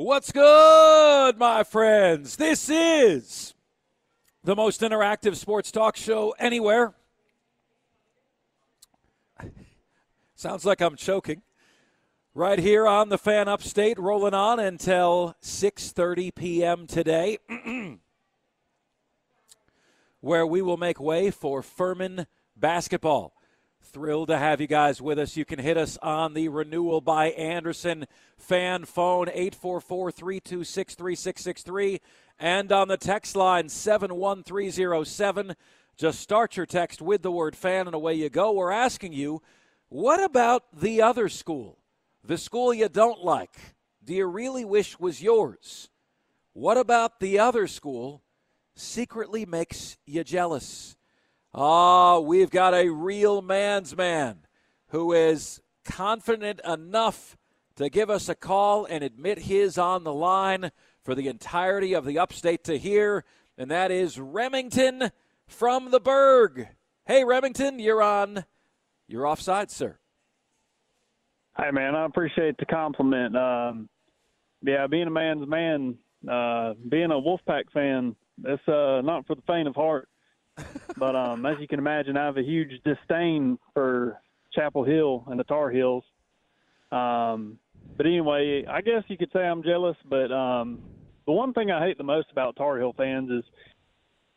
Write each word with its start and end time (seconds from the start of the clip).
What's 0.00 0.30
good, 0.30 1.38
my 1.38 1.64
friends? 1.64 2.36
This 2.36 2.68
is 2.70 3.54
the 4.44 4.54
most 4.54 4.80
interactive 4.80 5.34
sports 5.34 5.72
talk 5.72 5.96
show 5.96 6.36
anywhere. 6.38 6.94
Sounds 10.36 10.64
like 10.64 10.80
I'm 10.80 10.94
choking. 10.94 11.42
Right 12.32 12.60
here 12.60 12.86
on 12.86 13.08
the 13.08 13.18
Fan 13.18 13.48
Upstate, 13.48 13.98
rolling 13.98 14.34
on 14.34 14.60
until 14.60 15.34
6:30 15.42 16.32
p.m. 16.32 16.86
today, 16.86 17.38
where 20.20 20.46
we 20.46 20.62
will 20.62 20.76
make 20.76 21.00
way 21.00 21.32
for 21.32 21.60
Furman 21.60 22.28
basketball. 22.54 23.32
Thrilled 23.90 24.28
to 24.28 24.36
have 24.36 24.60
you 24.60 24.66
guys 24.66 25.00
with 25.00 25.18
us. 25.18 25.34
You 25.34 25.46
can 25.46 25.58
hit 25.58 25.78
us 25.78 25.96
on 26.02 26.34
the 26.34 26.48
Renewal 26.48 27.00
by 27.00 27.28
Andersen 27.28 28.06
fan 28.36 28.84
phone 28.84 29.30
844 29.30 30.10
326 30.10 30.94
3663 30.94 32.00
and 32.38 32.70
on 32.70 32.88
the 32.88 32.98
text 32.98 33.34
line 33.34 33.70
71307. 33.70 35.56
Just 35.96 36.20
start 36.20 36.58
your 36.58 36.66
text 36.66 37.00
with 37.00 37.22
the 37.22 37.32
word 37.32 37.56
fan 37.56 37.86
and 37.86 37.94
away 37.94 38.12
you 38.12 38.28
go. 38.28 38.52
We're 38.52 38.72
asking 38.72 39.14
you, 39.14 39.40
what 39.88 40.22
about 40.22 40.64
the 40.78 41.00
other 41.00 41.30
school? 41.30 41.78
The 42.22 42.36
school 42.36 42.74
you 42.74 42.90
don't 42.90 43.24
like? 43.24 43.56
Do 44.04 44.12
you 44.12 44.26
really 44.26 44.66
wish 44.66 45.00
was 45.00 45.22
yours? 45.22 45.88
What 46.52 46.76
about 46.76 47.20
the 47.20 47.38
other 47.38 47.66
school 47.66 48.22
secretly 48.76 49.46
makes 49.46 49.96
you 50.04 50.24
jealous? 50.24 50.97
Ah, 51.60 52.20
we've 52.20 52.50
got 52.50 52.72
a 52.72 52.88
real 52.88 53.42
man's 53.42 53.96
man 53.96 54.46
who 54.90 55.12
is 55.12 55.60
confident 55.84 56.60
enough 56.64 57.36
to 57.74 57.90
give 57.90 58.08
us 58.08 58.28
a 58.28 58.36
call 58.36 58.84
and 58.84 59.02
admit 59.02 59.40
his 59.40 59.76
on 59.76 60.04
the 60.04 60.14
line 60.14 60.70
for 61.02 61.16
the 61.16 61.26
entirety 61.26 61.94
of 61.94 62.04
the 62.04 62.16
upstate 62.16 62.62
to 62.62 62.78
hear, 62.78 63.24
and 63.56 63.72
that 63.72 63.90
is 63.90 64.20
Remington 64.20 65.10
from 65.48 65.90
the 65.90 65.98
Burg. 65.98 66.68
Hey, 67.06 67.24
Remington, 67.24 67.80
you're 67.80 68.04
on. 68.04 68.44
You're 69.08 69.26
offside, 69.26 69.72
sir. 69.72 69.98
Hey, 71.56 71.72
man, 71.72 71.96
I 71.96 72.04
appreciate 72.04 72.56
the 72.58 72.66
compliment. 72.66 73.36
Um, 73.36 73.88
yeah, 74.62 74.86
being 74.86 75.08
a 75.08 75.10
man's 75.10 75.48
man, 75.48 75.98
uh, 76.30 76.74
being 76.88 77.10
a 77.10 77.14
Wolfpack 77.14 77.64
fan, 77.74 78.14
it's 78.44 78.68
uh, 78.68 79.00
not 79.02 79.26
for 79.26 79.34
the 79.34 79.42
faint 79.48 79.66
of 79.66 79.74
heart 79.74 80.08
but 80.96 81.14
um, 81.14 81.46
as 81.46 81.56
you 81.60 81.68
can 81.68 81.78
imagine, 81.78 82.16
I 82.16 82.24
have 82.24 82.36
a 82.36 82.42
huge 82.42 82.70
disdain 82.84 83.58
for 83.74 84.20
Chapel 84.52 84.84
Hill 84.84 85.24
and 85.28 85.38
the 85.38 85.44
Tar 85.44 85.70
Heels. 85.70 86.04
Um, 86.90 87.58
but 87.96 88.06
anyway, 88.06 88.64
I 88.68 88.80
guess 88.80 89.02
you 89.08 89.16
could 89.16 89.30
say 89.32 89.40
I'm 89.40 89.62
jealous. 89.62 89.96
But 90.08 90.32
um, 90.32 90.80
the 91.26 91.32
one 91.32 91.52
thing 91.52 91.70
I 91.70 91.84
hate 91.84 91.98
the 91.98 92.04
most 92.04 92.28
about 92.30 92.56
Tar 92.56 92.78
Heel 92.78 92.94
fans 92.96 93.30
is 93.30 93.44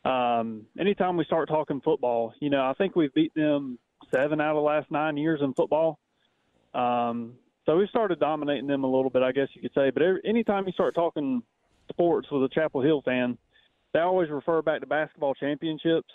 um, 0.04 0.66
anytime 0.78 1.16
we 1.16 1.24
start 1.24 1.48
talking 1.48 1.80
football, 1.80 2.34
you 2.40 2.50
know, 2.50 2.62
I 2.62 2.74
think 2.74 2.96
we've 2.96 3.14
beat 3.14 3.34
them 3.34 3.78
seven 4.12 4.40
out 4.40 4.50
of 4.50 4.56
the 4.56 4.62
last 4.62 4.90
nine 4.90 5.16
years 5.16 5.40
in 5.42 5.54
football. 5.54 5.98
Um, 6.74 7.34
so 7.66 7.76
we 7.76 7.86
started 7.88 8.18
dominating 8.18 8.66
them 8.66 8.84
a 8.84 8.90
little 8.90 9.10
bit, 9.10 9.22
I 9.22 9.32
guess 9.32 9.48
you 9.54 9.62
could 9.62 9.74
say. 9.74 9.90
But 9.90 10.02
every, 10.02 10.20
anytime 10.24 10.66
you 10.66 10.72
start 10.72 10.94
talking 10.94 11.42
sports 11.88 12.28
with 12.30 12.42
a 12.44 12.48
Chapel 12.48 12.82
Hill 12.82 13.02
fan– 13.02 13.38
they 13.92 14.00
always 14.00 14.30
refer 14.30 14.62
back 14.62 14.80
to 14.80 14.86
basketball 14.86 15.34
championships, 15.34 16.10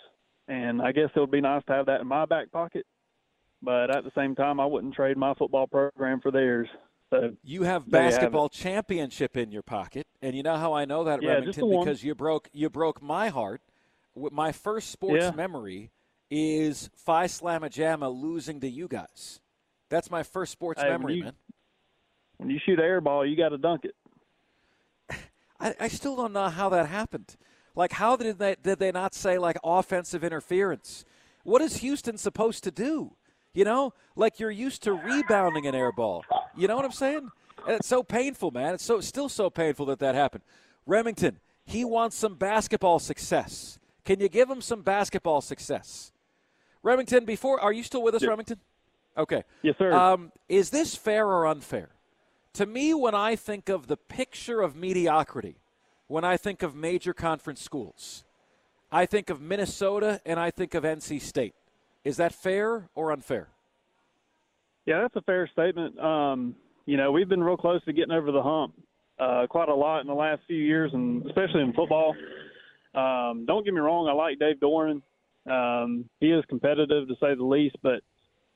and 0.48 0.82
I 0.82 0.92
guess 0.92 1.10
it 1.14 1.20
would 1.20 1.30
be 1.30 1.40
nice 1.40 1.62
to 1.66 1.72
have 1.72 1.86
that 1.86 2.00
in 2.00 2.06
my 2.06 2.26
back 2.26 2.50
pocket. 2.50 2.86
But 3.62 3.94
at 3.94 4.04
the 4.04 4.12
same 4.14 4.34
time, 4.34 4.60
I 4.60 4.66
wouldn't 4.66 4.94
trade 4.94 5.16
my 5.16 5.34
football 5.34 5.66
program 5.66 6.20
for 6.20 6.30
theirs. 6.30 6.68
So 7.10 7.32
you 7.42 7.62
have 7.62 7.90
basketball 7.90 8.50
you 8.52 8.58
championship 8.58 9.36
in 9.36 9.50
your 9.50 9.62
pocket, 9.62 10.06
and 10.20 10.36
you 10.36 10.42
know 10.42 10.56
how 10.56 10.74
I 10.74 10.84
know 10.84 11.04
that, 11.04 11.22
yeah, 11.22 11.34
Remington, 11.34 11.70
because 11.70 12.04
you 12.04 12.14
broke 12.14 12.48
you 12.52 12.68
broke 12.68 13.02
my 13.02 13.28
heart. 13.28 13.62
My 14.14 14.52
first 14.52 14.90
sports 14.90 15.24
yeah. 15.24 15.30
memory 15.30 15.90
is 16.30 16.90
Phi 16.96 17.26
Slamma 17.26 17.70
Jamma 17.70 18.14
losing 18.14 18.60
to 18.60 18.68
you 18.68 18.88
guys. 18.88 19.40
That's 19.88 20.10
my 20.10 20.22
first 20.22 20.52
sports 20.52 20.82
hey, 20.82 20.90
memory, 20.90 21.12
when 21.12 21.16
you, 21.16 21.24
man. 21.24 21.32
When 22.36 22.50
you 22.50 22.58
shoot 22.64 22.78
air 22.78 23.00
ball, 23.00 23.26
you 23.26 23.36
got 23.36 23.50
to 23.50 23.58
dunk 23.58 23.84
it. 23.84 23.94
I, 25.60 25.74
I 25.80 25.88
still 25.88 26.14
don't 26.16 26.32
know 26.32 26.48
how 26.48 26.68
that 26.68 26.86
happened. 26.86 27.36
Like, 27.78 27.92
how 27.92 28.16
did 28.16 28.40
they, 28.40 28.56
did 28.60 28.80
they 28.80 28.90
not 28.90 29.14
say, 29.14 29.38
like, 29.38 29.56
offensive 29.62 30.24
interference? 30.24 31.04
What 31.44 31.62
is 31.62 31.76
Houston 31.76 32.18
supposed 32.18 32.64
to 32.64 32.72
do? 32.72 33.14
You 33.54 33.64
know, 33.64 33.94
like 34.16 34.40
you're 34.40 34.50
used 34.50 34.82
to 34.82 34.92
rebounding 34.92 35.64
an 35.64 35.76
air 35.76 35.92
ball. 35.92 36.24
You 36.56 36.66
know 36.66 36.74
what 36.74 36.84
I'm 36.84 36.90
saying? 36.90 37.30
And 37.66 37.76
it's 37.76 37.86
so 37.86 38.02
painful, 38.02 38.50
man. 38.50 38.74
It's 38.74 38.84
so 38.84 39.00
still 39.00 39.28
so 39.28 39.48
painful 39.48 39.86
that 39.86 40.00
that 40.00 40.16
happened. 40.16 40.42
Remington, 40.86 41.38
he 41.64 41.84
wants 41.84 42.16
some 42.16 42.34
basketball 42.34 42.98
success. 42.98 43.78
Can 44.04 44.18
you 44.20 44.28
give 44.28 44.50
him 44.50 44.60
some 44.60 44.82
basketball 44.82 45.40
success? 45.40 46.12
Remington, 46.82 47.24
before 47.24 47.60
are 47.60 47.72
you 47.72 47.84
still 47.84 48.02
with 48.02 48.14
us, 48.14 48.22
yes. 48.22 48.28
Remington? 48.28 48.58
Okay. 49.16 49.44
Yes, 49.62 49.76
sir. 49.78 49.92
Um, 49.92 50.32
is 50.48 50.70
this 50.70 50.96
fair 50.96 51.26
or 51.26 51.46
unfair? 51.46 51.90
To 52.54 52.66
me, 52.66 52.92
when 52.92 53.14
I 53.14 53.36
think 53.36 53.68
of 53.68 53.86
the 53.86 53.96
picture 53.96 54.60
of 54.60 54.74
mediocrity, 54.74 55.56
when 56.08 56.24
I 56.24 56.36
think 56.36 56.62
of 56.62 56.74
major 56.74 57.14
conference 57.14 57.62
schools. 57.62 58.24
I 58.90 59.06
think 59.06 59.30
of 59.30 59.40
Minnesota 59.40 60.20
and 60.26 60.40
I 60.40 60.50
think 60.50 60.74
of 60.74 60.82
NC 60.82 61.20
State. 61.20 61.54
Is 62.04 62.16
that 62.16 62.34
fair 62.34 62.88
or 62.94 63.12
unfair? 63.12 63.48
Yeah, 64.86 65.02
that's 65.02 65.16
a 65.16 65.22
fair 65.22 65.48
statement. 65.52 65.98
Um, 66.00 66.56
you 66.86 66.96
know, 66.96 67.12
we've 67.12 67.28
been 67.28 67.44
real 67.44 67.58
close 67.58 67.84
to 67.84 67.92
getting 67.92 68.12
over 68.12 68.32
the 68.32 68.42
hump 68.42 68.74
uh, 69.20 69.46
quite 69.48 69.68
a 69.68 69.74
lot 69.74 70.00
in 70.00 70.06
the 70.06 70.14
last 70.14 70.40
few 70.46 70.56
years, 70.56 70.90
and 70.94 71.26
especially 71.26 71.60
in 71.60 71.72
football. 71.74 72.14
Um, 72.94 73.44
don't 73.46 73.64
get 73.64 73.74
me 73.74 73.80
wrong, 73.80 74.08
I 74.08 74.12
like 74.12 74.38
Dave 74.38 74.60
Doeren. 74.60 75.02
Um, 75.46 76.06
he 76.20 76.30
is 76.30 76.44
competitive 76.48 77.08
to 77.08 77.14
say 77.20 77.34
the 77.34 77.44
least, 77.44 77.76
but 77.82 78.00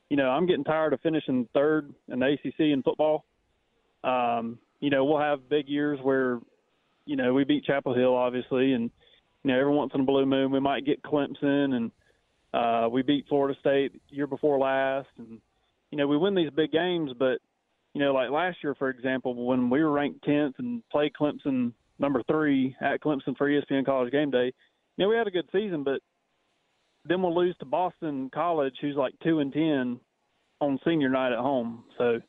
you 0.09 0.17
know, 0.17 0.29
I'm 0.29 0.45
getting 0.45 0.63
tired 0.63 0.93
of 0.93 1.01
finishing 1.01 1.47
third 1.53 1.93
in 2.07 2.19
the 2.19 2.33
ACC 2.33 2.59
in 2.59 2.81
football. 2.83 3.25
Um, 4.03 4.59
you 4.79 4.89
know, 4.89 5.05
we'll 5.05 5.19
have 5.19 5.49
big 5.49 5.67
years 5.67 5.99
where 6.01 6.39
you 7.05 7.15
know, 7.15 7.33
we 7.33 7.43
beat 7.43 7.65
Chapel 7.65 7.93
Hill 7.93 8.15
obviously, 8.15 8.73
and 8.73 8.89
you 9.43 9.51
know, 9.51 9.59
every 9.59 9.73
once 9.73 9.91
in 9.93 10.01
a 10.01 10.05
blue 10.05 10.25
moon 10.25 10.51
we 10.51 10.59
might 10.59 10.85
get 10.85 11.03
Clemson, 11.03 11.73
and 11.73 11.91
uh, 12.53 12.87
we 12.89 13.01
beat 13.01 13.25
Florida 13.27 13.57
State 13.59 14.01
year 14.09 14.27
before 14.27 14.57
last, 14.59 15.09
and 15.17 15.39
you 15.91 15.97
know, 15.97 16.07
we 16.07 16.17
win 16.17 16.35
these 16.35 16.49
big 16.51 16.71
games. 16.71 17.11
But 17.17 17.39
you 17.93 18.01
know, 18.01 18.13
like 18.13 18.29
last 18.29 18.57
year, 18.63 18.75
for 18.75 18.89
example, 18.89 19.45
when 19.45 19.69
we 19.69 19.83
were 19.83 19.91
ranked 19.91 20.25
10th 20.25 20.53
and 20.59 20.81
played 20.89 21.13
Clemson 21.19 21.73
number 21.99 22.23
three 22.23 22.75
at 22.81 23.01
Clemson 23.01 23.37
for 23.37 23.49
ESPN 23.49 23.85
College 23.85 24.11
Game 24.11 24.31
Day, 24.31 24.45
you 24.97 25.03
know, 25.03 25.09
we 25.09 25.15
had 25.15 25.27
a 25.27 25.31
good 25.31 25.47
season, 25.51 25.83
but 25.83 26.01
then 27.05 27.21
we'll 27.21 27.35
lose 27.35 27.55
to 27.59 27.65
Boston 27.65 28.29
College, 28.33 28.75
who's 28.81 28.95
like 28.95 29.13
two 29.23 29.39
and 29.39 29.51
ten 29.51 29.99
on 30.61 30.79
senior 30.85 31.09
night 31.09 31.33
at 31.33 31.39
home. 31.39 31.83
So 31.97 32.19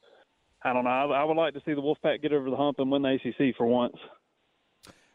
I 0.62 0.72
don't 0.72 0.84
know. 0.84 0.90
I, 0.90 1.04
I 1.20 1.24
would 1.24 1.36
like 1.36 1.54
to 1.54 1.62
see 1.64 1.74
the 1.74 1.80
Wolfpack 1.80 2.22
get 2.22 2.32
over 2.32 2.50
the 2.50 2.56
hump 2.56 2.78
and 2.78 2.90
win 2.90 3.02
the 3.02 3.18
ACC 3.22 3.56
for 3.56 3.66
once. 3.66 3.96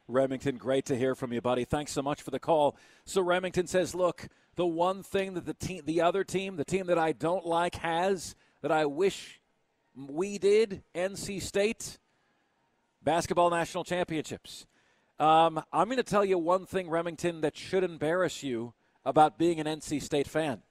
Remington, 0.09 0.57
great 0.57 0.85
to 0.85 0.97
hear 0.97 1.13
from 1.13 1.31
you, 1.31 1.39
buddy. 1.39 1.65
Thanks 1.65 1.91
so 1.91 2.01
much 2.01 2.23
for 2.23 2.31
the 2.31 2.39
call. 2.39 2.75
So 3.05 3.21
Remington 3.21 3.67
says, 3.67 3.93
"Look, 3.93 4.27
the 4.55 4.65
one 4.65 5.03
thing 5.03 5.35
that 5.35 5.45
the 5.45 5.53
team, 5.53 5.83
the 5.85 6.01
other 6.01 6.23
team, 6.23 6.55
the 6.55 6.65
team 6.65 6.87
that 6.87 6.97
I 6.97 7.11
don't 7.11 7.45
like 7.45 7.75
has 7.75 8.35
that 8.61 8.71
I 8.71 8.85
wish 8.85 9.39
we 9.95 10.37
did, 10.37 10.83
NC 10.95 11.41
State. 11.41 11.99
basketball 13.01 13.49
national 13.49 13.85
championships. 13.85 14.65
Um, 15.19 15.63
I'm 15.71 15.85
going 15.85 15.97
to 15.97 16.03
tell 16.03 16.25
you 16.25 16.37
one 16.37 16.65
thing, 16.65 16.89
Remington, 16.89 17.41
that 17.41 17.55
should 17.55 17.83
embarrass 17.83 18.43
you 18.43 18.73
about 19.05 19.37
being 19.37 19.59
an 19.59 19.67
NC 19.67 20.01
State 20.01 20.27
fan. 20.27 20.63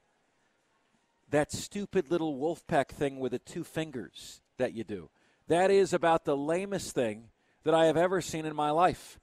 That 1.31 1.53
stupid 1.53 2.11
little 2.11 2.39
Wolfpack 2.39 2.89
thing 2.89 3.19
with 3.19 3.33
the 3.33 3.39
two 3.39 3.65
fingers 3.65 4.41
that 4.59 4.75
you 4.75 4.85
do. 4.85 5.11
That 5.47 5.71
is 5.71 5.93
about 5.93 6.25
the 6.25 6.37
lamest 6.37 6.95
thing 6.95 7.31
that 7.65 7.75
I 7.75 7.87
have 7.87 7.97
ever 7.97 8.21
seen 8.21 8.45
in 8.45 8.55
my 8.55 8.71
life. 8.71 9.19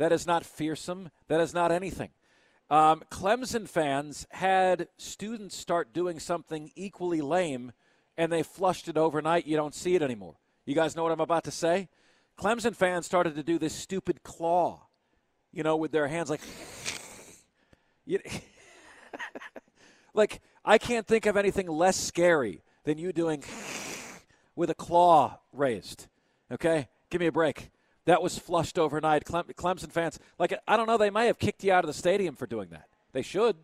That 0.00 0.12
is 0.12 0.26
not 0.26 0.46
fearsome. 0.46 1.10
That 1.28 1.42
is 1.42 1.52
not 1.52 1.70
anything. 1.70 2.08
Um, 2.70 3.02
Clemson 3.10 3.68
fans 3.68 4.26
had 4.30 4.88
students 4.96 5.54
start 5.54 5.92
doing 5.92 6.18
something 6.18 6.70
equally 6.74 7.20
lame, 7.20 7.72
and 8.16 8.32
they 8.32 8.42
flushed 8.42 8.88
it 8.88 8.96
overnight. 8.96 9.46
You 9.46 9.58
don't 9.58 9.74
see 9.74 9.94
it 9.94 10.00
anymore. 10.00 10.36
You 10.64 10.74
guys 10.74 10.96
know 10.96 11.02
what 11.02 11.12
I'm 11.12 11.20
about 11.20 11.44
to 11.44 11.50
say? 11.50 11.90
Clemson 12.38 12.74
fans 12.74 13.04
started 13.04 13.34
to 13.34 13.42
do 13.42 13.58
this 13.58 13.74
stupid 13.74 14.22
claw, 14.22 14.86
you 15.52 15.62
know, 15.62 15.76
with 15.76 15.92
their 15.92 16.08
hands 16.08 16.30
like. 16.30 16.40
like, 20.14 20.40
I 20.64 20.78
can't 20.78 21.06
think 21.06 21.26
of 21.26 21.36
anything 21.36 21.68
less 21.68 21.98
scary 21.98 22.62
than 22.84 22.96
you 22.96 23.12
doing 23.12 23.44
with 24.56 24.70
a 24.70 24.74
claw 24.74 25.40
raised. 25.52 26.06
Okay? 26.50 26.88
Give 27.10 27.20
me 27.20 27.26
a 27.26 27.32
break. 27.32 27.70
That 28.10 28.22
was 28.22 28.36
flushed 28.36 28.76
overnight. 28.76 29.24
Clemson 29.24 29.92
fans, 29.92 30.18
like, 30.36 30.52
I 30.66 30.76
don't 30.76 30.88
know, 30.88 30.98
they 30.98 31.10
may 31.10 31.28
have 31.28 31.38
kicked 31.38 31.62
you 31.62 31.72
out 31.72 31.84
of 31.84 31.86
the 31.86 31.94
stadium 31.94 32.34
for 32.34 32.44
doing 32.44 32.70
that. 32.70 32.88
They 33.12 33.22
should. 33.22 33.54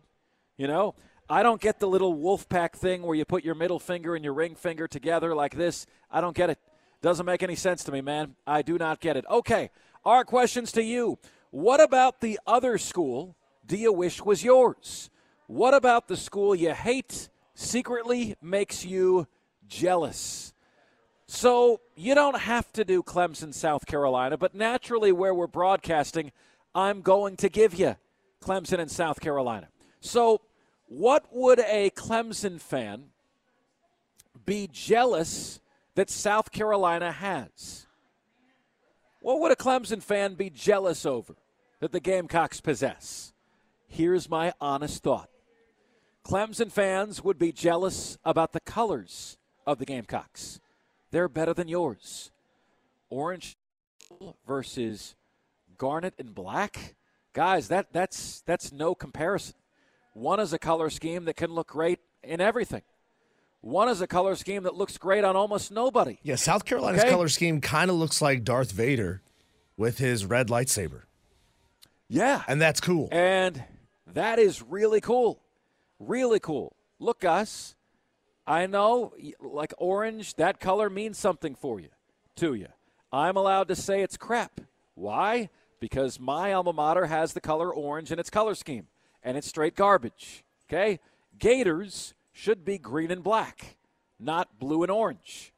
You 0.55 0.67
know? 0.67 0.95
I 1.29 1.43
don't 1.43 1.59
get 1.59 1.81
the 1.81 1.87
little 1.89 2.13
wolf 2.13 2.47
pack 2.47 2.77
thing 2.77 3.01
where 3.01 3.13
you 3.13 3.25
put 3.25 3.43
your 3.43 3.55
middle 3.55 3.77
finger 3.77 4.15
and 4.15 4.23
your 4.23 4.33
ring 4.33 4.55
finger 4.55 4.87
together 4.87 5.35
like 5.35 5.57
this. 5.57 5.85
I 6.09 6.21
don't 6.21 6.33
get 6.33 6.49
it. 6.49 6.59
Doesn't 7.01 7.25
make 7.25 7.43
any 7.43 7.55
sense 7.55 7.83
to 7.83 7.91
me, 7.91 7.99
man. 7.99 8.37
I 8.47 8.61
do 8.61 8.77
not 8.77 9.01
get 9.01 9.17
it. 9.17 9.25
Okay, 9.29 9.69
our 10.05 10.23
questions 10.23 10.71
to 10.71 10.81
you. 10.81 11.19
What 11.51 11.81
about 11.81 12.21
the 12.21 12.39
other 12.47 12.77
school 12.77 13.35
do 13.65 13.75
you 13.75 13.91
wish 13.91 14.23
was 14.23 14.45
yours? 14.45 15.09
What 15.47 15.73
about 15.73 16.07
the 16.07 16.15
school 16.15 16.55
you 16.55 16.73
hate 16.73 17.27
secretly 17.53 18.37
makes 18.41 18.85
you 18.85 19.27
jealous? 19.67 20.53
So 21.27 21.81
you 21.95 22.15
don't 22.15 22.39
have 22.39 22.71
to 22.73 22.85
do 22.85 23.03
Clemson, 23.03 23.53
South 23.53 23.85
Carolina, 23.85 24.37
but 24.37 24.55
naturally, 24.55 25.11
where 25.11 25.33
we're 25.33 25.47
broadcasting, 25.47 26.31
I'm 26.73 27.01
going 27.01 27.35
to 27.37 27.49
give 27.49 27.75
you 27.75 27.97
Clemson 28.41 28.79
and 28.79 28.89
South 28.89 29.19
Carolina. 29.19 29.67
So, 29.99 30.41
what 30.87 31.25
would 31.33 31.59
a 31.59 31.89
Clemson 31.89 32.61
fan 32.61 33.05
be 34.45 34.69
jealous 34.71 35.59
that 35.95 36.09
South 36.09 36.51
Carolina 36.51 37.11
has? 37.11 37.87
What 39.19 39.41
would 39.41 39.51
a 39.51 39.55
Clemson 39.57 40.01
fan 40.01 40.35
be 40.35 40.49
jealous 40.49 41.05
over 41.05 41.35
that 41.81 41.91
the 41.91 41.99
Gamecocks 41.99 42.61
possess? 42.61 43.33
Here's 43.89 44.29
my 44.29 44.53
honest 44.61 45.03
thought 45.03 45.29
Clemson 46.23 46.71
fans 46.71 47.21
would 47.21 47.37
be 47.37 47.51
jealous 47.51 48.17
about 48.23 48.53
the 48.53 48.61
colors 48.61 49.37
of 49.65 49.77
the 49.77 49.85
Gamecocks. 49.85 50.61
They're 51.11 51.29
better 51.29 51.53
than 51.53 51.67
yours. 51.67 52.31
Orange 53.09 53.57
versus 54.45 55.15
garnet 55.77 56.13
and 56.17 56.33
black. 56.33 56.95
Guys, 57.33 57.67
that, 57.69 57.93
that's, 57.93 58.41
that's 58.45 58.71
no 58.71 58.95
comparison. 58.95 59.55
One 60.13 60.39
is 60.39 60.51
a 60.53 60.59
color 60.59 60.89
scheme 60.89 61.25
that 61.25 61.35
can 61.35 61.51
look 61.51 61.67
great 61.67 61.99
in 62.23 62.41
everything. 62.41 62.81
One 63.61 63.89
is 63.89 64.01
a 64.01 64.07
color 64.07 64.35
scheme 64.35 64.63
that 64.63 64.75
looks 64.75 64.97
great 64.97 65.23
on 65.23 65.35
almost 65.35 65.71
nobody. 65.71 66.19
Yeah, 66.23 66.35
South 66.35 66.65
Carolina's 66.65 67.01
okay? 67.01 67.11
color 67.11 67.27
scheme 67.27 67.61
kind 67.61 67.89
of 67.89 67.97
looks 67.97 68.21
like 68.21 68.43
Darth 68.43 68.71
Vader 68.71 69.21
with 69.75 69.97
his 69.97 70.25
red 70.25 70.47
lightsaber. 70.47 71.03
Yeah. 72.07 72.43
And 72.47 72.61
that's 72.61 72.79
cool. 72.79 73.09
And 73.11 73.63
that 74.13 74.39
is 74.39 74.61
really 74.61 75.01
cool. 75.01 75.41
Really 75.99 76.39
cool. 76.39 76.75
Look, 76.99 77.21
Gus, 77.21 77.75
I 78.47 78.65
know, 78.65 79.13
like 79.41 79.73
orange, 79.77 80.35
that 80.35 80.61
color 80.61 80.89
means 80.89 81.17
something 81.17 81.53
for 81.53 81.81
you, 81.81 81.89
to 82.37 82.53
you. 82.53 82.67
I'm 83.11 83.35
allowed 83.35 83.67
to 83.67 83.75
say 83.75 84.01
it's 84.01 84.15
crap. 84.15 84.61
Why? 84.95 85.49
Because 85.81 86.19
my 86.19 86.53
alma 86.53 86.71
mater 86.71 87.07
has 87.07 87.33
the 87.33 87.41
color 87.41 87.73
orange 87.73 88.11
in 88.11 88.19
its 88.19 88.29
color 88.29 88.55
scheme, 88.55 88.87
and 89.21 89.37
it's 89.37 89.47
straight 89.47 89.75
garbage. 89.75 90.45
Okay? 90.69 90.99
Gators 91.37 92.13
should 92.31 92.63
be 92.63 92.77
green 92.77 93.11
and 93.11 93.21
black, 93.21 93.75
not 94.17 94.57
blue 94.59 94.81
and 94.81 94.91
orange. 94.91 95.51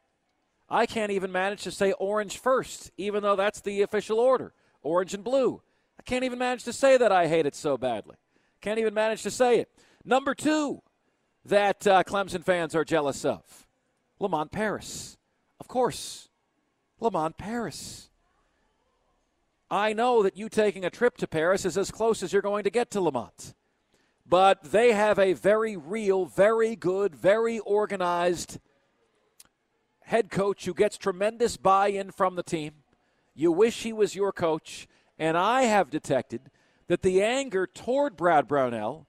I 0.68 0.86
can't 0.86 1.12
even 1.12 1.32
manage 1.32 1.64
to 1.64 1.72
say 1.72 1.92
orange 1.94 2.40
first, 2.40 2.92
even 2.98 3.22
though 3.22 3.36
that's 3.36 3.62
the 3.62 3.82
official 3.82 4.20
order 4.20 4.54
orange 4.82 5.14
and 5.14 5.24
blue. 5.24 5.62
I 6.00 6.04
can't 6.04 6.24
even 6.24 6.40
manage 6.40 6.64
to 6.64 6.74
say 6.74 6.98
that 6.98 7.12
I 7.12 7.28
hate 7.28 7.46
it 7.46 7.56
so 7.56 7.78
badly. 7.78 8.16
Can't 8.62 8.80
even 8.80 8.94
manage 8.94 9.24
to 9.24 9.32
say 9.32 9.60
it. 9.60 9.70
Number 10.06 10.34
two, 10.34 10.82
that 11.46 11.86
uh, 11.88 12.04
Clemson 12.04 12.44
fans 12.44 12.76
are 12.76 12.86
jealous 12.86 13.26
of? 13.26 13.68
Lamont 14.20 14.52
Paris. 14.52 15.18
Of 15.60 15.68
course. 15.68 16.30
Lamont 17.00 17.38
Paris. 17.38 18.10
I 19.72 19.94
know 19.94 20.24
that 20.24 20.38
you 20.38 20.50
taking 20.50 20.84
a 20.84 20.90
trip 20.90 21.18
to 21.18 21.28
Paris 21.28 21.64
is 21.64 21.78
as 21.78 21.92
close 21.92 22.24
as 22.24 22.34
you're 22.34 22.42
going 22.42 22.64
to 22.64 22.70
get 22.70 22.90
to 22.92 23.02
Lamont. 23.02 23.54
But 24.28 24.72
they 24.72 24.92
have 24.92 25.18
a 25.18 25.34
very 25.34 25.78
real, 25.78 26.26
very 26.26 26.76
good, 26.76 27.16
very 27.16 27.60
organized 27.60 28.60
head 30.02 30.30
coach 30.32 30.66
who 30.66 30.74
gets 30.74 30.98
tremendous 30.98 31.56
buy 31.56 31.90
in 31.90 32.12
from 32.12 32.36
the 32.36 32.44
team. 32.44 32.74
You 33.36 33.52
wish 33.52 33.84
he 33.84 33.94
was 33.94 34.16
your 34.16 34.32
coach. 34.32 34.88
And 35.18 35.38
I 35.38 35.64
have 35.64 35.90
detected 35.90 36.50
that 36.88 37.02
the 37.02 37.22
anger 37.22 37.68
toward 37.68 38.18
Brad 38.18 38.48
Brownell 38.48 39.08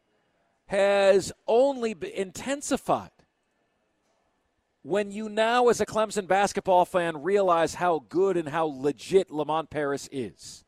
has 0.71 1.33
only 1.49 1.97
intensified 2.15 3.11
when 4.83 5.11
you 5.11 5.29
now, 5.29 5.67
as 5.67 5.81
a 5.81 5.85
Clemson 5.85 6.29
basketball 6.29 6.85
fan, 6.85 7.25
realize 7.25 7.75
how 7.75 8.05
good 8.09 8.37
and 8.37 8.49
how 8.49 8.67
legit 8.67 9.33
Lamont 9.33 9.69
Paris 9.69 10.09
is. 10.13 10.65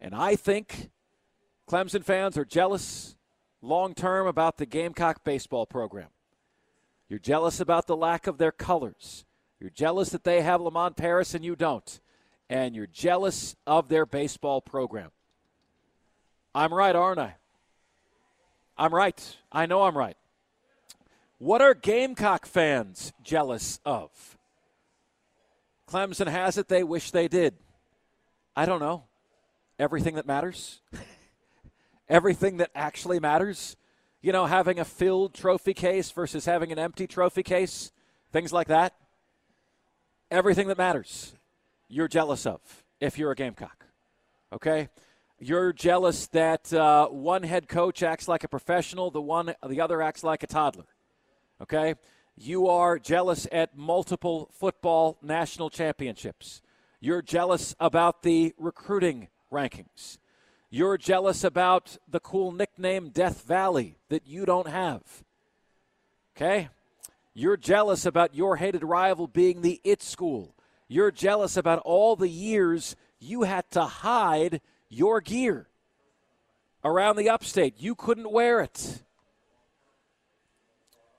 And 0.00 0.14
I 0.14 0.36
think 0.36 0.88
Clemson 1.68 2.02
fans 2.02 2.38
are 2.38 2.46
jealous 2.46 3.14
long 3.60 3.94
term 3.94 4.26
about 4.26 4.56
the 4.56 4.64
Gamecock 4.64 5.22
baseball 5.22 5.66
program. 5.66 6.08
You're 7.10 7.18
jealous 7.18 7.60
about 7.60 7.86
the 7.86 7.96
lack 7.96 8.26
of 8.26 8.38
their 8.38 8.52
colors. 8.52 9.26
You're 9.60 9.68
jealous 9.68 10.08
that 10.08 10.24
they 10.24 10.40
have 10.40 10.62
Lamont 10.62 10.96
Paris 10.96 11.34
and 11.34 11.44
you 11.44 11.56
don't. 11.56 12.00
And 12.48 12.74
you're 12.74 12.86
jealous 12.86 13.54
of 13.66 13.90
their 13.90 14.06
baseball 14.06 14.62
program. 14.62 15.10
I'm 16.54 16.72
right, 16.72 16.96
aren't 16.96 17.20
I? 17.20 17.36
I'm 18.82 18.92
right. 18.92 19.36
I 19.52 19.66
know 19.66 19.84
I'm 19.84 19.96
right. 19.96 20.16
What 21.38 21.62
are 21.62 21.72
Gamecock 21.72 22.46
fans 22.46 23.12
jealous 23.22 23.78
of? 23.84 24.10
Clemson 25.88 26.26
has 26.26 26.58
it, 26.58 26.66
they 26.66 26.82
wish 26.82 27.12
they 27.12 27.28
did. 27.28 27.54
I 28.56 28.66
don't 28.66 28.80
know. 28.80 29.04
Everything 29.78 30.16
that 30.16 30.26
matters? 30.26 30.80
Everything 32.08 32.56
that 32.56 32.72
actually 32.74 33.20
matters? 33.20 33.76
You 34.20 34.32
know, 34.32 34.46
having 34.46 34.80
a 34.80 34.84
filled 34.84 35.32
trophy 35.32 35.74
case 35.74 36.10
versus 36.10 36.44
having 36.44 36.72
an 36.72 36.78
empty 36.80 37.06
trophy 37.06 37.44
case? 37.44 37.92
Things 38.32 38.52
like 38.52 38.66
that? 38.66 38.96
Everything 40.28 40.66
that 40.66 40.78
matters, 40.78 41.36
you're 41.86 42.08
jealous 42.08 42.46
of 42.46 42.60
if 42.98 43.16
you're 43.16 43.30
a 43.30 43.36
Gamecock. 43.36 43.86
Okay? 44.52 44.88
You're 45.44 45.72
jealous 45.72 46.28
that 46.28 46.72
uh, 46.72 47.08
one 47.08 47.42
head 47.42 47.66
coach 47.66 48.04
acts 48.04 48.28
like 48.28 48.44
a 48.44 48.48
professional, 48.48 49.10
the 49.10 49.20
one 49.20 49.52
the 49.68 49.80
other 49.80 50.00
acts 50.00 50.22
like 50.22 50.44
a 50.44 50.46
toddler. 50.46 50.84
Okay? 51.60 51.96
You 52.36 52.68
are 52.68 52.96
jealous 52.96 53.48
at 53.50 53.76
multiple 53.76 54.50
football 54.52 55.18
national 55.20 55.68
championships. 55.68 56.62
You're 57.00 57.22
jealous 57.22 57.74
about 57.80 58.22
the 58.22 58.54
recruiting 58.56 59.26
rankings. 59.50 60.18
You're 60.70 60.96
jealous 60.96 61.42
about 61.42 61.96
the 62.08 62.20
cool 62.20 62.52
nickname 62.52 63.08
Death 63.08 63.42
Valley 63.42 63.96
that 64.10 64.24
you 64.24 64.46
don't 64.46 64.68
have. 64.68 65.24
Okay? 66.36 66.68
You're 67.34 67.56
jealous 67.56 68.06
about 68.06 68.36
your 68.36 68.58
hated 68.58 68.84
rival 68.84 69.26
being 69.26 69.62
the 69.62 69.80
it 69.82 70.04
school. 70.04 70.54
You're 70.86 71.10
jealous 71.10 71.56
about 71.56 71.80
all 71.80 72.14
the 72.14 72.28
years 72.28 72.94
you 73.18 73.42
had 73.42 73.68
to 73.72 73.82
hide 73.82 74.60
your 74.92 75.20
gear 75.20 75.68
around 76.84 77.16
the 77.16 77.30
upstate. 77.30 77.74
You 77.78 77.94
couldn't 77.94 78.30
wear 78.30 78.60
it 78.60 79.02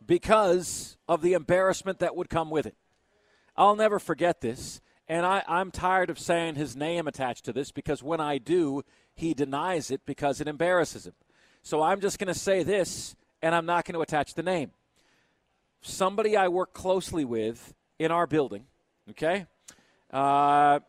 because 0.06 0.98
of 1.08 1.22
the 1.22 1.34
embarrassment 1.34 2.00
that 2.00 2.16
would 2.16 2.30
come 2.30 2.50
with 2.50 2.66
it. 2.66 2.76
I'll 3.56 3.76
never 3.76 4.00
forget 4.00 4.42
this, 4.42 4.82
and 5.08 5.26
I, 5.26 5.44
am 5.48 5.72
tired 5.72 6.10
of 6.10 6.18
saying 6.18 6.56
his 6.56 6.76
name 6.76 7.08
attached 7.08 7.46
to 7.46 7.54
this 7.54 7.72
because 7.72 8.02
when 8.02 8.20
I 8.20 8.38
do, 8.38 8.84
he 9.14 9.34
denies 9.34 9.92
it 9.92 10.02
because 10.06 10.42
it 10.42 10.48
embarrasses 10.48 11.06
him. 11.06 11.14
So 11.62 11.82
I'm 11.82 12.02
just 12.02 12.20
going 12.20 12.34
to 12.34 12.40
say 12.40 12.64
this, 12.64 13.16
and 13.42 13.54
I'm 13.54 13.66
not 13.66 13.86
going 13.86 13.94
to 13.94 14.02
attach 14.02 14.34
the 14.34 14.44
name. 14.44 14.72
Somebody 15.82 16.36
I 16.36 16.48
work 16.48 16.74
closely 16.74 17.26
with 17.26 17.74
in 18.00 18.12
our 18.12 18.26
building, 18.26 18.66
okay? 19.12 19.46
Uh, 20.12 20.80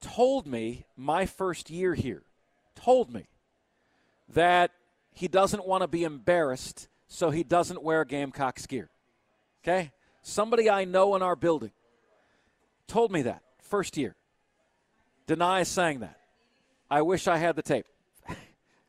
told 0.00 0.46
me 0.46 0.86
my 0.96 1.26
first 1.26 1.70
year 1.70 1.94
here, 1.94 2.22
told 2.74 3.12
me 3.12 3.26
that 4.28 4.70
he 5.12 5.28
doesn't 5.28 5.66
want 5.66 5.82
to 5.82 5.88
be 5.88 6.04
embarrassed, 6.04 6.88
so 7.08 7.30
he 7.30 7.42
doesn't 7.42 7.82
wear 7.82 8.04
Gamecocks 8.04 8.66
gear. 8.66 8.90
Okay? 9.62 9.92
Somebody 10.22 10.70
I 10.70 10.84
know 10.84 11.14
in 11.16 11.22
our 11.22 11.36
building 11.36 11.72
told 12.86 13.12
me 13.12 13.22
that 13.22 13.42
first 13.62 13.96
year. 13.96 14.16
Deny 15.26 15.62
saying 15.62 16.00
that. 16.00 16.18
I 16.90 17.02
wish 17.02 17.28
I 17.28 17.36
had 17.36 17.56
the 17.56 17.62
tape. 17.62 17.86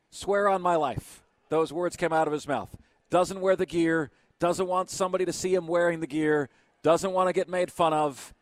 Swear 0.09 0.49
on 0.49 0.61
my 0.61 0.75
life. 0.75 1.21
Those 1.49 1.71
words 1.71 1.95
came 1.95 2.13
out 2.13 2.27
of 2.27 2.33
his 2.33 2.47
mouth. 2.47 2.75
Doesn't 3.09 3.41
wear 3.41 3.55
the 3.55 3.65
gear, 3.65 4.09
doesn't 4.39 4.67
want 4.67 4.89
somebody 4.89 5.25
to 5.25 5.33
see 5.33 5.53
him 5.53 5.67
wearing 5.67 5.99
the 5.99 6.07
gear, 6.07 6.49
doesn't 6.81 7.11
want 7.11 7.27
to 7.29 7.33
get 7.33 7.47
made 7.47 7.71
fun 7.71 7.93
of. 7.93 8.33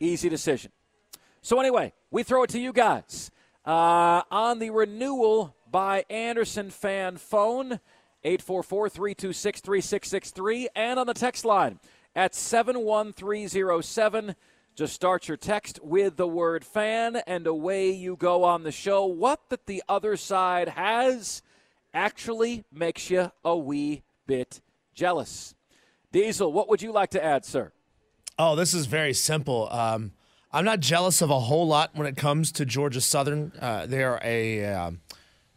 Easy 0.00 0.28
decision. 0.28 0.72
So, 1.40 1.60
anyway, 1.60 1.92
we 2.16 2.22
throw 2.22 2.44
it 2.44 2.48
to 2.48 2.58
you 2.58 2.72
guys. 2.72 3.30
Uh, 3.66 4.22
on 4.30 4.58
the 4.58 4.70
renewal 4.70 5.54
by 5.70 6.02
Andersen 6.08 6.70
fan 6.70 7.18
phone, 7.18 7.78
844 8.24 8.88
326 8.88 9.60
3663, 9.60 10.68
and 10.74 10.98
on 10.98 11.06
the 11.06 11.12
text 11.12 11.44
line 11.44 11.78
at 12.14 12.34
71307. 12.34 14.34
Just 14.74 14.94
start 14.94 15.28
your 15.28 15.36
text 15.36 15.78
with 15.82 16.16
the 16.16 16.26
word 16.26 16.64
fan, 16.64 17.16
and 17.26 17.46
away 17.46 17.90
you 17.90 18.16
go 18.16 18.44
on 18.44 18.62
the 18.62 18.72
show. 18.72 19.04
What 19.04 19.50
that 19.50 19.66
the 19.66 19.82
other 19.86 20.16
side 20.16 20.70
has 20.70 21.42
actually 21.92 22.64
makes 22.72 23.10
you 23.10 23.30
a 23.44 23.54
wee 23.54 24.04
bit 24.26 24.62
jealous. 24.94 25.54
Diesel, 26.12 26.50
what 26.50 26.70
would 26.70 26.80
you 26.80 26.92
like 26.92 27.10
to 27.10 27.22
add, 27.22 27.44
sir? 27.44 27.72
Oh, 28.38 28.56
this 28.56 28.72
is 28.72 28.86
very 28.86 29.12
simple. 29.12 29.68
Um, 29.70 30.12
I'm 30.56 30.64
not 30.64 30.80
jealous 30.80 31.20
of 31.20 31.28
a 31.28 31.38
whole 31.38 31.66
lot 31.66 31.90
when 31.92 32.06
it 32.06 32.16
comes 32.16 32.50
to 32.52 32.64
Georgia 32.64 33.02
Southern. 33.02 33.52
Uh, 33.60 33.84
they're 33.84 34.18
a 34.24 34.64
um, 34.64 35.00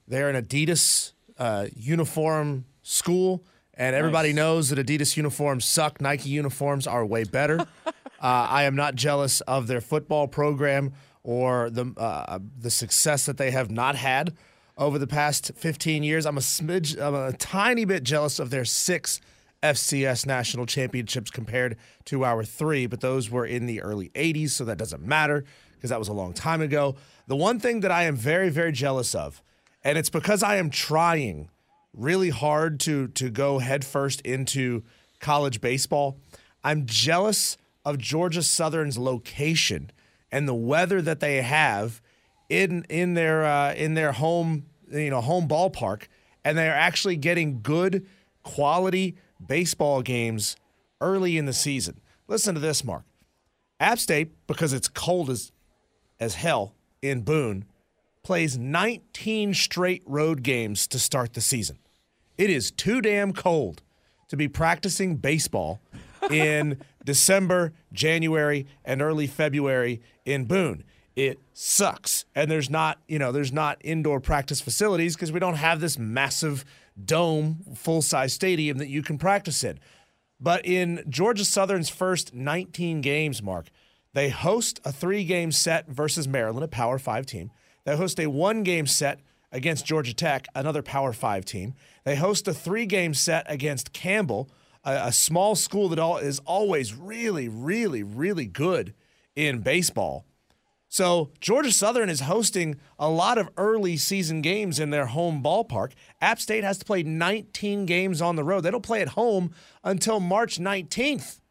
they're 0.09 0.29
an 0.29 0.43
Adidas 0.43 1.13
uh, 1.37 1.67
uniform 1.73 2.65
school, 2.83 3.45
and 3.75 3.95
everybody 3.95 4.33
Nice. 4.33 4.35
knows 4.35 4.69
that 4.71 4.85
Adidas 4.85 5.15
uniforms 5.15 5.63
suck. 5.63 6.01
Nike 6.01 6.27
uniforms 6.27 6.85
are 6.85 7.05
way 7.05 7.23
better. 7.23 7.59
uh, 7.87 7.91
I 8.19 8.63
am 8.63 8.75
not 8.75 8.95
jealous 8.95 9.39
of 9.39 9.67
their 9.67 9.79
football 9.79 10.27
program 10.27 10.91
or 11.23 11.69
the 11.69 11.93
uh, 11.95 12.39
the 12.59 12.69
success 12.69 13.25
that 13.25 13.37
they 13.37 13.51
have 13.51 13.71
not 13.71 13.95
had 13.95 14.35
over 14.77 14.99
the 14.99 15.07
past 15.07 15.53
15 15.55 16.03
years. 16.03 16.25
I'm 16.25 16.37
a 16.37 16.41
smidge, 16.41 17.01
I'm 17.01 17.15
a 17.15 17.31
tiny 17.31 17.85
bit 17.85 18.03
jealous 18.03 18.37
of 18.37 18.49
their 18.49 18.65
six 18.65 19.21
FCS 19.61 20.25
national 20.25 20.65
championships 20.65 21.29
compared 21.29 21.77
to 22.05 22.23
our 22.23 22.43
three, 22.43 22.87
but 22.87 23.01
those 23.01 23.29
were 23.29 23.45
in 23.45 23.65
the 23.65 23.81
early 23.81 24.09
80s, 24.09 24.51
so 24.51 24.65
that 24.65 24.77
doesn't 24.77 25.05
matter 25.05 25.43
because 25.73 25.89
that 25.89 25.99
was 25.99 26.07
a 26.07 26.13
long 26.13 26.33
time 26.33 26.61
ago. 26.61 26.95
The 27.27 27.35
one 27.35 27.59
thing 27.59 27.81
that 27.81 27.91
I 27.91 28.03
am 28.03 28.15
very, 28.15 28.49
very 28.49 28.71
jealous 28.71 29.13
of, 29.13 29.41
and 29.83 29.97
it's 29.97 30.09
because 30.09 30.43
I 30.43 30.55
am 30.57 30.69
trying 30.69 31.49
really 31.93 32.29
hard 32.29 32.79
to 32.81 33.07
to 33.09 33.29
go 33.29 33.59
headfirst 33.59 34.21
into 34.21 34.83
college 35.19 35.61
baseball. 35.61 36.19
I'm 36.63 36.85
jealous 36.85 37.57
of 37.85 37.97
Georgia 37.97 38.43
Southern's 38.43 38.97
location 38.97 39.91
and 40.31 40.47
the 40.47 40.55
weather 40.55 41.01
that 41.01 41.19
they 41.19 41.41
have 41.41 42.01
in 42.49 42.85
in 42.89 43.13
their 43.13 43.45
uh, 43.45 43.73
in 43.73 43.93
their 43.93 44.11
home 44.11 44.65
you 44.91 45.09
know 45.09 45.21
home 45.21 45.47
ballpark, 45.47 46.03
and 46.43 46.57
they 46.57 46.67
are 46.67 46.73
actually 46.75 47.15
getting 47.15 47.61
good 47.61 48.05
quality 48.43 49.17
baseball 49.45 50.01
games 50.01 50.55
early 51.01 51.37
in 51.37 51.45
the 51.45 51.53
season. 51.53 52.01
Listen 52.27 52.53
to 52.55 52.61
this, 52.61 52.83
Mark. 52.83 53.03
App 53.79 53.99
State, 53.99 54.31
because 54.47 54.73
it's 54.73 54.87
cold 54.87 55.29
as 55.29 55.51
as 56.19 56.35
hell 56.35 56.75
in 57.01 57.21
Boone, 57.21 57.65
plays 58.23 58.57
19 58.57 59.53
straight 59.53 60.03
road 60.05 60.43
games 60.43 60.85
to 60.87 60.99
start 60.99 61.33
the 61.33 61.41
season. 61.41 61.79
It 62.37 62.49
is 62.49 62.71
too 62.71 63.01
damn 63.01 63.33
cold 63.33 63.81
to 64.27 64.37
be 64.37 64.47
practicing 64.47 65.15
baseball 65.15 65.79
in 66.29 66.79
December, 67.05 67.73
January, 67.93 68.67
and 68.85 69.01
early 69.01 69.27
February 69.27 70.01
in 70.25 70.45
Boone. 70.45 70.83
It 71.15 71.39
sucks. 71.53 72.25
And 72.35 72.49
there's 72.49 72.69
not, 72.69 72.99
you 73.07 73.19
know, 73.19 73.31
there's 73.31 73.51
not 73.51 73.77
indoor 73.81 74.19
practice 74.19 74.61
facilities 74.61 75.15
because 75.15 75.31
we 75.31 75.39
don't 75.39 75.55
have 75.55 75.81
this 75.81 75.97
massive 75.97 76.63
dome, 77.05 77.63
full-size 77.75 78.33
stadium 78.33 78.77
that 78.77 78.89
you 78.89 79.01
can 79.01 79.17
practice 79.17 79.63
in. 79.63 79.79
But 80.39 80.65
in 80.65 81.03
Georgia 81.09 81.45
Southern's 81.45 81.89
first 81.89 82.33
19 82.33 83.01
games, 83.01 83.43
Mark, 83.43 83.67
they 84.13 84.29
host 84.29 84.79
a 84.85 84.91
three 84.91 85.23
game 85.23 85.51
set 85.51 85.87
versus 85.87 86.27
Maryland, 86.27 86.63
a 86.63 86.67
Power 86.67 86.97
Five 86.97 87.25
team. 87.25 87.51
They 87.85 87.95
host 87.95 88.19
a 88.19 88.27
one 88.27 88.63
game 88.63 88.87
set 88.87 89.19
against 89.51 89.85
Georgia 89.85 90.13
Tech, 90.13 90.47
another 90.55 90.81
Power 90.81 91.13
Five 91.13 91.45
team. 91.45 91.73
They 92.05 92.15
host 92.15 92.47
a 92.47 92.53
three 92.53 92.85
game 92.85 93.13
set 93.13 93.45
against 93.51 93.93
Campbell, 93.93 94.49
a, 94.83 95.07
a 95.07 95.11
small 95.11 95.55
school 95.55 95.89
that 95.89 95.99
all, 95.99 96.17
is 96.17 96.39
always 96.45 96.93
really, 96.93 97.47
really, 97.47 98.03
really 98.03 98.45
good 98.45 98.93
in 99.35 99.59
baseball. 99.59 100.25
So 100.91 101.29
Georgia 101.39 101.71
Southern 101.71 102.09
is 102.09 102.21
hosting 102.21 102.75
a 102.97 103.09
lot 103.09 103.37
of 103.37 103.49
early 103.57 103.95
season 103.95 104.41
games 104.41 104.79
in 104.79 104.89
their 104.89 105.05
home 105.05 105.41
ballpark. 105.43 105.91
App 106.19 106.39
State 106.39 106.63
has 106.63 106.79
to 106.79 106.85
play 106.85 107.03
19 107.03 107.85
games 107.85 108.21
on 108.21 108.35
the 108.35 108.43
road. 108.43 108.61
They 108.61 108.71
don't 108.71 108.81
play 108.81 109.01
at 109.01 109.09
home 109.09 109.51
until 109.83 110.19
March 110.19 110.57
19th. 110.59 111.41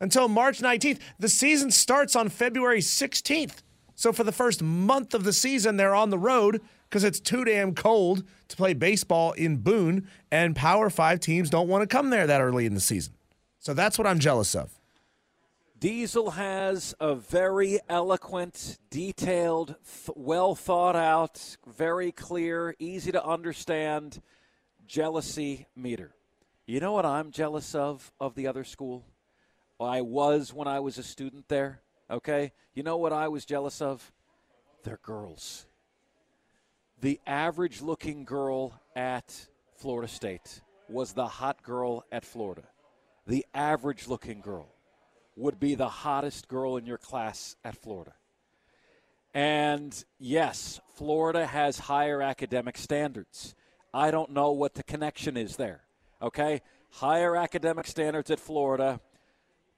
Until 0.00 0.28
March 0.28 0.60
19th. 0.60 1.00
The 1.18 1.28
season 1.28 1.72
starts 1.72 2.14
on 2.14 2.28
February 2.28 2.78
16th. 2.78 3.62
So 3.96 4.12
for 4.12 4.22
the 4.22 4.32
first 4.32 4.62
month 4.62 5.14
of 5.14 5.24
the 5.24 5.32
season, 5.32 5.76
they're 5.76 5.94
on 5.94 6.10
the 6.10 6.18
road 6.18 6.62
because 6.88 7.02
it's 7.02 7.20
too 7.20 7.44
damn 7.44 7.74
cold 7.74 8.22
to 8.48 8.56
play 8.56 8.72
baseball 8.72 9.32
in 9.32 9.58
Boone, 9.58 10.08
and 10.32 10.56
Power 10.56 10.90
Five 10.90 11.20
teams 11.20 11.50
don't 11.50 11.68
want 11.68 11.82
to 11.82 11.86
come 11.86 12.10
there 12.10 12.26
that 12.26 12.40
early 12.40 12.66
in 12.66 12.74
the 12.74 12.80
season. 12.80 13.14
So 13.58 13.74
that's 13.74 13.98
what 13.98 14.06
I'm 14.06 14.18
jealous 14.18 14.54
of. 14.54 14.79
Diesel 15.80 16.32
has 16.32 16.94
a 17.00 17.14
very 17.14 17.80
eloquent, 17.88 18.78
detailed, 18.90 19.68
th- 19.68 20.14
well 20.14 20.54
thought 20.54 20.94
out, 20.94 21.56
very 21.66 22.12
clear, 22.12 22.76
easy 22.78 23.10
to 23.12 23.24
understand 23.24 24.20
jealousy 24.86 25.68
meter. 25.74 26.14
You 26.66 26.80
know 26.80 26.92
what 26.92 27.06
I'm 27.06 27.30
jealous 27.30 27.74
of 27.74 28.12
of 28.20 28.34
the 28.34 28.46
other 28.46 28.62
school? 28.62 29.06
I 29.80 30.02
was 30.02 30.52
when 30.52 30.68
I 30.68 30.80
was 30.80 30.98
a 30.98 31.02
student 31.02 31.48
there, 31.48 31.80
okay? 32.10 32.52
You 32.74 32.82
know 32.82 32.98
what 32.98 33.14
I 33.14 33.28
was 33.28 33.46
jealous 33.46 33.80
of? 33.80 34.12
Their 34.84 34.98
girls. 35.02 35.64
The 37.00 37.20
average 37.26 37.80
looking 37.80 38.26
girl 38.26 38.78
at 38.94 39.48
Florida 39.78 40.08
State 40.08 40.60
was 40.90 41.14
the 41.14 41.26
hot 41.26 41.62
girl 41.62 42.04
at 42.12 42.26
Florida. 42.26 42.64
The 43.26 43.46
average 43.54 44.08
looking 44.08 44.42
girl 44.42 44.74
would 45.40 45.58
be 45.58 45.74
the 45.74 45.88
hottest 45.88 46.48
girl 46.48 46.76
in 46.76 46.86
your 46.86 46.98
class 46.98 47.56
at 47.64 47.76
Florida. 47.76 48.12
And 49.32 50.04
yes, 50.18 50.80
Florida 50.96 51.46
has 51.46 51.78
higher 51.78 52.20
academic 52.20 52.76
standards. 52.76 53.54
I 53.92 54.10
don't 54.10 54.32
know 54.32 54.52
what 54.52 54.74
the 54.74 54.82
connection 54.82 55.36
is 55.36 55.56
there. 55.56 55.82
Okay? 56.20 56.60
Higher 56.90 57.36
academic 57.36 57.86
standards 57.86 58.30
at 58.30 58.40
Florida. 58.40 59.00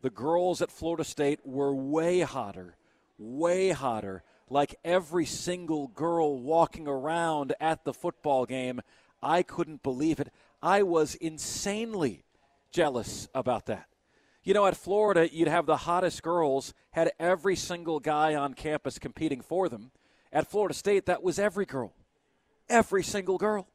The 0.00 0.10
girls 0.10 0.62
at 0.62 0.72
Florida 0.72 1.04
State 1.04 1.40
were 1.44 1.74
way 1.74 2.20
hotter, 2.20 2.76
way 3.18 3.70
hotter. 3.70 4.24
Like 4.50 4.74
every 4.84 5.26
single 5.26 5.88
girl 5.88 6.38
walking 6.38 6.88
around 6.88 7.54
at 7.60 7.84
the 7.84 7.94
football 7.94 8.46
game, 8.46 8.80
I 9.22 9.42
couldn't 9.42 9.82
believe 9.82 10.18
it. 10.18 10.32
I 10.62 10.82
was 10.82 11.14
insanely 11.14 12.24
jealous 12.70 13.28
about 13.34 13.66
that. 13.66 13.86
You 14.44 14.54
know, 14.54 14.66
at 14.66 14.76
Florida, 14.76 15.32
you'd 15.32 15.48
have 15.48 15.66
the 15.66 15.76
hottest 15.76 16.22
girls, 16.22 16.74
had 16.90 17.12
every 17.20 17.54
single 17.54 18.00
guy 18.00 18.34
on 18.34 18.54
campus 18.54 18.98
competing 18.98 19.40
for 19.40 19.68
them. 19.68 19.92
At 20.32 20.50
Florida 20.50 20.74
State, 20.74 21.06
that 21.06 21.22
was 21.22 21.38
every 21.38 21.64
girl, 21.64 21.92
every 22.68 23.04
single 23.04 23.38
girl. 23.38 23.68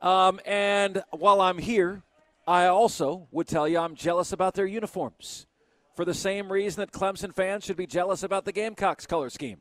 Um, 0.00 0.38
and 0.46 1.02
while 1.10 1.40
I'm 1.40 1.58
here, 1.58 2.02
I 2.46 2.66
also 2.66 3.26
would 3.32 3.48
tell 3.48 3.66
you 3.66 3.78
I'm 3.78 3.96
jealous 3.96 4.32
about 4.32 4.54
their 4.54 4.66
uniforms 4.66 5.46
for 5.96 6.04
the 6.04 6.14
same 6.14 6.52
reason 6.52 6.80
that 6.80 6.92
Clemson 6.92 7.34
fans 7.34 7.64
should 7.64 7.76
be 7.76 7.86
jealous 7.86 8.22
about 8.22 8.44
the 8.44 8.52
Gamecocks 8.52 9.06
color 9.06 9.30
scheme 9.30 9.60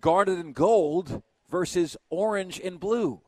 guarded 0.00 0.38
in 0.38 0.52
gold 0.52 1.22
versus 1.48 1.96
orange 2.08 2.58
and 2.58 2.80
blue. 2.80 3.20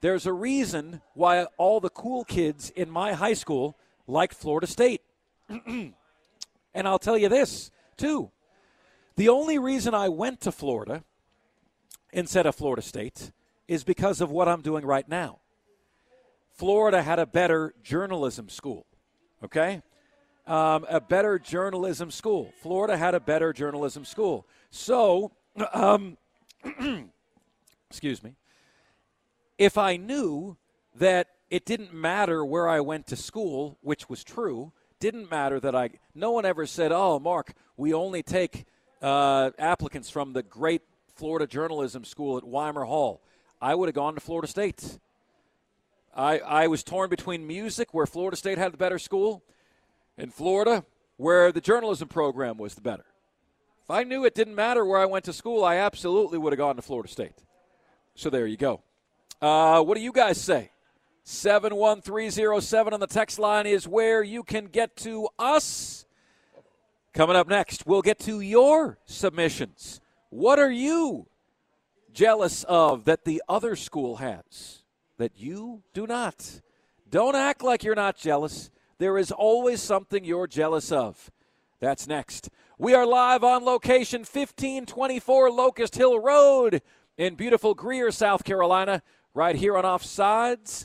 There's 0.00 0.26
a 0.26 0.32
reason 0.32 1.02
why 1.14 1.46
all 1.56 1.78
the 1.78 1.90
cool 1.90 2.24
kids 2.24 2.70
in 2.70 2.90
my 2.90 3.12
high 3.12 3.34
school 3.34 3.76
liked 4.06 4.34
Florida 4.34 4.66
State. 4.66 5.02
and 5.48 5.94
I'll 6.74 6.98
tell 6.98 7.18
you 7.18 7.28
this, 7.28 7.70
too. 7.96 8.30
The 9.16 9.28
only 9.28 9.58
reason 9.58 9.94
I 9.94 10.08
went 10.08 10.40
to 10.42 10.52
Florida 10.52 11.04
instead 12.12 12.46
of 12.46 12.54
Florida 12.54 12.82
State 12.82 13.32
is 13.68 13.84
because 13.84 14.20
of 14.20 14.30
what 14.30 14.48
I'm 14.48 14.60
doing 14.60 14.84
right 14.84 15.08
now. 15.08 15.40
Florida 16.52 17.02
had 17.02 17.18
a 17.18 17.26
better 17.26 17.74
journalism 17.82 18.48
school, 18.48 18.86
okay? 19.42 19.82
um, 20.46 20.84
a 20.88 21.00
better 21.00 21.38
journalism 21.38 22.10
school. 22.10 22.52
Florida 22.60 22.96
had 22.96 23.14
a 23.14 23.20
better 23.20 23.52
journalism 23.52 24.04
school. 24.04 24.46
So, 24.70 25.32
um, 25.72 26.16
excuse 27.90 28.22
me. 28.22 28.34
If 29.56 29.78
I 29.78 29.96
knew 29.96 30.56
that 30.96 31.28
it 31.50 31.64
didn't 31.64 31.92
matter 31.92 32.44
where 32.44 32.68
I 32.68 32.80
went 32.80 33.06
to 33.08 33.16
school, 33.16 33.78
which 33.80 34.08
was 34.08 34.24
true, 34.24 34.72
didn't 35.00 35.30
matter 35.30 35.60
that 35.60 35.74
I. 35.74 35.90
No 36.14 36.32
one 36.32 36.44
ever 36.44 36.66
said, 36.66 36.92
"Oh, 36.92 37.18
Mark, 37.18 37.54
we 37.76 37.92
only 37.92 38.22
take 38.22 38.64
uh, 39.02 39.50
applicants 39.58 40.10
from 40.10 40.32
the 40.32 40.42
great 40.42 40.82
Florida 41.14 41.46
journalism 41.46 42.04
school 42.04 42.36
at 42.38 42.44
Weimer 42.44 42.84
Hall." 42.84 43.20
I 43.60 43.74
would 43.74 43.88
have 43.88 43.94
gone 43.94 44.14
to 44.14 44.20
Florida 44.20 44.48
State. 44.48 44.98
I, 46.14 46.38
I 46.38 46.66
was 46.66 46.82
torn 46.82 47.10
between 47.10 47.46
music, 47.46 47.92
where 47.92 48.06
Florida 48.06 48.36
State 48.36 48.58
had 48.58 48.72
the 48.72 48.76
better 48.76 48.98
school, 48.98 49.42
and 50.16 50.32
Florida, 50.32 50.84
where 51.16 51.50
the 51.50 51.60
journalism 51.60 52.08
program 52.08 52.56
was 52.56 52.74
the 52.74 52.80
better. 52.80 53.04
If 53.82 53.90
I 53.90 54.04
knew 54.04 54.24
it 54.24 54.34
didn't 54.34 54.54
matter 54.54 54.84
where 54.84 55.00
I 55.00 55.06
went 55.06 55.24
to 55.26 55.32
school, 55.32 55.64
I 55.64 55.76
absolutely 55.76 56.38
would 56.38 56.52
have 56.52 56.58
gone 56.58 56.76
to 56.76 56.82
Florida 56.82 57.08
State. 57.08 57.42
So 58.14 58.30
there 58.30 58.46
you 58.46 58.56
go. 58.56 58.80
Uh, 59.42 59.82
what 59.82 59.96
do 59.96 60.02
you 60.02 60.12
guys 60.12 60.40
say? 60.40 60.70
71307 61.24 62.92
on 62.92 63.00
the 63.00 63.06
text 63.06 63.38
line 63.38 63.66
is 63.66 63.88
where 63.88 64.22
you 64.22 64.42
can 64.42 64.66
get 64.66 64.94
to 64.96 65.26
us. 65.38 66.04
Coming 67.14 67.34
up 67.34 67.48
next, 67.48 67.86
we'll 67.86 68.02
get 68.02 68.18
to 68.20 68.40
your 68.40 68.98
submissions. 69.06 70.02
What 70.28 70.58
are 70.58 70.70
you 70.70 71.26
jealous 72.12 72.62
of 72.64 73.06
that 73.06 73.24
the 73.24 73.42
other 73.48 73.74
school 73.74 74.16
has 74.16 74.82
that 75.16 75.32
you 75.36 75.82
do 75.94 76.06
not? 76.06 76.60
Don't 77.08 77.36
act 77.36 77.62
like 77.62 77.84
you're 77.84 77.94
not 77.94 78.18
jealous. 78.18 78.70
There 78.98 79.16
is 79.16 79.32
always 79.32 79.80
something 79.80 80.24
you're 80.24 80.46
jealous 80.46 80.92
of. 80.92 81.30
That's 81.80 82.06
next. 82.06 82.50
We 82.76 82.92
are 82.92 83.06
live 83.06 83.42
on 83.42 83.64
location 83.64 84.20
1524 84.20 85.50
Locust 85.50 85.96
Hill 85.96 86.20
Road 86.20 86.82
in 87.16 87.34
beautiful 87.34 87.74
Greer, 87.74 88.10
South 88.10 88.44
Carolina, 88.44 89.02
right 89.32 89.56
here 89.56 89.76
on 89.76 89.84
Offsides. 89.84 90.84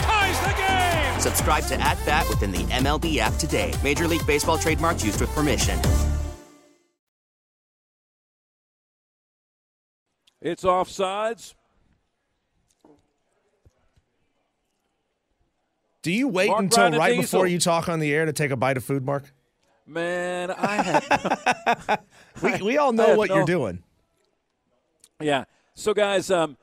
Subscribe 1.21 1.63
to 1.65 1.79
At 1.79 2.03
Bat 2.05 2.27
within 2.29 2.51
the 2.51 2.63
MLB 2.63 3.17
app 3.17 3.33
today. 3.35 3.73
Major 3.83 4.07
League 4.07 4.25
Baseball 4.25 4.57
trademarks 4.57 5.05
used 5.05 5.21
with 5.21 5.29
permission. 5.31 5.79
It's 10.41 10.63
offsides. 10.63 11.53
Do 16.01 16.11
you 16.11 16.27
wait 16.27 16.47
Mark 16.49 16.61
until 16.63 16.77
Brown 16.77 16.93
and 16.93 16.99
right 16.99 17.15
Diesel. 17.15 17.21
before 17.39 17.47
you 17.47 17.59
talk 17.59 17.87
on 17.87 17.99
the 17.99 18.11
air 18.11 18.25
to 18.25 18.33
take 18.33 18.49
a 18.49 18.55
bite 18.55 18.75
of 18.77 18.83
food, 18.83 19.05
Mark? 19.05 19.31
Man, 19.85 20.49
I 20.49 20.75
had. 21.87 21.99
We, 22.41 22.59
we 22.63 22.77
all 22.79 22.91
know 22.93 23.15
what 23.15 23.29
no- 23.29 23.35
you're 23.35 23.45
doing. 23.45 23.83
Yeah. 25.19 25.43
So, 25.75 25.93
guys, 25.93 26.31
um, 26.31 26.57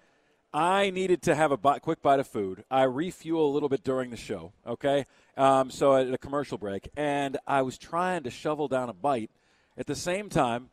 I 0.53 0.89
needed 0.89 1.21
to 1.23 1.35
have 1.35 1.53
a 1.53 1.59
quick 1.81 2.01
bite 2.01 2.21
of 2.21 2.27
food. 2.27 2.65
I 2.71 2.85
refuel 2.85 3.51
a 3.51 3.53
little 3.53 3.69
bit 3.69 3.85
during 3.85 4.11
the 4.11 4.17
show, 4.17 4.53
okay? 4.67 5.05
Um, 5.37 5.71
so, 5.71 5.95
at 5.95 6.13
a 6.13 6.17
commercial 6.17 6.57
break. 6.57 6.89
And 6.97 7.37
I 7.47 7.61
was 7.63 7.77
trying 7.77 8.23
to 8.23 8.31
shovel 8.31 8.67
down 8.67 8.89
a 8.89 8.95
bite 8.95 9.31
at 9.77 9.87
the 9.87 9.95
same 9.95 10.31
time 10.31 10.71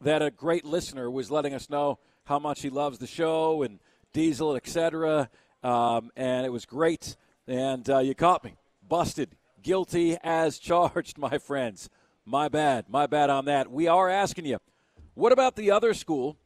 that 0.00 0.22
a 0.22 0.30
great 0.30 0.64
listener 0.64 1.10
was 1.10 1.32
letting 1.32 1.52
us 1.52 1.68
know 1.68 1.98
how 2.24 2.38
much 2.38 2.62
he 2.62 2.70
loves 2.70 2.98
the 2.98 3.08
show 3.08 3.62
and 3.64 3.80
Diesel, 4.12 4.54
et 4.54 4.68
cetera. 4.68 5.28
Um, 5.64 6.10
and 6.16 6.46
it 6.46 6.50
was 6.50 6.64
great. 6.64 7.16
And 7.48 7.88
uh, 7.90 7.98
you 7.98 8.14
caught 8.14 8.44
me. 8.44 8.54
Busted. 8.86 9.36
Guilty 9.62 10.16
as 10.22 10.58
charged, 10.60 11.18
my 11.18 11.38
friends. 11.38 11.90
My 12.24 12.48
bad. 12.48 12.84
My 12.88 13.08
bad 13.08 13.30
on 13.30 13.46
that. 13.46 13.68
We 13.70 13.88
are 13.88 14.08
asking 14.08 14.46
you, 14.46 14.58
what 15.14 15.32
about 15.32 15.56
the 15.56 15.72
other 15.72 15.92
school 15.92 16.36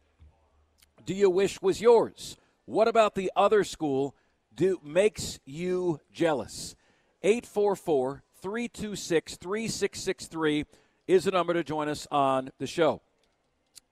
do 1.04 1.14
you 1.14 1.30
wish 1.30 1.60
was 1.60 1.80
yours? 1.80 2.36
What 2.66 2.88
about 2.88 3.14
the 3.14 3.30
other 3.36 3.64
school 3.64 4.14
do 4.54 4.80
makes 4.82 5.38
you 5.44 6.00
jealous? 6.12 6.74
844 7.22 8.22
326 8.40 9.36
3663 9.36 10.64
is 11.06 11.24
the 11.24 11.30
number 11.30 11.52
to 11.54 11.64
join 11.64 11.88
us 11.88 12.06
on 12.10 12.50
the 12.58 12.66
show. 12.66 13.02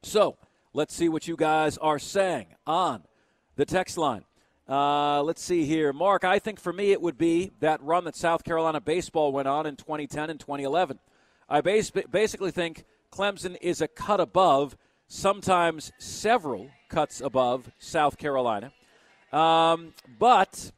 So 0.02 0.36
let's 0.72 0.94
see 0.94 1.08
what 1.08 1.28
you 1.28 1.36
guys 1.36 1.78
are 1.78 1.98
saying 1.98 2.46
on 2.66 3.02
the 3.56 3.64
text 3.64 3.98
line. 3.98 4.24
Uh, 4.68 5.22
let's 5.22 5.42
see 5.42 5.64
here. 5.64 5.92
Mark, 5.92 6.24
I 6.24 6.38
think 6.38 6.60
for 6.60 6.72
me 6.72 6.92
it 6.92 7.02
would 7.02 7.18
be 7.18 7.50
that 7.60 7.82
run 7.82 8.04
that 8.04 8.16
South 8.16 8.44
Carolina 8.44 8.80
baseball 8.80 9.32
went 9.32 9.48
on 9.48 9.66
in 9.66 9.76
2010 9.76 10.30
and 10.30 10.40
2011. 10.40 10.98
I 11.48 11.60
base, 11.60 11.90
basically 11.90 12.50
think 12.50 12.84
Clemson 13.12 13.56
is 13.60 13.82
a 13.82 13.88
cut 13.88 14.20
above, 14.20 14.76
sometimes 15.12 15.92
several 15.98 16.70
cuts 16.88 17.20
above 17.20 17.70
South 17.78 18.16
Carolina. 18.16 18.72
Um, 19.30 19.92
but 20.18 20.72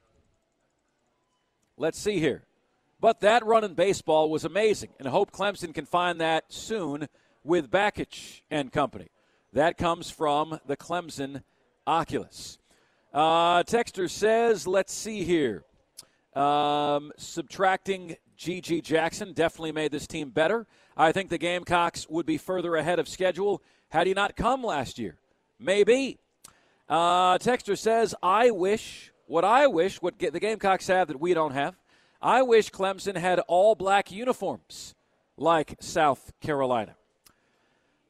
let's 1.77 1.99
see 1.99 2.19
here. 2.19 2.43
But 3.01 3.21
that 3.21 3.47
run 3.47 3.63
in 3.63 3.75
baseball 3.75 4.31
was 4.31 4.45
amazing, 4.45 4.91
and 4.99 5.07
I 5.07 5.13
hope 5.13 5.31
Clemson 5.31 5.73
can 5.73 5.87
find 5.87 6.21
that 6.21 6.45
soon 6.49 7.09
with 7.45 7.71
Bakich 7.71 8.41
and 8.51 8.73
company. 8.73 9.09
That 9.53 9.77
comes 9.79 10.11
from 10.11 10.59
the 10.67 10.77
Clemson 10.77 11.43
Oculus. 11.87 12.59
Uh, 13.13 13.63
Texter 13.63 14.11
says, 14.11 14.67
let's 14.67 14.93
see 14.93 15.23
here. 15.23 15.63
Um, 16.35 17.13
subtracting 17.17 18.17
G.G. 18.37 18.81
Jackson 18.81 19.33
definitely 19.33 19.73
made 19.73 19.93
this 19.93 20.07
team 20.07 20.31
better. 20.31 20.67
I 20.97 21.13
think 21.13 21.31
the 21.31 21.39
Gamecocks 21.39 22.09
would 22.09 22.27
be 22.27 22.39
further 22.39 22.77
ahead 22.77 22.99
of 22.99 23.09
schedule 23.09 23.63
had 23.89 24.07
he 24.07 24.15
not 24.15 24.37
come 24.37 24.63
last 24.63 24.99
year. 24.99 25.17
Maybe. 25.59 26.19
Uh, 26.89 27.39
Texter 27.39 27.79
says, 27.79 28.15
I 28.23 28.51
wish, 28.51 29.13
what 29.27 29.45
I 29.45 29.67
wish, 29.67 30.03
what 30.03 30.19
the 30.19 30.41
Gamecocks 30.41 30.89
have 30.89 31.09
that 31.09 31.21
we 31.21 31.35
don't 31.35 31.53
have, 31.53 31.77
I 32.21 32.43
wish 32.43 32.71
Clemson 32.71 33.17
had 33.17 33.41
all 33.41 33.75
black 33.75 34.11
uniforms 34.11 34.95
like 35.37 35.77
South 35.81 36.33
Carolina. 36.41 36.97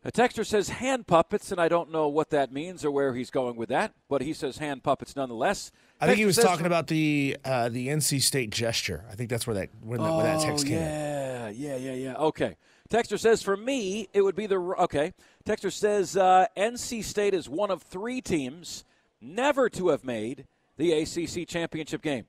A 0.07 0.13
texter 0.13 0.45
says 0.45 0.69
hand 0.69 1.07
puppets, 1.07 1.51
and 1.51 1.59
I 1.59 1.69
don't 1.69 1.91
know 1.91 2.09
what 2.09 2.29
that 2.31 2.53
means 2.53 2.85
or 2.85 2.91
where 2.91 3.15
he's 3.15 3.31
going 3.31 3.57
with 3.57 3.71
that, 3.71 3.95
but 4.09 4.21
he 4.21 4.35
says 4.35 4.59
hand 4.59 4.83
puppets 4.83 5.17
nonetheless. 5.17 5.73
I 6.01 6.07
think 6.07 6.19
he 6.19 6.27
was 6.27 6.37
talking 6.37 6.67
about 6.67 6.89
the 6.89 7.37
uh, 7.45 7.69
the 7.69 7.89
NC 7.89 8.21
State 8.21 8.51
gesture. 8.51 9.05
I 9.11 9.15
think 9.15 9.31
that's 9.31 9.47
where 9.47 9.55
that 9.55 9.71
when, 9.81 10.03
that, 10.03 10.13
where 10.13 10.25
that 10.25 10.41
text 10.41 10.65
oh, 10.67 10.69
came 10.69 10.79
in. 10.79 10.83
yeah, 10.83 11.49
yeah, 11.49 11.77
yeah, 11.77 11.93
yeah. 11.93 12.15
Okay. 12.17 12.57
Texter 12.91 13.19
says 13.19 13.43
for 13.43 13.57
me 13.57 14.09
it 14.13 14.23
would 14.23 14.37
be 14.37 14.47
the 14.47 14.59
okay. 14.59 15.15
Texter 15.47 15.73
says 15.73 16.17
uh, 16.17 16.47
NC 16.57 17.03
State 17.05 17.35
is 17.35 17.49
one 17.49 17.71
of 17.71 17.83
three 17.83 18.21
teams 18.21 18.85
never 19.21 19.69
to 19.71 19.89
have 19.89 20.05
made 20.05 20.47
the 20.77 20.93
ACC 20.93 21.49
championship 21.49 22.03
game. 22.03 22.27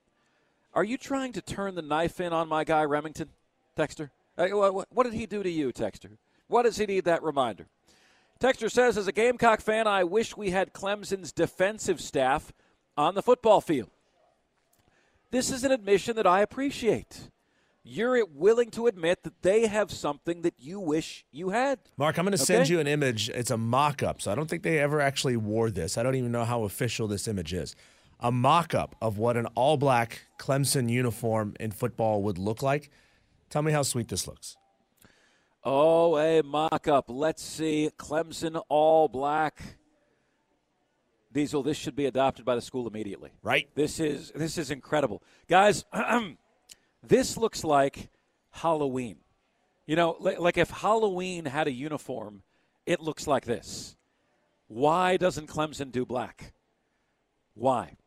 Are 0.73 0.83
you 0.83 0.97
trying 0.97 1.33
to 1.33 1.41
turn 1.41 1.75
the 1.75 1.81
knife 1.81 2.19
in 2.19 2.33
on 2.33 2.47
my 2.47 2.63
guy 2.63 2.83
Remington, 2.83 3.29
Texter? 3.77 4.09
Uh, 4.37 4.47
what, 4.49 4.87
what 4.91 5.03
did 5.03 5.13
he 5.13 5.25
do 5.25 5.41
to 5.41 5.49
you, 5.49 5.71
Texter? 5.71 6.17
What 6.47 6.63
does 6.63 6.77
he 6.77 6.85
need 6.85 7.05
that 7.05 7.23
reminder? 7.23 7.67
Texter 8.39 8.69
says, 8.69 8.97
as 8.97 9.07
a 9.07 9.13
Gamecock 9.13 9.61
fan, 9.61 9.87
I 9.87 10.03
wish 10.03 10.35
we 10.35 10.51
had 10.51 10.73
Clemson's 10.73 11.31
defensive 11.31 12.01
staff 12.01 12.51
on 12.97 13.15
the 13.15 13.21
football 13.21 13.61
field. 13.61 13.89
This 15.31 15.51
is 15.51 15.63
an 15.63 15.71
admission 15.71 16.15
that 16.15 16.27
I 16.27 16.41
appreciate. 16.41 17.29
you're 17.87 18.25
willing 18.25 18.71
to 18.71 18.87
admit 18.87 19.21
that 19.23 19.43
they 19.43 19.67
have 19.67 19.91
something 19.91 20.41
that 20.41 20.55
you 20.57 20.79
wish 20.79 21.23
you 21.31 21.49
had. 21.49 21.77
Mark, 21.97 22.17
I'm 22.17 22.25
going 22.25 22.31
to 22.31 22.37
send 22.37 22.67
you 22.67 22.79
an 22.79 22.87
image. 22.87 23.29
It's 23.29 23.51
a 23.51 23.57
mock 23.57 24.01
up, 24.01 24.21
so 24.21 24.31
I 24.31 24.35
don't 24.35 24.49
think 24.49 24.63
they 24.63 24.79
ever 24.79 24.99
actually 24.99 25.37
wore 25.37 25.69
this. 25.69 25.95
I 25.97 26.01
don't 26.03 26.15
even 26.15 26.31
know 26.31 26.45
how 26.45 26.63
official 26.63 27.07
this 27.07 27.27
image 27.27 27.53
is. 27.53 27.75
A 28.19 28.31
mock 28.31 28.73
up 28.73 28.95
of 29.01 29.17
what 29.19 29.37
an 29.37 29.45
all 29.55 29.77
black 29.77 30.21
Clemson 30.39 30.89
uniform 30.89 31.53
in 31.59 31.69
football 31.71 32.23
would 32.23 32.39
look 32.39 32.63
like. 32.63 32.89
Tell 33.51 33.61
me 33.61 33.71
how 33.71 33.83
sweet 33.83 34.07
this 34.07 34.27
looks. 34.27 34.57
Oh, 35.63 36.17
a 36.17 36.41
mock 36.41 36.87
up. 36.87 37.05
Let's 37.09 37.43
see. 37.43 37.91
Clemson 37.99 38.61
all 38.69 39.07
black. 39.07 39.61
Diesel, 41.35 41.63
this 41.63 41.75
should 41.75 41.97
be 41.97 42.05
adopted 42.05 42.45
by 42.45 42.55
the 42.55 42.61
school 42.61 42.87
immediately. 42.87 43.29
Right. 43.43 43.67
This 43.75 43.99
is 43.99 44.31
this 44.33 44.57
is 44.57 44.71
incredible. 44.71 45.21
Guys, 45.49 45.83
this 47.03 47.35
looks 47.35 47.65
like 47.65 48.09
Halloween. 48.51 49.17
You 49.85 49.97
know, 49.97 50.15
like 50.19 50.57
if 50.57 50.69
Halloween 50.69 51.43
had 51.43 51.67
a 51.67 51.73
uniform, 51.73 52.41
it 52.85 53.01
looks 53.01 53.27
like 53.27 53.43
this. 53.43 53.97
Why 54.67 55.17
doesn't 55.17 55.47
Clemson 55.47 55.91
do 55.91 56.05
black? 56.05 56.53
Why? 57.53 57.97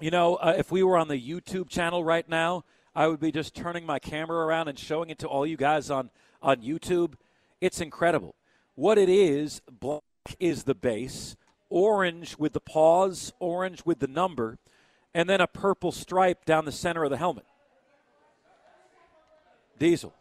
You 0.00 0.12
know, 0.12 0.36
uh, 0.36 0.54
if 0.56 0.70
we 0.70 0.84
were 0.84 0.96
on 0.96 1.08
the 1.08 1.20
YouTube 1.20 1.68
channel 1.68 2.04
right 2.04 2.26
now, 2.28 2.64
I 2.94 3.08
would 3.08 3.18
be 3.18 3.32
just 3.32 3.52
turning 3.56 3.84
my 3.84 3.98
camera 3.98 4.46
around 4.46 4.68
and 4.68 4.78
showing 4.78 5.10
it 5.10 5.18
to 5.18 5.26
all 5.26 5.44
you 5.44 5.56
guys 5.56 5.90
on, 5.90 6.10
on 6.40 6.62
YouTube. 6.62 7.14
It's 7.60 7.80
incredible. 7.80 8.36
What 8.76 8.96
it 8.96 9.08
is, 9.08 9.60
black 9.68 10.02
is 10.38 10.62
the 10.62 10.74
base, 10.76 11.36
orange 11.70 12.36
with 12.38 12.52
the 12.52 12.60
paws, 12.60 13.32
orange 13.38 13.84
with 13.84 13.98
the 13.98 14.06
number, 14.06 14.58
and 15.14 15.28
then 15.28 15.40
a 15.40 15.46
purple 15.46 15.92
stripe 15.92 16.44
down 16.44 16.64
the 16.64 16.72
center 16.72 17.04
of 17.04 17.10
the 17.10 17.16
helmet. 17.16 17.44
Diesel, 19.78 20.14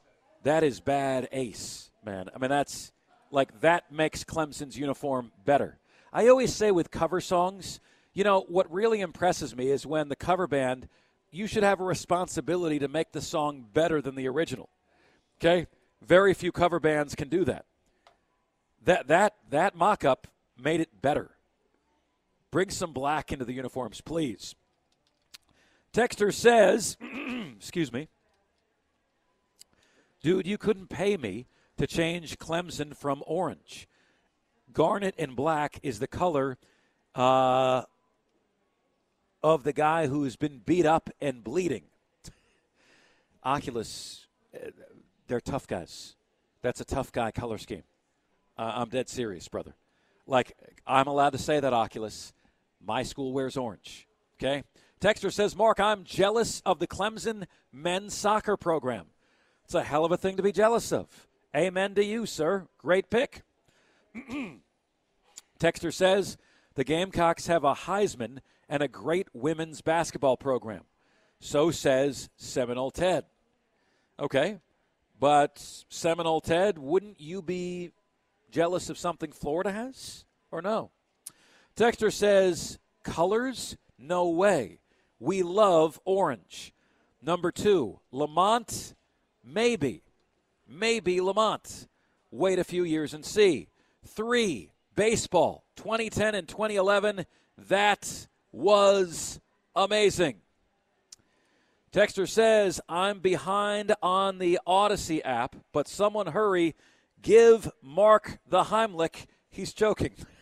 that 0.44 0.64
is 0.64 0.80
bad 0.80 1.28
ace, 1.32 1.90
man. 2.06 2.30
I 2.34 2.38
mean, 2.38 2.50
that's 2.50 2.92
like 3.32 3.60
that 3.62 3.92
makes 3.92 4.24
Clemson's 4.24 4.78
uniform 4.78 5.32
better. 5.46 5.80
I 6.14 6.28
always 6.28 6.54
say 6.54 6.72
with 6.72 6.92
cover 6.92 7.20
songs, 7.20 7.80
you 8.14 8.24
know, 8.24 8.46
what 8.48 8.72
really 8.72 9.02
impresses 9.02 9.56
me 9.56 9.70
is 9.70 9.86
when 9.86 10.10
the 10.10 10.16
cover 10.16 10.48
band, 10.48 10.88
you 11.32 11.48
should 11.48 11.64
have 11.64 11.80
a 11.80 11.84
responsibility 11.84 12.80
to 12.80 12.88
make 12.88 13.12
the 13.12 13.22
song 13.22 13.66
better 13.74 14.02
than 14.02 14.16
the 14.16 14.28
original. 14.28 14.70
Okay? 15.40 15.68
Very 16.02 16.34
few 16.34 16.52
cover 16.52 16.80
bands 16.80 17.16
can 17.16 17.30
do 17.30 17.44
that. 17.46 17.66
That 18.86 19.08
that 19.08 19.36
that 19.50 19.76
mock-up 19.76 20.28
made 20.58 20.80
it 20.80 21.02
better. 21.02 21.32
Bring 22.52 22.70
some 22.70 22.94
black 22.94 23.32
into 23.32 23.46
the 23.46 23.54
uniforms, 23.54 24.02
please. 24.02 24.56
Texter 25.94 26.34
says, 26.34 26.98
excuse 27.58 27.92
me. 27.92 28.08
Dude, 30.22 30.48
you 30.48 30.58
couldn't 30.58 30.90
pay 30.90 31.18
me 31.18 31.48
to 31.78 31.88
change 31.88 32.38
Clemson 32.38 32.96
from 32.96 33.24
orange. 33.26 33.88
Garnet 34.74 35.16
and 35.18 35.36
black 35.36 35.80
is 35.84 36.00
the 36.00 36.08
color 36.08 36.58
uh, 37.16 37.84
of 39.44 39.64
the 39.64 39.74
guy 39.74 40.08
who's 40.08 40.36
been 40.36 40.60
beat 40.66 40.86
up 40.86 41.10
and 41.22 41.44
bleeding. 41.44 41.84
Oculus, 43.44 44.28
uh, 44.54 44.70
they're 45.28 45.40
tough 45.40 45.68
guys. 45.68 46.16
That's 46.62 46.82
a 46.82 46.86
tough 46.86 47.12
guy 47.12 47.32
color 47.32 47.58
scheme. 47.58 47.84
Uh, 48.58 48.74
I'm 48.76 48.90
dead 48.90 49.08
serious, 49.08 49.48
brother. 49.48 49.76
Like, 50.26 50.58
I'm 50.86 51.08
allowed 51.08 51.32
to 51.32 51.38
say 51.38 51.60
that, 51.60 51.74
Oculus. 51.74 52.34
My 52.88 53.04
school 53.04 53.34
wears 53.34 53.58
orange. 53.58 54.08
Okay? 54.40 54.64
Texter 55.02 55.32
says, 55.32 55.56
Mark, 55.56 55.80
I'm 55.80 56.06
jealous 56.06 56.62
of 56.66 56.80
the 56.80 56.88
Clemson 56.88 57.46
men's 57.72 58.14
soccer 58.14 58.56
program. 58.56 59.08
It's 59.66 59.76
a 59.76 59.84
hell 59.84 60.06
of 60.06 60.14
a 60.14 60.18
thing 60.18 60.38
to 60.38 60.44
be 60.44 60.54
jealous 60.54 60.94
of. 60.94 61.28
Amen 61.56 61.94
to 61.96 62.04
you, 62.04 62.26
sir. 62.26 62.66
Great 62.78 63.10
pick. 63.10 63.44
Texter 65.60 65.94
says, 65.94 66.38
the 66.76 66.86
Gamecocks 66.86 67.48
have 67.48 67.66
a 67.66 67.74
Heisman 67.74 68.40
and 68.70 68.82
a 68.82 68.88
great 68.88 69.28
women's 69.34 69.82
basketball 69.82 70.38
program. 70.38 70.84
So 71.40 71.72
says 71.72 72.30
Seminole 72.38 72.92
Ted. 72.92 73.26
Okay. 74.20 74.60
But 75.20 75.84
Seminole 75.90 76.42
Ted, 76.42 76.78
wouldn't 76.78 77.20
you 77.20 77.42
be 77.42 77.92
jealous 78.50 78.90
of 78.90 78.98
something 78.98 79.32
Florida 79.32 79.72
has? 79.72 80.24
Or 80.52 80.62
no? 80.62 80.92
Texter 81.78 82.12
says, 82.12 82.80
colors? 83.04 83.78
No 84.00 84.30
way. 84.30 84.80
We 85.20 85.44
love 85.44 86.00
orange. 86.06 86.74
Number 87.22 87.52
two, 87.52 88.00
Lamont? 88.12 88.96
Maybe. 89.46 90.02
Maybe 90.68 91.22
Lamont. 91.22 91.88
Wait 92.32 92.58
a 92.58 92.64
few 92.64 92.84
years 92.84 93.14
and 93.14 93.24
see. 93.24 93.68
Three, 94.04 94.72
baseball, 94.96 95.66
2010 95.76 96.34
and 96.34 96.48
2011. 96.48 97.28
That 97.70 98.28
was 98.52 99.40
amazing. 99.76 100.38
Texter 101.94 102.28
says, 102.28 102.82
I'm 102.90 103.20
behind 103.20 103.94
on 104.02 104.40
the 104.40 104.60
Audacy 104.68 105.22
app, 105.24 105.56
but 105.72 105.88
someone 105.88 106.28
hurry. 106.28 106.74
Give 107.22 107.72
Mark 107.84 108.40
the 108.50 108.64
Heimlich. 108.64 109.28
He's 109.52 109.74
joking. 109.74 110.14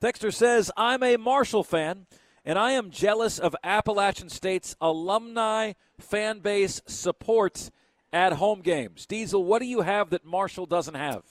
Texter 0.00 0.32
says, 0.32 0.70
I'm 0.76 1.02
a 1.02 1.16
Marshall 1.16 1.64
fan, 1.64 2.06
and 2.44 2.58
I 2.58 2.72
am 2.72 2.90
jealous 2.90 3.38
of 3.38 3.56
Appalachian 3.64 4.28
State's 4.28 4.76
alumni 4.80 5.72
fan 5.98 6.38
base 6.40 6.80
support 6.86 7.70
at 8.12 8.34
home 8.34 8.60
games. 8.60 9.06
Diesel, 9.06 9.42
what 9.44 9.60
do 9.60 9.66
you 9.66 9.80
have 9.80 10.10
that 10.10 10.24
Marshall 10.24 10.66
doesn't 10.66 10.94
have? 10.94 11.24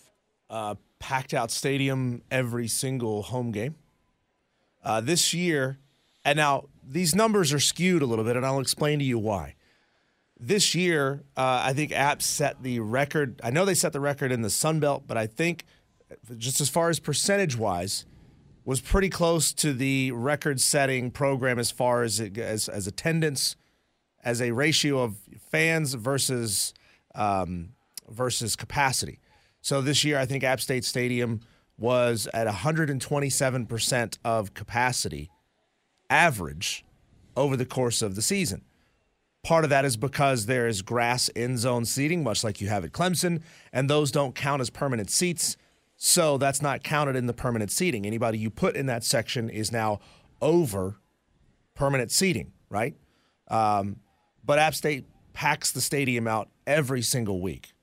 uh, 0.50 0.76
packed 1.00 1.34
out 1.34 1.52
stadium 1.52 2.22
every 2.32 2.68
single 2.68 3.24
home 3.24 3.52
game. 3.52 3.76
Uh, 4.84 5.02
this 5.02 5.34
year, 5.34 5.78
and 6.24 6.38
now 6.38 6.66
these 6.88 7.14
numbers 7.14 7.52
are 7.52 7.60
skewed 7.60 8.02
a 8.02 8.06
little 8.06 8.24
bit, 8.24 8.36
and 8.38 8.46
I'll 8.46 8.60
explain 8.60 9.00
to 9.00 9.06
you 9.06 9.20
why. 9.20 9.56
This 10.40 10.76
year, 10.76 11.24
uh, 11.36 11.64
I 11.66 11.74
think 11.74 11.92
App 11.92 12.22
set 12.22 12.62
the 12.64 12.80
record. 12.80 13.42
I 13.44 13.50
know 13.50 13.66
they 13.66 13.74
set 13.74 13.92
the 13.92 14.00
record 14.00 14.32
in 14.32 14.44
the 14.44 14.50
Sun 14.50 14.80
Belt, 14.80 15.04
but 15.08 15.18
I 15.18 15.28
think 15.28 15.66
just 16.38 16.62
as 16.62 16.70
far 16.70 16.90
as 16.90 17.00
percentage 17.00 17.58
wise, 17.58 18.06
was 18.68 18.82
pretty 18.82 19.10
close 19.10 19.54
to 19.54 19.72
the 19.72 20.12
record-setting 20.12 21.10
program 21.10 21.58
as 21.58 21.72
far 21.72 22.04
as 22.04 22.20
it, 22.20 22.38
as, 22.38 22.68
as 22.68 22.86
attendance, 22.86 23.56
as 24.26 24.42
a 24.42 24.52
ratio 24.52 25.00
of 25.00 25.16
fans 25.50 25.94
versus 25.94 26.74
um, 27.16 27.70
versus 28.10 28.58
capacity. 28.58 29.22
So 29.62 29.82
this 29.82 30.04
year, 30.04 30.20
I 30.20 30.26
think 30.26 30.44
App 30.44 30.60
State 30.60 30.84
Stadium 30.84 31.40
was 31.78 32.28
at 32.34 32.46
127% 32.46 34.18
of 34.26 34.54
capacity 34.54 35.30
average 36.10 36.84
over 37.38 37.56
the 37.56 37.66
course 37.66 38.02
of 38.02 38.16
the 38.16 38.22
season. 38.22 38.66
Part 39.46 39.64
of 39.64 39.70
that 39.70 39.86
is 39.86 39.96
because 39.96 40.46
there 40.46 40.68
is 40.68 40.82
grass 40.82 41.30
end 41.38 41.60
zone 41.60 41.86
seating, 41.86 42.22
much 42.22 42.44
like 42.44 42.60
you 42.60 42.68
have 42.68 42.84
at 42.84 42.92
Clemson, 42.92 43.44
and 43.72 43.90
those 43.90 44.12
don't 44.12 44.36
count 44.36 44.60
as 44.60 44.70
permanent 44.70 45.10
seats. 45.10 45.56
So 45.98 46.38
that's 46.38 46.62
not 46.62 46.84
counted 46.84 47.16
in 47.16 47.26
the 47.26 47.34
permanent 47.34 47.72
seating. 47.72 48.06
Anybody 48.06 48.38
you 48.38 48.52
put 48.52 48.76
in 48.76 48.86
that 48.86 49.04
section 49.04 49.50
is 49.50 49.72
now 49.72 50.00
over 50.42 51.00
permanent 51.74 52.12
seating, 52.12 52.54
right? 52.70 52.96
Um, 53.48 53.98
but 54.46 54.60
App 54.60 54.76
State 54.76 55.06
packs 55.34 55.72
the 55.72 55.82
stadium 55.82 56.28
out 56.28 56.50
every 56.68 57.02
single 57.02 57.42
week. 57.42 57.74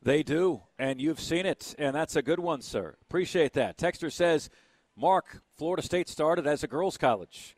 They 0.00 0.22
do, 0.22 0.62
and 0.78 1.00
you've 1.00 1.20
seen 1.20 1.44
it, 1.44 1.74
and 1.76 1.94
that's 1.94 2.14
a 2.14 2.22
good 2.22 2.38
one, 2.38 2.62
sir. 2.62 2.96
Appreciate 3.02 3.52
that. 3.54 3.76
Texter 3.76 4.10
says, 4.10 4.48
Mark, 4.96 5.42
Florida 5.56 5.82
State 5.82 6.08
started 6.08 6.46
as 6.46 6.62
a 6.62 6.68
girls' 6.68 6.96
college. 6.96 7.56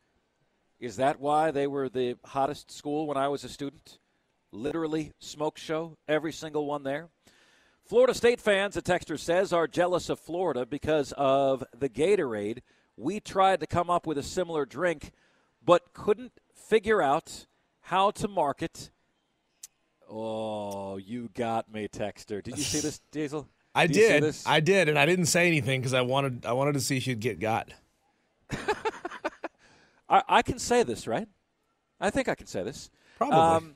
Is 0.78 0.96
that 0.96 1.20
why 1.20 1.50
they 1.50 1.66
were 1.66 1.90
the 1.90 2.16
hottest 2.24 2.70
school 2.70 3.06
when 3.06 3.18
I 3.18 3.28
was 3.28 3.44
a 3.44 3.48
student? 3.48 3.98
Literally, 4.52 5.12
smoke 5.18 5.58
show, 5.58 5.98
every 6.08 6.32
single 6.32 6.66
one 6.66 6.82
there. 6.82 7.10
Florida 7.90 8.14
State 8.14 8.40
fans, 8.40 8.76
a 8.76 8.82
texter 8.82 9.18
says, 9.18 9.52
are 9.52 9.66
jealous 9.66 10.08
of 10.08 10.20
Florida 10.20 10.64
because 10.64 11.12
of 11.16 11.64
the 11.76 11.88
Gatorade. 11.88 12.60
We 12.96 13.18
tried 13.18 13.58
to 13.58 13.66
come 13.66 13.90
up 13.90 14.06
with 14.06 14.16
a 14.16 14.22
similar 14.22 14.64
drink, 14.64 15.10
but 15.60 15.92
couldn't 15.92 16.30
figure 16.54 17.02
out 17.02 17.46
how 17.80 18.12
to 18.12 18.28
market. 18.28 18.90
Oh, 20.08 20.98
you 20.98 21.30
got 21.34 21.72
me, 21.72 21.88
texter. 21.88 22.40
Did 22.40 22.58
you 22.58 22.62
see 22.62 22.78
this, 22.78 23.00
Diesel? 23.10 23.48
I 23.74 23.88
Did 23.88 23.94
did. 23.94 24.22
this? 24.22 24.46
I 24.46 24.60
did, 24.60 24.88
and 24.88 24.96
I 24.96 25.04
didn't 25.04 25.26
say 25.26 25.48
anything 25.48 25.80
because 25.80 25.92
I 25.92 26.02
wanted 26.02 26.46
I 26.46 26.52
wanted 26.52 26.74
to 26.74 26.80
see 26.80 26.96
if 26.96 27.08
you'd 27.08 27.18
get 27.18 27.40
got. 27.40 27.72
I, 30.08 30.22
I 30.28 30.42
can 30.42 30.60
say 30.60 30.84
this, 30.84 31.08
right? 31.08 31.26
I 32.00 32.10
think 32.10 32.28
I 32.28 32.36
can 32.36 32.46
say 32.46 32.62
this. 32.62 32.88
Probably. 33.18 33.36
Um, 33.36 33.74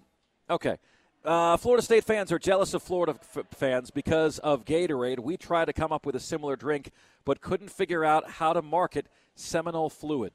okay. 0.48 0.78
Uh, 1.24 1.56
Florida 1.56 1.82
State 1.82 2.04
fans 2.04 2.30
are 2.30 2.38
jealous 2.38 2.74
of 2.74 2.82
Florida 2.82 3.18
f- 3.34 3.46
fans 3.52 3.90
because 3.90 4.38
of 4.40 4.66
Gatorade. 4.66 5.20
We 5.20 5.38
tried 5.38 5.64
to 5.66 5.72
come 5.72 5.90
up 5.90 6.04
with 6.04 6.14
a 6.14 6.20
similar 6.20 6.54
drink, 6.54 6.90
but 7.24 7.40
couldn't 7.40 7.70
figure 7.70 8.04
out 8.04 8.28
how 8.32 8.52
to 8.52 8.60
market 8.60 9.06
Seminole 9.34 9.88
Fluid. 9.88 10.34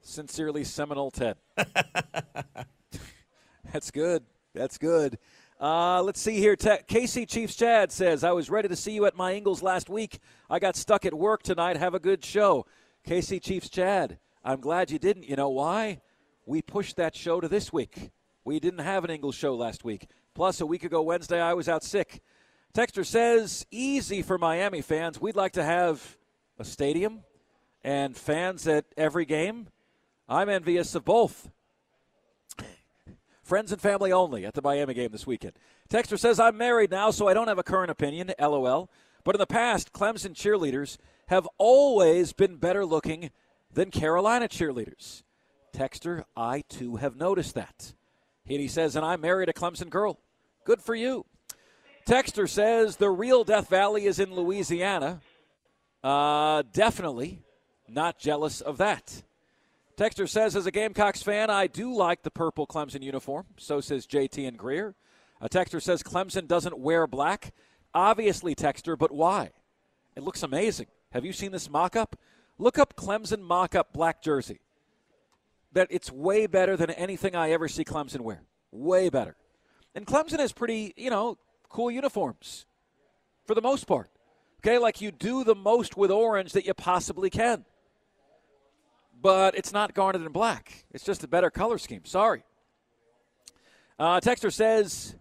Sincerely, 0.00 0.64
Seminole 0.64 1.10
Ted. 1.10 1.36
That's 3.70 3.90
good. 3.90 4.24
That's 4.54 4.78
good. 4.78 5.18
Uh, 5.60 6.02
let's 6.02 6.20
see 6.20 6.38
here. 6.38 6.56
Te- 6.56 6.84
KC 6.88 7.28
Chiefs 7.28 7.54
Chad 7.54 7.92
says, 7.92 8.24
I 8.24 8.32
was 8.32 8.48
ready 8.48 8.68
to 8.68 8.76
see 8.76 8.92
you 8.92 9.04
at 9.04 9.14
my 9.16 9.34
Ingles 9.34 9.62
last 9.62 9.90
week. 9.90 10.20
I 10.48 10.58
got 10.58 10.74
stuck 10.74 11.04
at 11.04 11.12
work 11.12 11.42
tonight. 11.42 11.76
Have 11.76 11.94
a 11.94 12.00
good 12.00 12.24
show. 12.24 12.64
KC 13.06 13.42
Chiefs 13.42 13.68
Chad, 13.68 14.18
I'm 14.42 14.60
glad 14.60 14.90
you 14.90 14.98
didn't. 14.98 15.28
You 15.28 15.36
know 15.36 15.50
why? 15.50 16.00
We 16.46 16.62
pushed 16.62 16.96
that 16.96 17.14
show 17.14 17.40
to 17.42 17.48
this 17.48 17.74
week. 17.74 18.10
We 18.44 18.60
didn't 18.60 18.80
have 18.80 19.04
an 19.04 19.10
Ingles 19.10 19.34
show 19.34 19.54
last 19.54 19.84
week. 19.84 20.06
Plus, 20.34 20.60
a 20.60 20.66
week 20.66 20.84
ago 20.84 21.00
Wednesday, 21.00 21.40
I 21.40 21.54
was 21.54 21.66
out 21.66 21.82
sick. 21.82 22.20
Texter 22.74 23.06
says, 23.06 23.64
easy 23.70 24.20
for 24.20 24.36
Miami 24.36 24.82
fans. 24.82 25.18
We'd 25.18 25.36
like 25.36 25.52
to 25.52 25.64
have 25.64 26.18
a 26.58 26.64
stadium 26.64 27.20
and 27.82 28.14
fans 28.14 28.68
at 28.68 28.84
every 28.98 29.24
game. 29.24 29.68
I'm 30.28 30.50
envious 30.50 30.94
of 30.94 31.06
both. 31.06 31.50
Friends 33.42 33.72
and 33.72 33.80
family 33.80 34.12
only 34.12 34.44
at 34.44 34.54
the 34.54 34.62
Miami 34.62 34.92
game 34.92 35.12
this 35.12 35.26
weekend. 35.26 35.52
Texter 35.88 36.18
says, 36.18 36.38
I'm 36.38 36.58
married 36.58 36.90
now, 36.90 37.10
so 37.10 37.28
I 37.28 37.34
don't 37.34 37.48
have 37.48 37.58
a 37.58 37.62
current 37.62 37.90
opinion. 37.90 38.32
LOL. 38.38 38.90
But 39.22 39.34
in 39.34 39.38
the 39.38 39.46
past, 39.46 39.92
Clemson 39.92 40.34
cheerleaders 40.34 40.98
have 41.28 41.48
always 41.56 42.34
been 42.34 42.56
better 42.56 42.84
looking 42.84 43.30
than 43.72 43.90
Carolina 43.90 44.48
cheerleaders. 44.48 45.22
Texter, 45.74 46.24
I 46.36 46.62
too 46.68 46.96
have 46.96 47.16
noticed 47.16 47.54
that. 47.54 47.94
He 48.46 48.68
says, 48.68 48.94
and 48.94 49.04
I 49.04 49.16
married 49.16 49.48
a 49.48 49.52
Clemson 49.52 49.88
girl. 49.88 50.18
Good 50.64 50.82
for 50.82 50.94
you. 50.94 51.24
Texter 52.06 52.48
says 52.48 52.96
the 52.96 53.10
real 53.10 53.44
Death 53.44 53.68
Valley 53.68 54.04
is 54.04 54.18
in 54.18 54.34
Louisiana. 54.34 55.20
Uh, 56.02 56.62
definitely 56.72 57.42
not 57.88 58.18
jealous 58.18 58.60
of 58.60 58.76
that. 58.78 59.22
Texter 59.96 60.28
says, 60.28 60.56
as 60.56 60.66
a 60.66 60.70
Gamecocks 60.70 61.22
fan, 61.22 61.48
I 61.50 61.66
do 61.66 61.94
like 61.94 62.22
the 62.22 62.30
purple 62.30 62.66
Clemson 62.66 63.02
uniform. 63.02 63.46
So 63.56 63.80
says 63.80 64.06
JT 64.06 64.46
and 64.46 64.58
Greer. 64.58 64.94
A 65.40 65.48
Texter 65.48 65.80
says 65.80 66.02
Clemson 66.02 66.46
doesn't 66.46 66.78
wear 66.78 67.06
black. 67.06 67.52
Obviously, 67.94 68.54
Texter, 68.54 68.98
but 68.98 69.12
why? 69.12 69.52
It 70.16 70.22
looks 70.22 70.42
amazing. 70.42 70.86
Have 71.12 71.24
you 71.24 71.32
seen 71.32 71.52
this 71.52 71.70
mock 71.70 71.96
up? 71.96 72.16
Look 72.58 72.78
up 72.78 72.96
Clemson 72.96 73.40
mock 73.40 73.74
up 73.74 73.92
black 73.92 74.20
jersey. 74.22 74.60
That 75.74 75.88
it's 75.90 76.10
way 76.10 76.46
better 76.46 76.76
than 76.76 76.90
anything 76.90 77.36
I 77.36 77.50
ever 77.50 77.68
see 77.68 77.84
Clemson 77.84 78.20
wear. 78.20 78.42
Way 78.72 79.08
better. 79.10 79.36
And 79.94 80.06
Clemson 80.06 80.38
has 80.38 80.52
pretty, 80.52 80.94
you 80.96 81.10
know, 81.10 81.38
cool 81.68 81.90
uniforms 81.90 82.66
for 83.46 83.54
the 83.54 83.62
most 83.62 83.86
part. 83.86 84.10
Okay, 84.60 84.78
like 84.78 85.00
you 85.00 85.10
do 85.12 85.44
the 85.44 85.54
most 85.54 85.96
with 85.96 86.10
orange 86.10 86.52
that 86.52 86.64
you 86.64 86.72
possibly 86.72 87.28
can. 87.28 87.64
But 89.20 89.56
it's 89.56 89.72
not 89.72 89.94
garnet 89.94 90.22
and 90.22 90.32
black. 90.32 90.84
It's 90.90 91.04
just 91.04 91.22
a 91.22 91.28
better 91.28 91.50
color 91.50 91.78
scheme. 91.78 92.04
Sorry. 92.04 92.44
Uh, 93.98 94.20
Texter 94.20 94.52
says, 94.52 95.14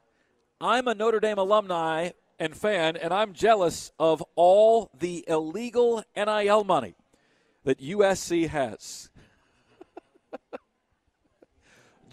I'm 0.60 0.88
a 0.88 0.96
Notre 0.96 1.20
Dame 1.20 1.38
alumni 1.38 2.12
and 2.40 2.56
fan, 2.56 2.96
and 2.96 3.14
I'm 3.14 3.34
jealous 3.34 3.92
of 4.00 4.24
all 4.36 4.90
the 4.98 5.24
illegal 5.28 6.04
NIL 6.16 6.64
money 6.64 6.96
that 7.64 7.80
USC 7.80 8.48
has. 8.48 9.10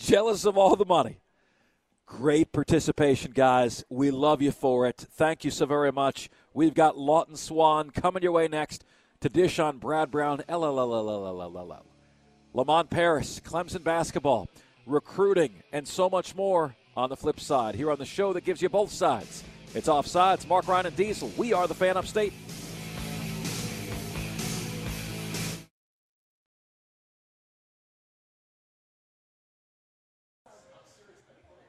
Jealous 0.01 0.47
of 0.47 0.57
all 0.57 0.77
the 0.77 0.87
money. 0.87 1.21
Great 2.07 2.53
participation, 2.53 3.33
guys. 3.33 3.85
We 3.91 4.11
love 4.11 4.41
you 4.41 4.51
for 4.51 4.87
it. 4.87 4.97
Thank 4.97 5.45
you 5.45 5.51
so 5.51 5.67
very 5.67 5.93
much. 5.93 6.31
We've 6.55 6.73
got 6.73 6.97
Lawton 6.97 7.37
Swann 7.37 7.91
coming 7.91 8.23
your 8.23 8.33
way 8.33 8.49
next 8.49 8.83
to 9.21 9.29
dish 9.29 9.59
on 9.59 9.77
Brad 9.77 10.11
Brownell. 10.11 11.85
Lamont 12.55 12.91
Paris, 12.91 13.41
Clemson 13.45 13.85
basketball, 13.85 14.49
recruiting, 14.87 15.63
and 15.71 15.87
so 15.87 16.09
much 16.09 16.35
more 16.35 16.75
on 16.97 17.11
the 17.11 17.17
flip 17.17 17.39
side. 17.39 17.75
Here 17.75 17.91
on 17.91 17.99
the 17.99 18.07
show 18.07 18.33
that 18.33 18.45
gives 18.45 18.63
you 18.63 18.71
both 18.71 18.91
sides. 18.91 19.45
It's 19.75 19.87
offsides. 19.87 20.49
Mark 20.49 20.67
Ryan 20.67 20.87
and 20.87 20.97
Diesel. 20.97 21.31
We 21.37 21.53
are 21.53 21.69
the 21.69 21.75
fan 21.75 21.99
upstate. 21.99 22.33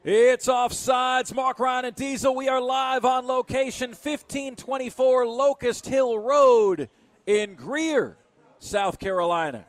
It's 0.04 0.48
offsides. 0.48 1.32
Mark 1.32 1.60
Ryan 1.60 1.86
and 1.86 1.96
Diesel. 1.96 2.34
We 2.34 2.50
are 2.50 2.60
live 2.60 3.06
on 3.06 3.28
location, 3.28 3.92
1524 3.92 5.28
Locust 5.28 5.88
Hill 5.88 6.18
Road 6.18 6.90
in 7.28 7.54
Greer, 7.54 8.18
South 8.58 8.98
Carolina. 8.98 9.68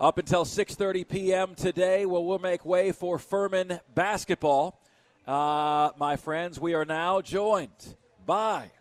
Up 0.00 0.18
until 0.18 0.44
6:30 0.44 1.08
p.m. 1.08 1.54
today, 1.54 2.06
well, 2.06 2.24
we'll 2.24 2.40
make 2.40 2.64
way 2.64 2.90
for 2.90 3.20
Furman 3.20 3.78
basketball. 3.94 4.80
Uh, 5.28 5.90
my 5.96 6.16
friends, 6.16 6.58
we 6.58 6.74
are 6.74 6.84
now 6.84 7.20
joined 7.20 7.94
by 8.26 8.72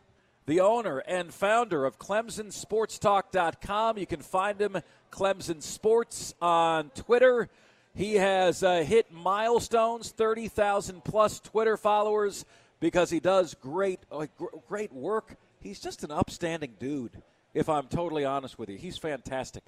the 0.48 0.62
owner 0.62 0.98
and 0.98 1.32
founder 1.32 1.86
of 1.86 2.00
ClemsonSportsTalk.com. 2.00 4.00
You 4.00 4.08
can 4.08 4.22
find 4.22 4.60
him 4.60 4.78
Clemson 5.12 5.62
Sports 5.62 6.34
on 6.42 6.90
Twitter. 6.90 7.52
He 7.94 8.16
has 8.16 8.64
uh, 8.64 8.84
hit 8.84 9.12
milestones, 9.12 10.12
30,000 10.12 11.04
plus 11.04 11.40
Twitter 11.40 11.76
followers 11.76 12.46
because 12.80 13.10
he 13.10 13.20
does 13.20 13.54
great, 13.54 14.00
uh, 14.12 14.28
great 14.68 14.94
work. 14.94 15.36
He's 15.60 15.80
just 15.80 16.04
an 16.04 16.12
upstanding 16.12 16.76
dude, 16.80 17.22
if 17.54 17.68
I'm 17.68 17.88
totally 17.88 18.26
honest 18.26 18.58
with 18.58 18.70
you. 18.70 18.78
He's 18.78 18.98
fantastic. 18.98 19.64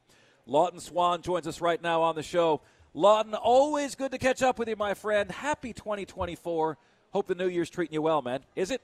Lawton 0.46 0.80
Swann 0.80 1.22
joins 1.22 1.48
us 1.48 1.62
right 1.62 1.82
now 1.82 2.02
on 2.02 2.16
the 2.16 2.24
show. 2.24 2.62
Lawton, 2.94 3.34
always 3.34 3.96
good 3.96 4.12
to 4.12 4.18
catch 4.18 4.42
up 4.42 4.58
with 4.58 4.70
you, 4.70 4.76
my 4.76 4.94
friend. 4.94 5.30
Happy 5.32 5.74
2024. 5.74 6.78
Hope 7.12 7.28
the 7.28 7.36
new 7.36 7.48
year's 7.48 7.70
treating 7.70 7.94
you 7.94 8.02
well, 8.02 8.22
man. 8.22 8.42
Is 8.56 8.72
it? 8.72 8.82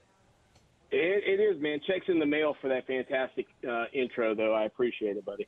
It, 0.90 1.40
it 1.40 1.42
is, 1.42 1.60
man. 1.60 1.80
Checks 1.86 2.06
in 2.08 2.18
the 2.18 2.26
mail 2.26 2.56
for 2.60 2.68
that 2.68 2.86
fantastic 2.86 3.46
uh, 3.68 3.84
intro, 3.92 4.34
though. 4.34 4.54
I 4.54 4.64
appreciate 4.64 5.16
it, 5.16 5.24
buddy. 5.24 5.46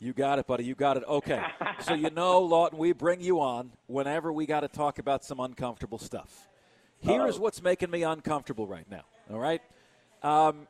You 0.00 0.12
got 0.12 0.38
it, 0.38 0.46
buddy. 0.46 0.64
You 0.64 0.74
got 0.74 0.96
it. 0.96 1.04
Okay. 1.08 1.42
so 1.80 1.94
you 1.94 2.10
know, 2.10 2.40
Lawton, 2.42 2.78
we 2.78 2.92
bring 2.92 3.20
you 3.20 3.40
on 3.40 3.72
whenever 3.86 4.32
we 4.32 4.46
got 4.46 4.60
to 4.60 4.68
talk 4.68 4.98
about 4.98 5.24
some 5.24 5.40
uncomfortable 5.40 5.98
stuff. 5.98 6.48
Here's 7.00 7.36
Uh-oh. 7.36 7.42
what's 7.42 7.62
making 7.62 7.90
me 7.90 8.02
uncomfortable 8.02 8.66
right 8.66 8.88
now. 8.90 9.02
All 9.30 9.38
right. 9.38 9.62
Um, 10.22 10.68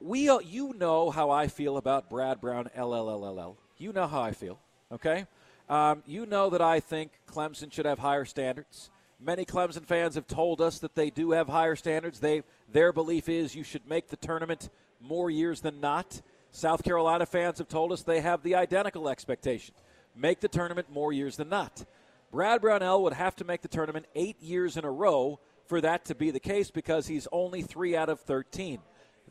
we, 0.00 0.30
you 0.44 0.74
know 0.78 1.10
how 1.10 1.30
I 1.30 1.46
feel 1.48 1.76
about 1.76 2.10
Brad 2.10 2.40
Brownell. 2.40 3.56
You 3.78 3.92
know 3.92 4.06
how 4.06 4.22
I 4.22 4.32
feel. 4.32 4.58
Okay. 4.90 5.26
Um, 5.68 6.02
you 6.06 6.26
know 6.26 6.50
that 6.50 6.60
I 6.60 6.80
think 6.80 7.12
Clemson 7.26 7.72
should 7.72 7.86
have 7.86 7.98
higher 7.98 8.24
standards. 8.24 8.90
Many 9.20 9.44
Clemson 9.44 9.86
fans 9.86 10.16
have 10.16 10.26
told 10.26 10.60
us 10.60 10.80
that 10.80 10.94
they 10.94 11.08
do 11.08 11.30
have 11.30 11.48
higher 11.48 11.76
standards. 11.76 12.18
They 12.18 12.42
their 12.70 12.92
belief 12.92 13.28
is 13.28 13.54
you 13.54 13.62
should 13.62 13.86
make 13.86 14.08
the 14.08 14.16
tournament 14.16 14.68
more 15.00 15.30
years 15.30 15.60
than 15.60 15.80
not. 15.80 16.20
South 16.52 16.84
Carolina 16.84 17.26
fans 17.26 17.58
have 17.58 17.68
told 17.68 17.92
us 17.92 18.02
they 18.02 18.20
have 18.20 18.42
the 18.42 18.54
identical 18.54 19.08
expectation 19.08 19.74
make 20.14 20.40
the 20.40 20.48
tournament 20.48 20.92
more 20.92 21.12
years 21.12 21.36
than 21.36 21.48
not. 21.48 21.84
Brad 22.30 22.60
Brownell 22.60 23.02
would 23.02 23.14
have 23.14 23.34
to 23.36 23.44
make 23.44 23.62
the 23.62 23.68
tournament 23.68 24.06
eight 24.14 24.40
years 24.42 24.76
in 24.76 24.84
a 24.84 24.90
row 24.90 25.40
for 25.66 25.80
that 25.80 26.04
to 26.06 26.14
be 26.14 26.30
the 26.30 26.40
case 26.40 26.70
because 26.70 27.06
he's 27.06 27.26
only 27.32 27.62
three 27.62 27.96
out 27.96 28.10
of 28.10 28.20
13. 28.20 28.78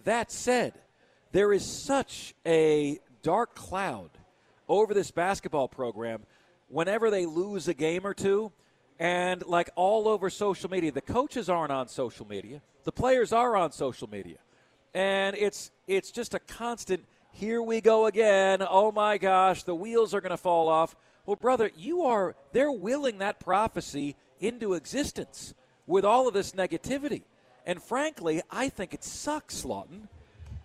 That 0.03 0.31
said, 0.31 0.73
there 1.31 1.53
is 1.53 1.65
such 1.65 2.33
a 2.45 2.99
dark 3.21 3.55
cloud 3.55 4.09
over 4.67 4.93
this 4.93 5.11
basketball 5.11 5.67
program 5.67 6.23
whenever 6.67 7.11
they 7.11 7.25
lose 7.25 7.67
a 7.67 7.73
game 7.73 8.05
or 8.05 8.13
two. 8.13 8.51
And 8.99 9.45
like 9.45 9.69
all 9.75 10.07
over 10.07 10.29
social 10.29 10.69
media, 10.69 10.91
the 10.91 11.01
coaches 11.01 11.49
aren't 11.49 11.71
on 11.71 11.87
social 11.87 12.27
media, 12.27 12.61
the 12.83 12.91
players 12.91 13.33
are 13.33 13.55
on 13.55 13.71
social 13.71 14.09
media. 14.09 14.37
And 14.93 15.35
it's 15.37 15.71
it's 15.87 16.11
just 16.11 16.33
a 16.33 16.39
constant 16.39 17.05
here 17.31 17.61
we 17.61 17.81
go 17.81 18.05
again. 18.05 18.61
Oh 18.67 18.91
my 18.91 19.17
gosh, 19.17 19.63
the 19.63 19.75
wheels 19.75 20.13
are 20.13 20.21
going 20.21 20.31
to 20.31 20.37
fall 20.37 20.67
off. 20.67 20.95
Well, 21.25 21.35
brother, 21.35 21.71
you 21.75 22.03
are, 22.03 22.35
they're 22.51 22.71
willing 22.71 23.19
that 23.19 23.39
prophecy 23.39 24.15
into 24.39 24.73
existence 24.73 25.53
with 25.87 26.03
all 26.03 26.27
of 26.27 26.33
this 26.33 26.51
negativity. 26.51 27.23
And 27.65 27.81
frankly, 27.81 28.41
I 28.49 28.69
think 28.69 28.93
it 28.93 29.03
sucks, 29.03 29.63
Lawton. 29.63 30.09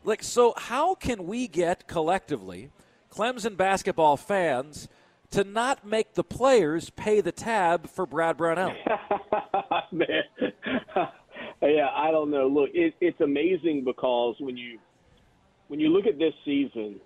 Like, 0.05 0.23
so 0.23 0.55
how 0.57 0.95
can 0.95 1.27
we 1.27 1.47
get 1.49 1.87
collectively 1.87 2.71
Clemson 3.11 3.57
basketball 3.57 4.17
fans 4.17 4.89
to 5.31 5.45
not 5.45 5.87
make 5.87 6.15
the 6.15 6.25
players 6.25 6.91
pay 6.91 7.21
the 7.21 7.33
tab 7.33 7.89
for 7.89 8.07
Brad 8.07 8.37
Brownell? 8.37 8.75
Man, 9.93 10.25
yeah, 11.69 11.89
I 11.95 12.11
don't 12.11 12.31
know. 12.31 12.49
Look, 12.49 12.71
it, 12.75 12.95
it's 13.01 13.21
amazing 13.21 13.85
because 13.85 14.37
when 14.41 14.57
you 14.57 14.79
when 15.69 15.81
you 15.81 15.89
look 15.89 16.07
at 16.07 16.19
this 16.19 16.35
season, 16.45 17.01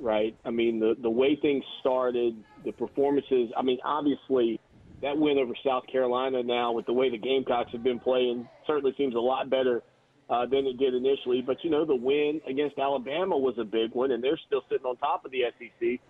right? 0.00 0.36
I 0.44 0.50
mean, 0.50 0.80
the 0.80 0.94
the 1.00 1.10
way 1.10 1.36
things 1.40 1.64
started, 1.80 2.36
the 2.64 2.72
performances. 2.72 3.50
I 3.56 3.62
mean, 3.62 3.78
obviously, 3.84 4.60
that 5.02 5.16
win 5.16 5.38
over 5.38 5.52
South 5.64 5.84
Carolina 5.90 6.42
now, 6.42 6.72
with 6.72 6.86
the 6.86 6.92
way 6.92 7.10
the 7.10 7.18
Gamecocks 7.18 7.70
have 7.72 7.82
been 7.82 8.00
playing, 8.00 8.48
certainly 8.66 8.94
seems 8.96 9.14
a 9.14 9.20
lot 9.20 9.48
better 9.50 9.82
uh, 10.30 10.46
than 10.46 10.66
it 10.66 10.78
did 10.78 10.94
initially. 10.94 11.42
But 11.42 11.62
you 11.62 11.70
know, 11.70 11.84
the 11.84 11.96
win 11.96 12.40
against 12.48 12.78
Alabama 12.78 13.36
was 13.36 13.54
a 13.58 13.64
big 13.64 13.92
one, 13.92 14.12
and 14.12 14.22
they're 14.22 14.40
still 14.46 14.62
sitting 14.68 14.86
on 14.86 14.96
top 14.96 15.24
of 15.24 15.30
the 15.30 15.42
SEC. 15.58 16.00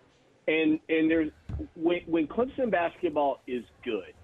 And 0.47 0.81
and 0.89 1.11
there's 1.11 1.31
when, 1.75 2.01
when 2.07 2.27
Clemson 2.27 2.71
basketball 2.71 3.41
is 3.47 3.65
good, 3.85 4.15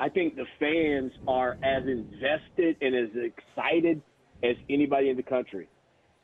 I 0.00 0.08
think 0.08 0.34
the 0.34 0.46
fans 0.58 1.12
are 1.28 1.58
as 1.62 1.82
invested 1.86 2.76
and 2.80 2.94
as 2.94 3.10
excited 3.14 4.00
as 4.42 4.56
anybody 4.70 5.10
in 5.10 5.16
the 5.16 5.22
country. 5.22 5.68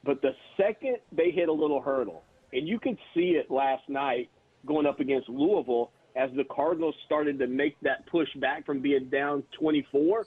But 0.02 0.22
the 0.22 0.30
second 0.56 0.96
they 1.12 1.30
hit 1.30 1.50
a 1.50 1.52
little 1.52 1.82
hurdle, 1.82 2.22
and 2.54 2.66
you 2.66 2.80
could 2.80 2.96
see 3.14 3.36
it 3.38 3.50
last 3.50 3.82
night 3.88 4.30
going 4.64 4.86
up 4.86 4.98
against 4.98 5.28
Louisville 5.28 5.90
as 6.16 6.30
the 6.36 6.44
Cardinals 6.44 6.94
started 7.04 7.38
to 7.38 7.46
make 7.46 7.76
that 7.82 8.06
push 8.06 8.28
back 8.36 8.64
from 8.64 8.80
being 8.80 9.10
down 9.10 9.42
24, 9.60 10.26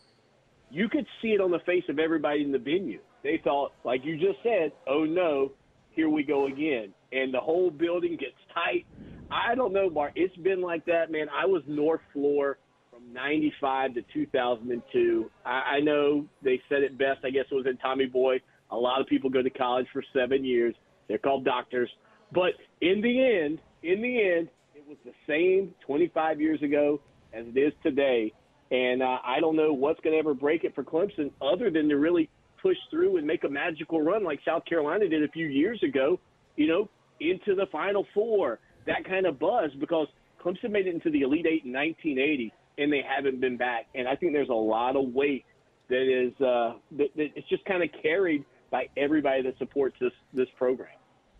you 0.69 0.87
could 0.87 1.07
see 1.19 1.29
it 1.29 1.41
on 1.41 1.49
the 1.49 1.59
face 1.65 1.83
of 1.89 1.97
everybody 1.97 2.43
in 2.43 2.51
the 2.51 2.59
venue. 2.59 2.99
They 3.23 3.41
thought, 3.43 3.73
like 3.83 4.05
you 4.05 4.15
just 4.15 4.43
said, 4.43 4.71
oh 4.87 5.05
no, 5.05 5.53
here 5.89 6.09
we 6.09 6.21
go 6.21 6.45
again. 6.45 6.93
And 7.11 7.33
the 7.33 7.39
whole 7.39 7.71
building 7.71 8.11
gets 8.11 8.37
tight. 8.53 8.85
I 9.31 9.55
don't 9.55 9.73
know, 9.73 9.89
Mark. 9.89 10.11
It's 10.15 10.35
been 10.37 10.61
like 10.61 10.85
that, 10.85 11.11
man. 11.11 11.27
I 11.29 11.47
was 11.47 11.63
North 11.67 12.01
Floor 12.13 12.59
from 12.99 13.13
95 13.13 13.95
to 13.95 14.01
2002. 14.13 15.31
I, 15.45 15.49
I 15.49 15.79
know 15.79 16.25
they 16.43 16.61
said 16.69 16.83
it 16.83 16.97
best. 16.97 17.19
I 17.23 17.29
guess 17.29 17.45
it 17.51 17.55
was 17.55 17.65
in 17.65 17.77
Tommy 17.77 18.05
Boy. 18.05 18.41
A 18.71 18.75
lot 18.75 19.01
of 19.01 19.07
people 19.07 19.29
go 19.29 19.41
to 19.41 19.49
college 19.49 19.87
for 19.91 20.03
seven 20.13 20.45
years. 20.45 20.75
They're 21.07 21.17
called 21.17 21.45
doctors. 21.45 21.89
But 22.33 22.51
in 22.81 23.01
the 23.01 23.43
end, 23.43 23.59
in 23.83 24.01
the 24.01 24.21
end, 24.21 24.49
it 24.75 24.83
was 24.87 24.97
the 25.05 25.13
same 25.27 25.73
25 25.85 26.39
years 26.39 26.61
ago 26.61 26.99
as 27.33 27.45
it 27.47 27.59
is 27.59 27.73
today. 27.83 28.33
And 28.71 29.01
uh, 29.01 29.17
I 29.25 29.39
don't 29.39 29.55
know 29.55 29.73
what's 29.73 29.99
going 30.01 30.13
to 30.13 30.19
ever 30.19 30.33
break 30.33 30.63
it 30.63 30.75
for 30.75 30.83
Clemson 30.83 31.31
other 31.41 31.71
than 31.71 31.89
to 31.89 31.95
really 31.95 32.29
push 32.61 32.77
through 32.91 33.17
and 33.17 33.25
make 33.25 33.43
a 33.43 33.49
magical 33.49 34.01
run 34.01 34.23
like 34.23 34.39
South 34.45 34.63
Carolina 34.65 35.07
did 35.07 35.23
a 35.23 35.29
few 35.29 35.47
years 35.47 35.81
ago, 35.81 36.19
you 36.55 36.67
know, 36.67 36.89
into 37.19 37.55
the 37.55 37.65
Final 37.71 38.05
Four. 38.13 38.59
That 38.85 39.05
kind 39.05 39.25
of 39.25 39.39
buzz 39.39 39.71
because 39.79 40.07
Clemson 40.43 40.71
made 40.71 40.87
it 40.87 40.93
into 40.93 41.09
the 41.09 41.21
Elite 41.21 41.47
Eight 41.47 41.65
in 41.65 41.73
1980 41.73 42.53
and 42.79 42.91
they 42.91 43.03
haven't 43.07 43.39
been 43.39 43.57
back. 43.57 43.87
And 43.93 44.07
I 44.07 44.15
think 44.15 44.33
there's 44.33 44.49
a 44.49 44.53
lot 44.53 44.95
of 44.95 45.13
weight 45.13 45.45
that 45.89 46.03
is 46.03 46.33
uh, 46.41 46.73
that, 46.97 47.09
that 47.15 47.27
it's 47.35 47.49
just 47.49 47.65
kind 47.65 47.83
of 47.83 47.89
carried 48.01 48.45
by 48.71 48.87
everybody 48.97 49.41
that 49.43 49.57
supports 49.57 49.95
this 49.99 50.13
this 50.33 50.47
program. 50.57 50.89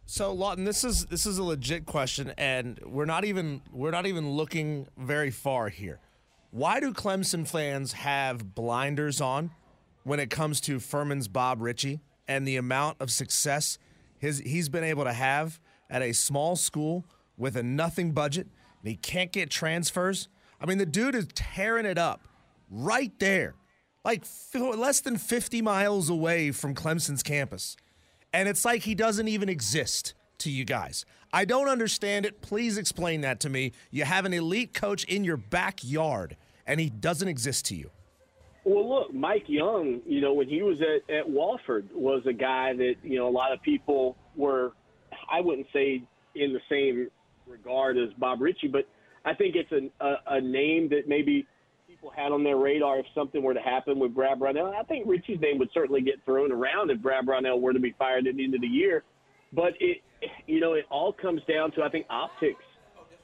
So 0.06 0.34
Lawton, 0.34 0.64
this 0.64 0.84
is 0.84 1.06
this 1.06 1.26
is 1.26 1.38
a 1.38 1.44
legit 1.44 1.86
question, 1.86 2.34
and 2.38 2.80
we're 2.86 3.06
not 3.06 3.26
even 3.26 3.62
we're 3.72 3.92
not 3.92 4.06
even 4.06 4.32
looking 4.32 4.88
very 4.98 5.32
far 5.32 5.70
here. 5.70 6.00
Why 6.52 6.80
do 6.80 6.94
Clemson 6.94 7.48
fans 7.48 7.94
have 7.94 8.56
blinders 8.56 9.22
on 9.22 9.52
when 10.04 10.20
it 10.20 10.32
comes 10.32 10.60
to 10.62 10.80
Furman's 10.80 11.28
Bob 11.28 11.62
Richey 11.62 12.02
and 12.28 12.48
the 12.48 12.58
amount 12.58 12.98
of 13.00 13.12
success 13.12 13.78
his 14.18 14.40
he's 14.40 14.68
been 14.68 14.84
able 14.84 15.04
to 15.04 15.14
have 15.14 15.60
at 15.90 16.02
a 16.02 16.14
small 16.14 16.56
school 16.56 17.06
with 17.38 17.56
a 17.56 17.64
nothing 17.64 18.12
budget, 18.12 18.48
and 18.82 18.90
he 18.90 18.96
can't 18.96 19.32
get 19.32 19.50
transfers? 19.52 20.28
I 20.62 20.66
mean, 20.66 20.78
the 20.78 20.86
dude 20.86 21.16
is 21.16 21.28
tearing 21.34 21.86
it 21.86 21.98
up 21.98 22.28
right 22.70 23.12
there, 23.20 23.56
like 24.04 24.24
less 24.54 25.02
than 25.02 25.18
50 25.18 25.62
miles 25.62 26.10
away 26.10 26.52
from 26.52 26.76
Clemson's 26.76 27.24
campus. 27.24 27.78
And 28.34 28.48
it's 28.48 28.66
like 28.66 28.84
he 28.84 28.96
doesn't 28.96 29.28
even 29.28 29.50
exist 29.50 30.14
to 30.40 30.50
you 30.50 30.66
guys. 30.66 31.06
I 31.32 31.46
don't 31.46 31.68
understand 31.68 32.26
it. 32.26 32.42
Please 32.42 32.78
explain 32.78 33.22
that 33.22 33.40
to 33.42 33.50
me. 33.50 33.72
You 33.92 34.04
have 34.04 34.26
an 34.26 34.34
elite 34.34 34.74
coach 34.74 35.04
in 35.06 35.24
your 35.24 35.38
backyard, 35.38 36.36
and 36.66 36.80
he 36.80 36.90
doesn't 36.90 37.28
exist 37.28 37.66
to 37.66 37.76
you. 37.76 37.92
Well, 38.66 38.88
look, 38.88 39.14
Mike 39.14 39.46
Young, 39.48 40.02
you 40.06 40.22
know, 40.22 40.34
when 40.34 40.48
he 40.48 40.62
was 40.62 40.78
at, 40.82 41.14
at 41.14 41.28
Wofford, 41.28 41.92
was 41.94 42.24
a 42.28 42.34
guy 42.34 42.74
that, 42.74 42.96
you 43.04 43.18
know, 43.18 43.28
a 43.28 43.32
lot 43.32 43.52
of 43.52 43.62
people 43.62 44.16
were, 44.36 44.74
I 45.32 45.42
wouldn't 45.42 45.68
say 45.72 46.04
in 46.36 46.54
the 46.54 46.60
same 46.70 47.10
regard 47.48 47.98
as 47.98 48.10
Bob 48.18 48.42
Richey, 48.42 48.68
but 48.68 48.88
I 49.26 49.34
think 49.34 49.56
it's 49.56 49.72
a, 49.72 50.06
a, 50.06 50.38
a 50.38 50.42
name 50.42 50.90
that 50.90 51.08
maybe 51.08 51.46
people 51.88 52.12
had 52.16 52.32
on 52.32 52.44
their 52.44 52.58
radar 52.58 53.00
if 53.00 53.06
something 53.14 53.44
were 53.44 53.54
to 53.54 53.62
happen 53.62 54.00
with 54.00 54.14
Brad 54.14 54.40
Brownell. 54.40 54.74
I 54.80 54.84
think 54.84 55.08
Richey's 55.08 55.42
name 55.42 55.58
would 55.60 55.70
certainly 55.74 56.02
get 56.02 56.16
thrown 56.26 56.52
around 56.52 56.92
if 56.92 57.02
Brad 57.02 57.26
Brownell 57.26 57.60
were 57.60 57.74
to 57.74 57.80
be 57.80 57.96
fired 57.98 58.28
at 58.28 58.36
the 58.36 58.44
end 58.44 58.56
of 58.56 58.62
the 58.62 58.68
year. 58.68 59.04
But 59.52 59.74
it, 59.80 59.98
you 60.48 60.60
know, 60.60 60.74
it 60.74 60.86
all 60.90 61.14
comes 61.14 61.42
down 61.48 61.72
to 61.74 61.84
I 61.84 61.90
think 61.90 62.06
optics, 62.10 62.64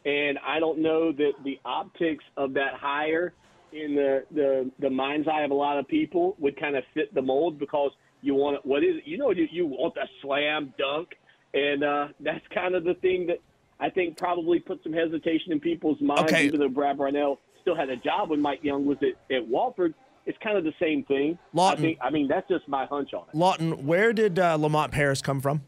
and 0.06 0.38
I 0.46 0.60
don't 0.60 0.80
know 0.80 1.12
that 1.12 1.32
the 1.44 1.60
optics 1.64 2.24
of 2.38 2.54
that 2.54 2.74
hire 2.80 3.34
in 3.72 3.96
the 3.96 4.24
the 4.34 4.72
the 4.80 4.90
mind's 4.90 5.28
eye 5.28 5.44
of 5.44 5.52
a 5.52 5.56
lot 5.56 5.78
of 5.78 5.88
people 5.88 6.36
would 6.40 6.60
kind 6.60 6.76
of 6.76 6.84
fit 6.94 7.14
the 7.14 7.22
mold 7.22 7.60
because 7.60 7.92
you 8.22 8.34
want 8.34 8.66
what 8.66 8.84
is 8.84 8.98
it? 8.98 9.04
You 9.06 9.18
know, 9.18 9.32
you, 9.32 9.48
you 9.52 9.68
want 9.68 9.96
a 9.98 10.08
slam 10.22 10.74
dunk, 10.78 11.10
and 11.54 11.84
uh, 11.84 12.08
that's 12.20 12.46
kind 12.54 12.74
of 12.74 12.84
the 12.84 12.96
thing 12.96 13.28
that 13.28 13.40
I 13.80 13.90
think 13.90 14.18
probably 14.18 14.60
put 14.60 14.82
some 14.84 14.94
hesitation 14.94 15.52
in 15.52 15.60
people's 15.60 16.00
minds, 16.02 16.24
Okay. 16.24 16.46
even 16.46 16.60
though 16.60 16.70
Brad 16.70 16.98
Brownell 16.98 17.40
still 17.62 17.76
had 17.76 17.90
a 17.90 17.98
job 17.98 18.30
when 18.30 18.40
Mike 18.42 18.64
Young 18.64 18.86
was 18.86 18.98
at, 19.02 19.36
at 19.36 19.48
Wofford. 19.48 19.94
It's 20.26 20.38
kind 20.42 20.58
of 20.58 20.64
the 20.64 20.74
same 20.80 21.04
thing. 21.04 21.38
Lawton. 21.54 21.80
I 21.80 21.88
think. 21.88 22.00
I 22.02 22.10
mean, 22.10 22.28
that's 22.28 22.48
just 22.48 22.68
my 22.68 22.86
hunch 22.86 23.14
on 23.14 23.26
it. 23.32 23.36
Lawton, 23.36 23.86
where 23.86 24.12
did 24.12 24.40
uh, 24.40 24.56
Lamont 24.56 24.92
Paris 24.92 25.22
come 25.22 25.40
from? 25.40 25.62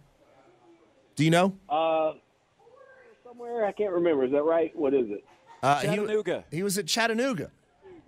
Do 1.15 1.23
you 1.23 1.29
know? 1.31 1.55
Uh, 1.69 2.13
somewhere 3.23 3.65
I 3.65 3.71
can't 3.71 3.93
remember. 3.93 4.23
Is 4.25 4.31
that 4.31 4.43
right? 4.43 4.75
What 4.75 4.93
is 4.93 5.07
it? 5.09 5.23
Uh, 5.61 5.79
he- 5.79 5.87
Chattanooga. 5.87 6.45
He, 6.51 6.63
was 6.63 6.77
at 6.77 6.87
Chattanooga. 6.87 7.51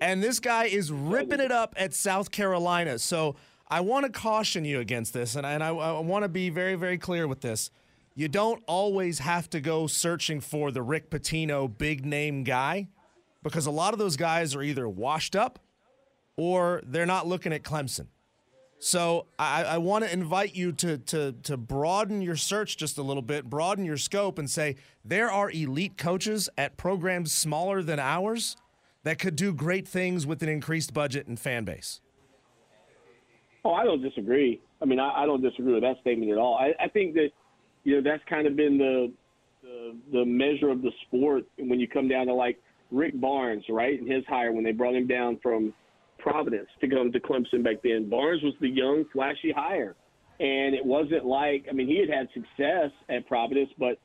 And 0.01 0.23
this 0.23 0.39
guy 0.39 0.65
is 0.65 0.91
ripping 0.91 1.39
it 1.39 1.51
up 1.51 1.73
at 1.77 1.93
South 1.93 2.31
Carolina. 2.31 2.99
So 2.99 3.35
I 3.67 3.81
want 3.81 4.05
to 4.05 4.11
caution 4.11 4.63
you 4.65 4.79
against 4.79 5.13
this, 5.13 5.35
and 5.35 5.45
I, 5.45 5.53
and 5.53 5.63
I, 5.63 5.69
I 5.69 5.99
want 5.99 6.23
to 6.23 6.29
be 6.29 6.49
very, 6.49 6.75
very 6.75 6.97
clear 6.97 7.27
with 7.27 7.41
this. 7.41 7.69
You 8.15 8.27
don't 8.27 8.61
always 8.67 9.19
have 9.19 9.49
to 9.51 9.61
go 9.61 9.87
searching 9.87 10.41
for 10.41 10.71
the 10.71 10.81
Rick 10.81 11.09
Pitino 11.09 11.75
big 11.75 12.05
name 12.05 12.43
guy 12.43 12.87
because 13.43 13.65
a 13.65 13.71
lot 13.71 13.93
of 13.93 13.99
those 13.99 14.17
guys 14.17 14.55
are 14.55 14.61
either 14.61 14.87
washed 14.89 15.35
up 15.35 15.59
or 16.35 16.81
they're 16.85 17.05
not 17.05 17.27
looking 17.27 17.53
at 17.53 17.63
Clemson. 17.63 18.07
So 18.79 19.25
I, 19.37 19.63
I 19.63 19.77
want 19.77 20.05
to 20.05 20.11
invite 20.11 20.55
you 20.55 20.71
to, 20.71 20.97
to, 20.97 21.33
to 21.43 21.57
broaden 21.57 22.21
your 22.21 22.37
search 22.37 22.77
just 22.77 22.97
a 22.97 23.01
little 23.01 23.21
bit, 23.21 23.49
broaden 23.49 23.83
your 23.83 23.97
scope, 23.97 24.39
and 24.39 24.49
say 24.49 24.77
there 25.03 25.29
are 25.29 25.51
elite 25.51 25.97
coaches 25.97 26.49
at 26.57 26.77
programs 26.77 27.33
smaller 27.33 27.83
than 27.83 27.99
ours 27.99 28.55
that 29.03 29.19
could 29.19 29.35
do 29.35 29.53
great 29.53 29.87
things 29.87 30.25
with 30.25 30.41
an 30.43 30.49
increased 30.49 30.93
budget 30.93 31.27
and 31.27 31.37
fan 31.37 31.65
base. 31.65 31.99
Oh, 33.65 33.73
I 33.73 33.83
don't 33.83 34.01
disagree. 34.01 34.61
I 34.81 34.85
mean, 34.85 34.99
I, 34.99 35.23
I 35.23 35.25
don't 35.25 35.41
disagree 35.41 35.73
with 35.73 35.83
that 35.83 35.99
statement 35.99 36.31
at 36.31 36.37
all. 36.37 36.55
I, 36.55 36.73
I 36.81 36.87
think 36.87 37.15
that 37.15 37.31
you 37.83 37.95
know 37.95 38.09
that's 38.09 38.23
kind 38.29 38.47
of 38.47 38.55
been 38.55 38.77
the, 38.77 39.11
the 39.61 39.95
the 40.11 40.25
measure 40.25 40.69
of 40.69 40.81
the 40.81 40.91
sport 41.07 41.43
when 41.57 41.79
you 41.79 41.87
come 41.87 42.07
down 42.07 42.27
to 42.27 42.33
like 42.33 42.59
Rick 42.91 43.19
Barnes, 43.19 43.63
right, 43.69 43.99
and 43.99 44.11
his 44.11 44.23
hire 44.27 44.51
when 44.51 44.63
they 44.63 44.71
brought 44.71 44.95
him 44.95 45.07
down 45.07 45.39
from 45.41 45.73
Providence 46.17 46.67
to 46.81 46.87
come 46.87 47.11
to 47.11 47.19
Clemson 47.19 47.63
back 47.63 47.77
then. 47.83 48.09
Barnes 48.09 48.41
was 48.43 48.53
the 48.59 48.69
young, 48.69 49.05
flashy 49.13 49.53
hire, 49.55 49.95
and 50.39 50.73
it 50.75 50.85
wasn't 50.85 51.25
like 51.25 51.65
I 51.69 51.73
mean 51.73 51.87
he 51.87 51.99
had 51.99 52.09
had 52.09 52.27
success 52.33 52.91
at 53.09 53.27
Providence, 53.27 53.69
but 53.77 53.97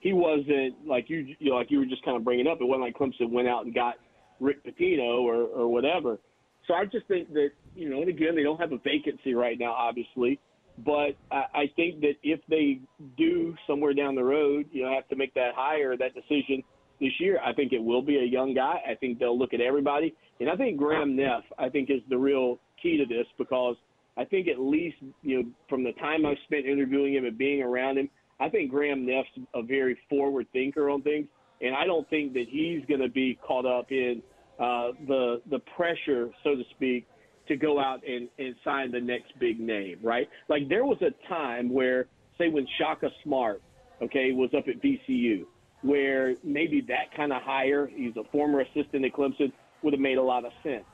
he 0.00 0.12
wasn't 0.12 0.74
like 0.86 1.08
you, 1.08 1.34
you 1.38 1.50
know, 1.50 1.56
like 1.56 1.70
you 1.70 1.78
were 1.78 1.86
just 1.86 2.04
kind 2.04 2.16
of 2.16 2.24
bringing 2.24 2.46
up. 2.46 2.58
It 2.60 2.64
wasn't 2.64 2.82
like 2.82 2.96
Clemson 2.96 3.30
went 3.30 3.48
out 3.48 3.64
and 3.64 3.74
got 3.74 3.94
Rick 4.40 4.64
Pitino 4.64 5.20
or 5.20 5.44
or 5.44 5.68
whatever. 5.68 6.18
So 6.66 6.74
I 6.74 6.84
just 6.84 7.06
think 7.06 7.32
that 7.32 7.50
you 7.74 7.88
know, 7.88 8.00
and 8.00 8.08
again, 8.08 8.34
they 8.34 8.42
don't 8.42 8.60
have 8.60 8.72
a 8.72 8.78
vacancy 8.78 9.34
right 9.34 9.58
now, 9.58 9.72
obviously. 9.72 10.38
But 10.78 11.16
I, 11.30 11.44
I 11.54 11.70
think 11.76 12.00
that 12.00 12.14
if 12.22 12.40
they 12.48 12.80
do 13.16 13.54
somewhere 13.66 13.94
down 13.94 14.14
the 14.14 14.24
road, 14.24 14.66
you 14.72 14.82
know, 14.82 14.94
have 14.94 15.08
to 15.08 15.16
make 15.16 15.34
that 15.34 15.52
hire, 15.54 15.96
that 15.96 16.14
decision 16.14 16.62
this 17.00 17.12
year, 17.18 17.40
I 17.44 17.52
think 17.52 17.72
it 17.72 17.82
will 17.82 18.02
be 18.02 18.18
a 18.18 18.24
young 18.24 18.54
guy. 18.54 18.80
I 18.88 18.94
think 18.94 19.18
they'll 19.18 19.38
look 19.38 19.52
at 19.52 19.60
everybody, 19.60 20.14
and 20.40 20.48
I 20.48 20.56
think 20.56 20.78
Graham 20.78 21.16
Neff, 21.16 21.42
I 21.58 21.68
think, 21.68 21.90
is 21.90 22.00
the 22.08 22.16
real 22.16 22.58
key 22.82 22.96
to 22.96 23.04
this 23.04 23.26
because 23.38 23.76
I 24.16 24.24
think 24.24 24.48
at 24.48 24.58
least 24.58 24.96
you 25.22 25.42
know 25.42 25.48
from 25.68 25.84
the 25.84 25.92
time 25.92 26.24
I've 26.24 26.36
spent 26.44 26.66
interviewing 26.66 27.14
him 27.14 27.24
and 27.24 27.36
being 27.36 27.62
around 27.62 27.98
him, 27.98 28.08
I 28.40 28.48
think 28.48 28.70
Graham 28.70 29.06
Neff's 29.06 29.28
a 29.54 29.62
very 29.62 29.98
forward 30.08 30.46
thinker 30.52 30.90
on 30.90 31.02
things, 31.02 31.26
and 31.60 31.74
I 31.74 31.84
don't 31.84 32.08
think 32.08 32.32
that 32.34 32.46
he's 32.48 32.84
going 32.86 33.00
to 33.00 33.08
be 33.08 33.38
caught 33.46 33.66
up 33.66 33.90
in 33.90 34.22
uh, 34.58 34.92
the 35.06 35.42
the 35.50 35.58
pressure, 35.76 36.30
so 36.44 36.54
to 36.54 36.62
speak, 36.76 37.06
to 37.52 37.56
go 37.56 37.78
out 37.78 38.00
and, 38.06 38.28
and 38.38 38.54
sign 38.64 38.90
the 38.90 39.00
next 39.00 39.38
big 39.38 39.60
name, 39.60 39.98
right? 40.02 40.28
Like 40.48 40.68
there 40.68 40.84
was 40.84 40.98
a 41.02 41.10
time 41.28 41.72
where, 41.72 42.06
say, 42.38 42.48
when 42.48 42.66
Shaka 42.78 43.10
Smart, 43.24 43.62
okay, 44.02 44.32
was 44.32 44.50
up 44.56 44.64
at 44.68 44.82
VCU, 44.82 45.44
where 45.82 46.34
maybe 46.44 46.80
that 46.88 47.14
kind 47.16 47.32
of 47.32 47.42
hire, 47.42 47.88
he's 47.94 48.16
a 48.16 48.24
former 48.30 48.60
assistant 48.60 49.04
at 49.04 49.12
Clemson, 49.12 49.52
would 49.82 49.92
have 49.92 50.00
made 50.00 50.18
a 50.18 50.22
lot 50.22 50.44
of 50.44 50.52
sense. 50.62 50.84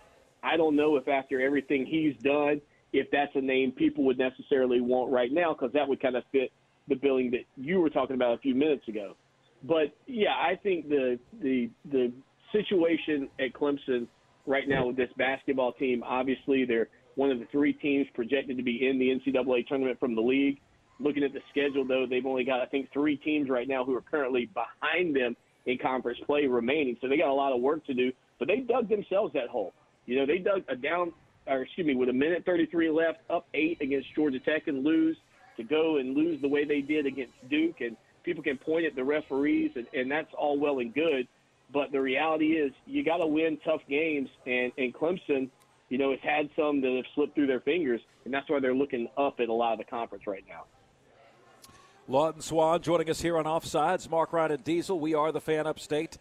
I 0.43 0.57
don't 0.57 0.77
know 0.77 0.97
if 0.97 1.09
after 1.09 1.41
everything 1.41 1.87
he's 1.87 2.15
done, 2.23 2.61
if 2.93 3.11
that's 3.11 3.33
a 3.35 3.41
name 3.41 3.73
people 3.73 4.05
would 4.05 4.19
necessarily 4.19 4.81
want 4.81 5.13
right 5.13 5.33
now, 5.33 5.53
because 5.53 5.73
that 5.75 5.87
would 5.87 6.01
kind 6.01 6.17
of 6.17 6.25
fit 6.33 6.51
the 6.89 6.95
billing 6.95 7.31
that 7.33 7.45
you 7.57 7.81
were 7.81 7.91
talking 7.91 8.17
about 8.17 8.35
a 8.35 8.39
few 8.39 8.55
minutes 8.55 8.87
ago. 8.89 9.15
But 9.63 9.95
yeah, 10.07 10.31
I 10.31 10.55
think 10.63 10.89
the 10.89 11.19
the 11.43 11.69
the 11.91 12.13
situation 12.53 13.29
at 13.39 13.53
Clemson 13.53 14.07
right 14.49 14.69
now 14.69 14.87
with 14.87 14.97
this 14.97 15.11
basketball 15.17 15.73
team, 15.73 16.03
obviously 16.03 16.65
they're 16.65 16.89
one 17.15 17.31
of 17.31 17.39
the 17.39 17.47
three 17.53 17.73
teams 17.73 18.07
projected 18.15 18.57
to 18.57 18.63
be 18.63 18.89
in 18.89 18.99
the 18.99 19.09
NCAA 19.09 19.67
tournament 19.67 19.99
from 20.01 20.15
the 20.15 20.23
league. 20.23 20.61
Looking 21.01 21.23
at 21.23 21.33
the 21.33 21.41
schedule, 21.51 21.87
though, 21.87 22.07
they've 22.09 22.27
only 22.27 22.45
got 22.45 22.61
I 22.61 22.67
think 22.67 22.93
three 22.93 23.17
teams 23.17 23.49
right 23.49 23.69
now 23.69 23.85
who 23.85 23.95
are 23.95 24.01
currently 24.01 24.51
behind 24.55 25.15
them 25.15 25.37
in 25.67 25.79
conference 25.79 26.19
play 26.27 26.47
remaining. 26.47 26.97
So 27.01 27.09
they 27.09 27.19
got 27.19 27.29
a 27.29 27.35
lot 27.35 27.53
of 27.53 27.61
work 27.61 27.85
to 27.87 27.95
do. 27.95 28.11
but 28.39 28.49
they 28.49 28.61
dug 28.61 28.89
themselves 28.89 29.33
that 29.35 29.49
hole. 29.49 29.73
You 30.07 30.17
know, 30.17 30.27
they 30.27 30.39
dug 30.39 30.63
a 30.69 30.77
down, 30.77 31.13
or 31.47 31.63
excuse 31.63 31.87
me, 31.87 31.95
with 31.95 32.09
a 32.09 32.13
minute 32.13 32.45
33 32.47 32.91
left, 32.91 33.19
up 33.31 33.47
eight 33.55 33.81
against 33.81 34.09
Georgia 34.15 34.39
Tech 34.41 34.67
and 34.67 34.85
lose 34.85 35.17
to 35.57 35.65
go 35.65 35.99
and 35.99 36.17
lose 36.17 36.41
the 36.41 36.49
way 36.49 36.65
they 36.65 36.81
did 36.81 37.05
against 37.05 37.35
Duke. 37.51 37.81
And 37.81 37.97
people 38.25 38.43
can 38.43 38.57
point 38.57 38.87
at 38.87 38.95
the 38.95 39.05
referees, 39.05 39.73
and, 39.75 39.87
and 39.93 40.11
that's 40.11 40.33
all 40.37 40.59
well 40.59 40.79
and 40.79 40.95
good. 40.95 41.29
But 41.73 41.93
the 41.93 42.01
reality 42.01 42.53
is, 42.53 42.73
you 42.87 43.05
got 43.05 43.19
to 43.19 43.27
win 43.27 43.59
tough 43.65 43.83
games, 43.89 44.29
and, 44.47 44.73
and 44.79 44.95
Clemson, 44.95 45.51
you 45.91 45.99
know, 45.99 46.11
has 46.11 46.21
had 46.23 46.49
some 46.57 46.81
that 46.81 46.93
have 46.97 47.05
slipped 47.15 47.35
through 47.35 47.47
their 47.47 47.61
fingers, 47.61 48.01
and 48.25 48.33
that's 48.33 48.49
why 48.49 48.59
they're 48.61 48.75
looking 48.75 49.09
up 49.19 49.41
at 49.41 49.49
a 49.49 49.53
lot 49.53 49.73
of 49.73 49.79
the 49.79 49.85
conference 49.85 50.27
right 50.27 50.45
now. 50.49 50.65
Lawton 52.11 52.41
Swann 52.41 52.81
joining 52.81 53.11
us 53.11 53.21
here 53.21 53.37
on 53.37 53.45
Offsides. 53.45 54.09
Mark 54.09 54.33
Ryan 54.33 54.53
and 54.53 54.65
Diesel. 54.65 54.99
We 54.99 55.13
are 55.13 55.31
the 55.31 55.43
fan 55.43 55.67
upstate. 55.67 56.17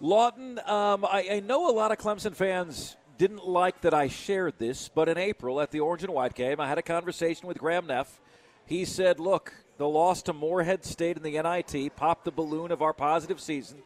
Lawton, 0.00 0.58
um, 0.66 1.04
I, 1.04 1.28
I, 1.30 1.40
know 1.40 1.70
a 1.70 1.74
lot 1.74 1.92
of 1.92 1.98
Clemson 1.98 2.34
fans 2.34 2.96
didn't 3.16 3.46
like 3.46 3.82
that 3.82 3.94
I 3.94 4.08
shared 4.08 4.54
this, 4.58 4.88
but 4.88 5.08
in 5.08 5.18
April 5.18 5.60
at 5.60 5.70
the 5.70 5.80
Orange 5.80 6.02
and 6.02 6.12
White 6.12 6.34
game, 6.34 6.58
I 6.58 6.66
had 6.66 6.78
a 6.78 6.82
conversation 6.82 7.46
with 7.46 7.58
Graham 7.58 7.86
Neff. 7.86 8.18
He 8.64 8.84
said, 8.84 9.20
Look, 9.20 9.52
the 9.76 9.88
loss 9.88 10.22
to 10.22 10.32
Morehead 10.32 10.84
State 10.84 11.16
in 11.16 11.22
the 11.22 11.40
NIT 11.40 11.94
popped 11.96 12.24
the 12.24 12.32
balloon 12.32 12.72
of 12.72 12.82
our 12.82 12.92
positive 12.92 13.40
season, 13.40 13.82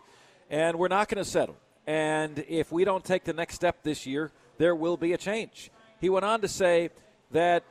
and 0.50 0.78
we're 0.78 0.88
not 0.88 1.08
going 1.08 1.22
to 1.22 1.28
settle. 1.28 1.56
And 1.86 2.44
if 2.48 2.72
we 2.72 2.84
don't 2.84 3.04
take 3.04 3.24
the 3.24 3.32
next 3.32 3.54
step 3.54 3.82
this 3.82 4.06
year, 4.06 4.32
there 4.58 4.74
will 4.74 4.96
be 4.96 5.12
a 5.12 5.18
change. 5.18 5.70
He 6.00 6.08
went 6.08 6.24
on 6.24 6.40
to 6.40 6.48
say 6.48 6.90
that 7.30 7.64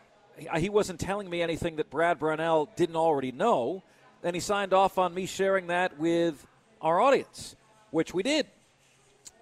he 0.58 0.70
wasn't 0.70 1.00
telling 1.00 1.30
me 1.30 1.42
anything 1.42 1.78
that 1.78 1.90
Brad 1.90 2.20
Brownell 2.20 2.70
didn't 2.76 2.96
already 2.96 3.32
know. 3.32 3.84
And 4.24 4.36
he 4.36 4.40
signed 4.40 4.74
off 4.74 4.98
on 4.98 5.14
me 5.14 5.26
sharing 5.26 5.68
that 5.68 6.00
with 6.00 6.46
our 6.82 7.00
audience, 7.00 7.56
which 7.92 8.14
we 8.14 8.24
did. 8.24 8.48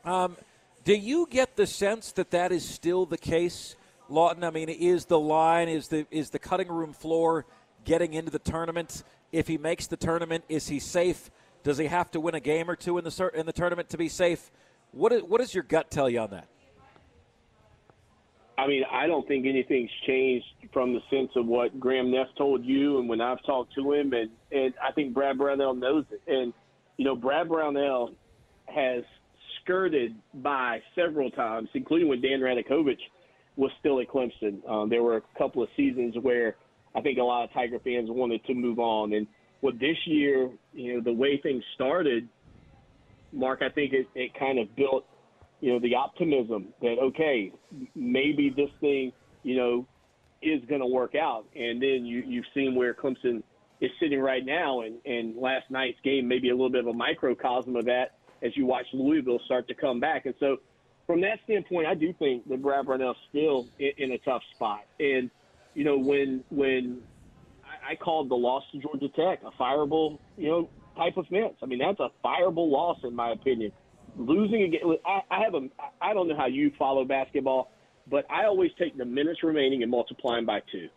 Um, 0.03 0.35
do 0.83 0.93
you 0.93 1.27
get 1.29 1.55
the 1.55 1.67
sense 1.67 2.11
that 2.13 2.31
that 2.31 2.51
is 2.51 2.67
still 2.67 3.05
the 3.05 3.17
case, 3.17 3.75
Lawton? 4.09 4.43
I 4.43 4.49
mean, 4.49 4.69
is 4.69 5.05
the 5.05 5.19
line, 5.19 5.69
is 5.69 5.89
the 5.89 6.07
is 6.09 6.31
the 6.31 6.39
cutting 6.39 6.67
room 6.67 6.93
floor 6.93 7.45
getting 7.85 8.13
into 8.13 8.31
the 8.31 8.39
tournament? 8.39 9.03
If 9.31 9.47
he 9.47 9.57
makes 9.57 9.85
the 9.87 9.97
tournament, 9.97 10.43
is 10.49 10.67
he 10.67 10.79
safe? 10.79 11.29
Does 11.63 11.77
he 11.77 11.85
have 11.85 12.11
to 12.11 12.19
win 12.19 12.35
a 12.35 12.39
game 12.39 12.69
or 12.69 12.75
two 12.75 12.97
in 12.97 13.03
the 13.03 13.31
in 13.33 13.45
the 13.45 13.53
tournament 13.53 13.89
to 13.89 13.97
be 13.97 14.09
safe? 14.09 14.51
What 14.91 15.13
is, 15.13 15.23
what 15.23 15.39
does 15.39 15.53
your 15.53 15.63
gut 15.63 15.91
tell 15.91 16.09
you 16.09 16.19
on 16.19 16.31
that? 16.31 16.47
I 18.57 18.67
mean, 18.67 18.83
I 18.91 19.07
don't 19.07 19.27
think 19.27 19.45
anything's 19.45 19.89
changed 20.05 20.45
from 20.73 20.93
the 20.93 20.99
sense 21.09 21.31
of 21.35 21.47
what 21.47 21.79
Graham 21.79 22.11
Neff 22.11 22.27
told 22.37 22.63
you, 22.63 22.99
and 22.99 23.09
when 23.09 23.21
I've 23.21 23.43
talked 23.43 23.73
to 23.75 23.93
him, 23.93 24.13
and 24.13 24.29
and 24.51 24.73
I 24.83 24.91
think 24.91 25.13
Brad 25.13 25.37
Brownell 25.37 25.75
knows 25.75 26.05
it. 26.11 26.21
And 26.27 26.53
you 26.97 27.05
know, 27.05 27.15
Brad 27.15 27.47
Brownell 27.47 28.13
has 28.67 29.03
skirted 29.61 30.15
by 30.35 30.81
several 30.95 31.31
times, 31.31 31.69
including 31.73 32.07
when 32.07 32.21
Dan 32.21 32.39
Radakovich 32.39 32.99
was 33.55 33.71
still 33.79 33.99
at 33.99 34.07
Clemson. 34.07 34.67
Um, 34.69 34.89
there 34.89 35.03
were 35.03 35.17
a 35.17 35.23
couple 35.37 35.63
of 35.63 35.69
seasons 35.75 36.15
where 36.21 36.55
I 36.95 37.01
think 37.01 37.17
a 37.17 37.23
lot 37.23 37.43
of 37.43 37.53
Tiger 37.53 37.79
fans 37.79 38.09
wanted 38.09 38.43
to 38.45 38.53
move 38.53 38.79
on, 38.79 39.13
and 39.13 39.27
what 39.61 39.79
this 39.79 39.97
year, 40.05 40.49
you 40.73 40.95
know, 40.95 41.01
the 41.01 41.13
way 41.13 41.37
things 41.37 41.63
started, 41.75 42.27
Mark, 43.31 43.61
I 43.61 43.69
think 43.69 43.93
it, 43.93 44.07
it 44.13 44.33
kind 44.37 44.59
of 44.59 44.75
built 44.75 45.05
you 45.61 45.71
know, 45.71 45.79
the 45.79 45.95
optimism 45.95 46.69
that, 46.81 46.97
okay, 46.99 47.53
maybe 47.95 48.49
this 48.49 48.69
thing, 48.81 49.13
you 49.43 49.55
know, 49.55 49.87
is 50.41 50.61
going 50.67 50.81
to 50.81 50.87
work 50.87 51.13
out. 51.15 51.45
And 51.55 51.81
then 51.81 52.03
you, 52.03 52.23
you've 52.25 52.45
seen 52.53 52.75
where 52.75 52.95
Clemson 52.95 53.43
is 53.79 53.91
sitting 53.99 54.19
right 54.19 54.43
now. 54.43 54.81
And, 54.81 54.97
and 55.05 55.37
last 55.37 55.69
night's 55.69 55.99
game, 56.03 56.27
maybe 56.27 56.49
a 56.49 56.53
little 56.53 56.71
bit 56.71 56.81
of 56.81 56.87
a 56.87 56.93
microcosm 56.93 57.75
of 57.75 57.85
that 57.85 58.17
as 58.41 58.57
you 58.57 58.65
watch 58.65 58.87
Louisville 58.91 59.39
start 59.45 59.67
to 59.67 59.75
come 59.75 59.99
back. 59.99 60.25
And 60.25 60.33
so, 60.39 60.57
from 61.05 61.21
that 61.21 61.39
standpoint, 61.43 61.87
I 61.87 61.93
do 61.93 62.13
think 62.17 62.47
that 62.49 62.61
Brad 62.61 62.85
Brownell's 62.85 63.17
still 63.29 63.67
in, 63.77 63.91
in 63.97 64.11
a 64.13 64.17
tough 64.19 64.41
spot. 64.55 64.85
And, 64.99 65.29
you 65.75 65.83
know, 65.83 65.97
when, 65.97 66.43
when 66.49 67.01
I, 67.87 67.95
called 67.95 68.29
the 68.29 68.35
loss 68.35 68.63
to 68.71 68.79
Georgia 68.79 69.09
Tech 69.09 69.41
a 69.45 69.51
fireable, 69.61 70.19
you 70.37 70.49
know, 70.49 70.69
type 70.95 71.17
of 71.17 71.25
offense. 71.25 71.55
I 71.61 71.65
mean, 71.65 71.79
that's 71.79 71.99
a 71.99 72.09
fireable 72.25 72.69
loss, 72.69 72.97
in 73.03 73.15
my 73.15 73.31
opinion 73.31 73.71
losing 74.17 74.63
again. 74.63 74.81
I, 75.05 75.21
I 75.29 75.43
have 75.43 75.53
a. 75.55 75.67
I 76.01 76.13
don't 76.13 76.27
know 76.27 76.37
how 76.37 76.47
you 76.47 76.71
follow 76.77 77.05
basketball, 77.05 77.71
but 78.09 78.25
I 78.29 78.45
always 78.45 78.71
take 78.79 78.97
the 78.97 79.05
minutes 79.05 79.43
remaining 79.43 79.83
and 79.83 79.91
multiply 79.91 80.35
them 80.35 80.45
by 80.45 80.61
two. 80.71 80.87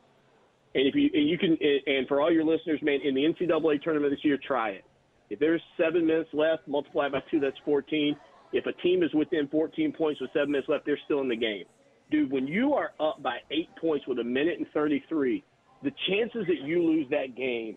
And 0.75 0.87
if 0.89 0.95
you 0.95 1.11
and 1.13 1.29
you 1.29 1.39
can, 1.39 1.57
and 1.87 2.07
for 2.09 2.21
all 2.21 2.33
your 2.33 2.45
listeners, 2.45 2.81
man, 2.83 3.01
in 3.05 3.15
the 3.15 3.23
NCAA 3.23 3.83
tournament 3.83 4.13
this 4.13 4.25
year, 4.25 4.39
try 4.47 4.71
it. 4.71 4.85
If 5.31 5.39
there's 5.39 5.63
seven 5.79 6.07
minutes 6.07 6.31
left, 6.33 6.69
multiply 6.69 7.09
by 7.09 7.21
two, 7.31 7.41
that's 7.41 7.57
14. 7.65 8.17
If 8.53 8.67
a 8.67 8.73
team 8.83 9.03
is 9.03 9.13
within 9.15 9.49
14 9.49 9.93
points 9.93 10.21
with 10.21 10.31
seven 10.33 10.53
minutes 10.53 10.69
left, 10.69 10.85
they're 10.87 10.99
still 11.07 11.21
in 11.21 11.29
the 11.29 11.37
game. 11.37 11.65
Dude, 12.11 12.31
when 12.31 12.47
you 12.47 12.75
are 12.75 12.93
up 13.01 13.23
by 13.23 13.39
eight 13.51 13.69
points 13.81 14.07
with 14.07 14.19
a 14.19 14.25
minute 14.25 14.59
and 14.59 14.67
33, 14.75 15.43
the 15.85 15.93
chances 16.09 16.47
that 16.47 16.67
you 16.67 16.83
lose 16.83 17.07
that 17.11 17.37
game 17.37 17.77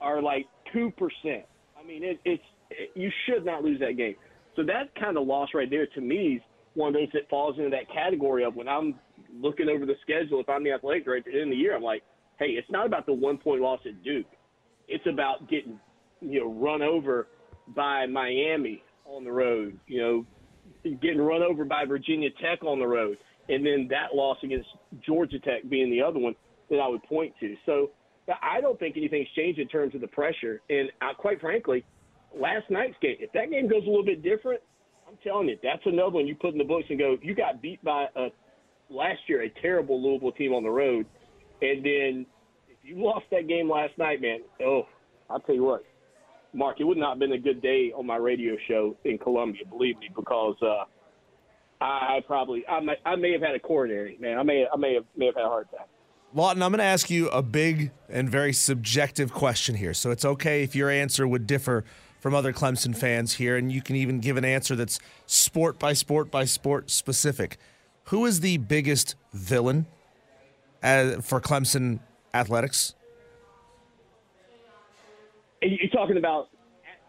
are 0.00 0.22
like 0.22 0.46
2%. 0.74 0.92
I 0.94 1.86
mean, 1.86 2.04
it, 2.04 2.20
it's 2.24 2.42
it, 2.70 2.90
you 2.94 3.10
should 3.26 3.44
not 3.44 3.62
lose 3.62 3.80
that 3.80 3.96
game. 3.96 4.14
So 4.56 4.62
that 4.64 4.94
kind 5.00 5.16
of 5.16 5.26
loss 5.26 5.50
right 5.54 5.68
there 5.68 5.86
to 5.86 6.00
me 6.00 6.36
is 6.36 6.42
one 6.74 6.88
of 6.88 6.94
those 6.94 7.08
that 7.12 7.28
falls 7.28 7.56
into 7.58 7.70
that 7.70 7.92
category 7.92 8.44
of 8.44 8.54
when 8.54 8.68
I'm 8.68 8.94
looking 9.40 9.68
over 9.68 9.86
the 9.86 9.94
schedule, 10.02 10.40
if 10.40 10.48
I'm 10.48 10.64
the 10.64 10.72
athletic 10.72 11.04
director 11.04 11.30
at 11.30 11.32
the 11.32 11.40
end 11.40 11.50
of 11.52 11.56
the 11.56 11.62
year, 11.62 11.76
I'm 11.76 11.82
like, 11.82 12.02
hey, 12.38 12.46
it's 12.46 12.70
not 12.70 12.86
about 12.86 13.06
the 13.06 13.12
one 13.12 13.38
point 13.38 13.60
loss 13.60 13.80
at 13.86 14.02
Duke. 14.02 14.26
It's 14.86 15.04
about 15.06 15.48
getting, 15.50 15.78
you 16.20 16.40
know, 16.40 16.52
run 16.52 16.82
over 16.82 17.28
by 17.74 18.06
Miami 18.06 18.82
on 19.04 19.24
the 19.24 19.32
road, 19.32 19.78
you 19.86 20.00
know, 20.00 20.96
getting 21.00 21.20
run 21.20 21.42
over 21.42 21.64
by 21.64 21.84
Virginia 21.84 22.28
Tech 22.42 22.62
on 22.64 22.78
the 22.78 22.86
road, 22.86 23.18
and 23.48 23.64
then 23.64 23.88
that 23.90 24.14
loss 24.14 24.38
against 24.42 24.68
Georgia 25.04 25.38
Tech 25.40 25.68
being 25.68 25.90
the 25.90 26.02
other 26.02 26.18
one 26.18 26.34
that 26.70 26.76
I 26.76 26.88
would 26.88 27.02
point 27.04 27.34
to. 27.40 27.54
So 27.66 27.90
I 28.42 28.60
don't 28.60 28.78
think 28.78 28.96
anything's 28.96 29.28
changed 29.34 29.58
in 29.58 29.68
terms 29.68 29.94
of 29.94 30.00
the 30.00 30.08
pressure. 30.08 30.60
And 30.68 30.90
uh, 31.00 31.14
quite 31.16 31.40
frankly, 31.40 31.84
last 32.38 32.70
night's 32.70 32.96
game, 33.00 33.16
if 33.20 33.32
that 33.32 33.50
game 33.50 33.68
goes 33.68 33.82
a 33.84 33.88
little 33.88 34.04
bit 34.04 34.22
different, 34.22 34.60
I'm 35.08 35.18
telling 35.24 35.48
you, 35.48 35.56
that's 35.62 35.82
another 35.86 36.10
one 36.10 36.26
you 36.26 36.34
put 36.34 36.52
in 36.52 36.58
the 36.58 36.64
books 36.64 36.84
and 36.90 36.98
go, 36.98 37.16
you 37.22 37.34
got 37.34 37.62
beat 37.62 37.82
by 37.82 38.06
a 38.14 38.28
last 38.90 39.20
year 39.26 39.42
a 39.42 39.50
terrible 39.62 40.02
Louisville 40.02 40.32
team 40.32 40.52
on 40.52 40.62
the 40.62 40.70
road, 40.70 41.06
and 41.62 41.84
then 41.84 42.26
if 42.68 42.76
you 42.82 43.02
lost 43.02 43.24
that 43.30 43.48
game 43.48 43.70
last 43.70 43.96
night, 43.98 44.20
man, 44.20 44.40
oh, 44.62 44.82
I'll 45.30 45.40
tell 45.40 45.54
you 45.54 45.64
what, 45.64 45.84
Mark, 46.52 46.80
it 46.80 46.84
would 46.84 46.98
not 46.98 47.12
have 47.12 47.18
been 47.18 47.32
a 47.32 47.38
good 47.38 47.62
day 47.62 47.92
on 47.96 48.06
my 48.06 48.16
radio 48.16 48.56
show 48.66 48.96
in 49.04 49.18
Columbia, 49.18 49.62
believe 49.68 49.98
me, 49.98 50.10
because 50.14 50.56
uh, 50.62 50.84
I 51.80 52.20
probably 52.26 52.64
I 52.66 52.80
may, 52.80 52.94
I 53.04 53.16
may 53.16 53.32
have 53.32 53.42
had 53.42 53.54
a 53.54 53.60
coronary, 53.60 54.18
man. 54.20 54.38
I 54.38 54.42
may 54.42 54.66
I 54.72 54.76
may 54.76 54.94
have 54.94 55.04
may 55.16 55.26
have 55.26 55.36
had 55.36 55.44
a 55.44 55.48
heart 55.48 55.68
attack. 55.72 55.88
Lawton, 56.34 56.62
I'm 56.62 56.70
going 56.70 56.78
to 56.78 56.84
ask 56.84 57.08
you 57.08 57.28
a 57.30 57.42
big 57.42 57.90
and 58.08 58.28
very 58.28 58.52
subjective 58.52 59.32
question 59.32 59.74
here. 59.74 59.94
So 59.94 60.10
it's 60.10 60.24
okay 60.24 60.62
if 60.62 60.74
your 60.74 60.90
answer 60.90 61.26
would 61.26 61.46
differ 61.46 61.84
from 62.20 62.34
other 62.34 62.52
Clemson 62.52 62.96
fans 62.96 63.34
here, 63.34 63.56
and 63.56 63.72
you 63.72 63.80
can 63.80 63.96
even 63.96 64.20
give 64.20 64.36
an 64.36 64.44
answer 64.44 64.76
that's 64.76 64.98
sport 65.26 65.78
by 65.78 65.92
sport 65.92 66.30
by 66.30 66.44
sport 66.44 66.90
specific. 66.90 67.56
Who 68.04 68.26
is 68.26 68.40
the 68.40 68.58
biggest 68.58 69.14
villain 69.32 69.86
uh, 70.82 71.20
for 71.20 71.40
Clemson 71.40 72.00
athletics? 72.34 72.94
Are 75.62 75.68
you 75.68 75.88
talking 75.88 76.18
about 76.18 76.48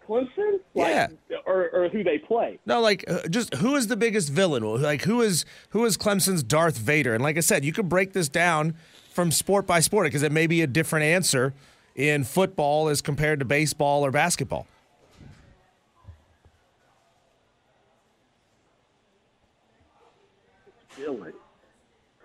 Clemson? 0.07 0.59
Like, 0.75 0.87
yeah. 0.87 1.07
Or, 1.45 1.69
or, 1.69 1.89
who 1.89 2.03
they 2.03 2.17
play? 2.17 2.59
No, 2.65 2.81
like 2.81 3.09
uh, 3.09 3.27
just 3.27 3.55
who 3.55 3.75
is 3.75 3.87
the 3.87 3.95
biggest 3.95 4.29
villain? 4.29 4.63
Like 4.63 5.03
who 5.03 5.21
is 5.21 5.45
who 5.69 5.85
is 5.85 5.97
Clemson's 5.97 6.43
Darth 6.43 6.77
Vader? 6.77 7.13
And 7.13 7.23
like 7.23 7.37
I 7.37 7.41
said, 7.41 7.65
you 7.65 7.73
could 7.73 7.89
break 7.89 8.13
this 8.13 8.29
down 8.29 8.75
from 9.11 9.31
sport 9.31 9.67
by 9.67 9.79
sport 9.79 10.05
because 10.05 10.23
it 10.23 10.31
may 10.31 10.47
be 10.47 10.61
a 10.61 10.67
different 10.67 11.05
answer 11.05 11.53
in 11.95 12.23
football 12.23 12.87
as 12.87 13.01
compared 13.01 13.39
to 13.39 13.45
baseball 13.45 14.05
or 14.05 14.11
basketball. 14.11 14.67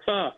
Huh. 0.07 0.31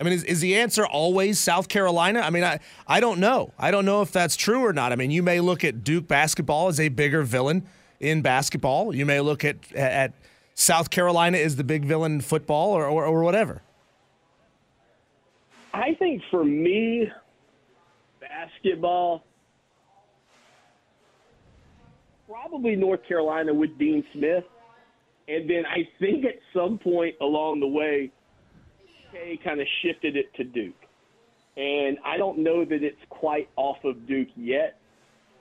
I 0.00 0.04
mean, 0.04 0.12
is, 0.12 0.22
is 0.24 0.40
the 0.40 0.56
answer 0.56 0.86
always 0.86 1.40
South 1.40 1.68
Carolina? 1.68 2.20
I 2.20 2.30
mean, 2.30 2.44
I, 2.44 2.60
I 2.86 3.00
don't 3.00 3.18
know. 3.18 3.52
I 3.58 3.70
don't 3.70 3.84
know 3.84 4.02
if 4.02 4.12
that's 4.12 4.36
true 4.36 4.64
or 4.64 4.72
not. 4.72 4.92
I 4.92 4.96
mean, 4.96 5.10
you 5.10 5.22
may 5.22 5.40
look 5.40 5.64
at 5.64 5.82
Duke 5.82 6.06
basketball 6.06 6.68
as 6.68 6.78
a 6.78 6.88
bigger 6.88 7.22
villain 7.22 7.66
in 7.98 8.22
basketball. 8.22 8.94
You 8.94 9.04
may 9.04 9.20
look 9.20 9.44
at 9.44 9.56
at 9.72 10.12
South 10.54 10.90
Carolina 10.90 11.38
as 11.38 11.56
the 11.56 11.64
big 11.64 11.84
villain 11.84 12.12
in 12.12 12.20
football 12.20 12.70
or, 12.72 12.86
or, 12.86 13.06
or 13.06 13.22
whatever. 13.22 13.62
I 15.78 15.94
think 15.98 16.22
for 16.30 16.44
me, 16.44 17.06
basketball, 18.20 19.24
probably 22.28 22.74
North 22.74 23.00
Carolina 23.06 23.54
with 23.54 23.78
Dean 23.78 24.04
Smith. 24.12 24.44
And 25.28 25.48
then 25.48 25.64
I 25.66 25.88
think 26.00 26.24
at 26.24 26.34
some 26.52 26.78
point 26.78 27.14
along 27.20 27.60
the 27.60 27.68
way, 27.68 28.10
K 29.12 29.38
kind 29.44 29.60
of 29.60 29.66
shifted 29.82 30.16
it 30.16 30.34
to 30.34 30.44
Duke. 30.44 30.74
And 31.56 31.98
I 32.04 32.16
don't 32.16 32.38
know 32.38 32.64
that 32.64 32.82
it's 32.82 32.96
quite 33.08 33.48
off 33.56 33.78
of 33.84 34.06
Duke 34.08 34.28
yet. 34.36 34.80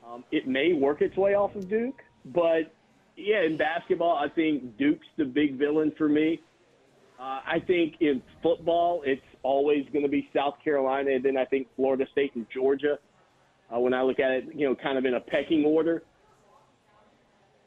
Um, 0.07 0.23
it 0.31 0.47
may 0.47 0.73
work 0.73 1.01
its 1.01 1.17
way 1.17 1.33
off 1.33 1.55
of 1.55 1.67
Duke, 1.67 1.99
but 2.25 2.71
yeah, 3.15 3.43
in 3.43 3.57
basketball, 3.57 4.15
I 4.15 4.29
think 4.29 4.77
Duke's 4.77 5.07
the 5.17 5.25
big 5.25 5.57
villain 5.57 5.91
for 5.97 6.07
me. 6.07 6.41
Uh, 7.19 7.41
I 7.45 7.57
think 7.65 7.95
in 7.99 8.21
football, 8.43 9.01
it's 9.03 9.21
always 9.47 9.85
going 9.93 10.03
to 10.03 10.09
be 10.09 10.29
South 10.35 10.55
Carolina, 10.61 11.11
and 11.11 11.23
then 11.23 11.37
I 11.37 11.45
think 11.45 11.67
Florida 11.77 12.05
State 12.11 12.35
and 12.35 12.45
Georgia. 12.53 12.99
Uh, 13.73 13.79
when 13.79 13.93
I 13.93 14.01
look 14.01 14.19
at 14.19 14.31
it, 14.31 14.45
you 14.53 14.67
know, 14.67 14.75
kind 14.75 14.97
of 14.97 15.05
in 15.05 15.13
a 15.15 15.19
pecking 15.19 15.63
order. 15.65 16.03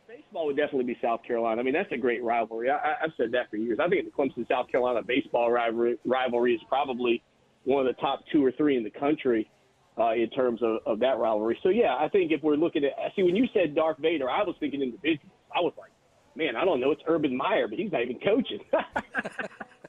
Baseball 0.06 0.46
would 0.46 0.56
definitely 0.56 0.84
be 0.84 0.98
South 1.02 1.20
Carolina. 1.26 1.60
I 1.60 1.64
mean, 1.64 1.72
that's 1.72 1.90
a 1.92 1.96
great 1.96 2.22
rivalry. 2.22 2.68
I, 2.70 2.94
I've 3.02 3.12
said 3.16 3.32
that 3.32 3.48
for 3.48 3.56
years. 3.56 3.78
I 3.80 3.88
think 3.88 4.04
the 4.04 4.10
Clemson 4.10 4.46
South 4.48 4.68
Carolina 4.68 5.02
baseball 5.02 5.50
rivalry, 5.50 5.96
rivalry 6.04 6.54
is 6.54 6.60
probably 6.68 7.22
one 7.64 7.86
of 7.86 7.94
the 7.94 8.00
top 8.00 8.24
two 8.32 8.44
or 8.44 8.52
three 8.52 8.76
in 8.76 8.84
the 8.84 8.90
country 8.90 9.50
uh, 9.98 10.12
in 10.12 10.28
terms 10.30 10.60
of, 10.62 10.78
of 10.86 10.98
that 11.00 11.18
rivalry. 11.18 11.58
So 11.62 11.68
yeah, 11.68 11.94
I 11.98 12.08
think 12.08 12.32
if 12.32 12.42
we're 12.42 12.56
looking 12.56 12.84
at 12.84 12.92
see 13.14 13.22
when 13.22 13.36
you 13.36 13.46
said 13.54 13.74
Darth 13.74 13.98
Vader, 13.98 14.28
I 14.28 14.42
was 14.42 14.56
thinking 14.60 14.82
individuals. 14.82 15.32
I 15.54 15.60
was 15.60 15.72
like, 15.78 15.92
man, 16.34 16.56
I 16.56 16.64
don't 16.64 16.80
know, 16.80 16.90
it's 16.90 17.02
Urban 17.06 17.36
Meyer, 17.36 17.68
but 17.68 17.78
he's 17.78 17.92
not 17.92 18.02
even 18.02 18.18
coaching. 18.20 18.60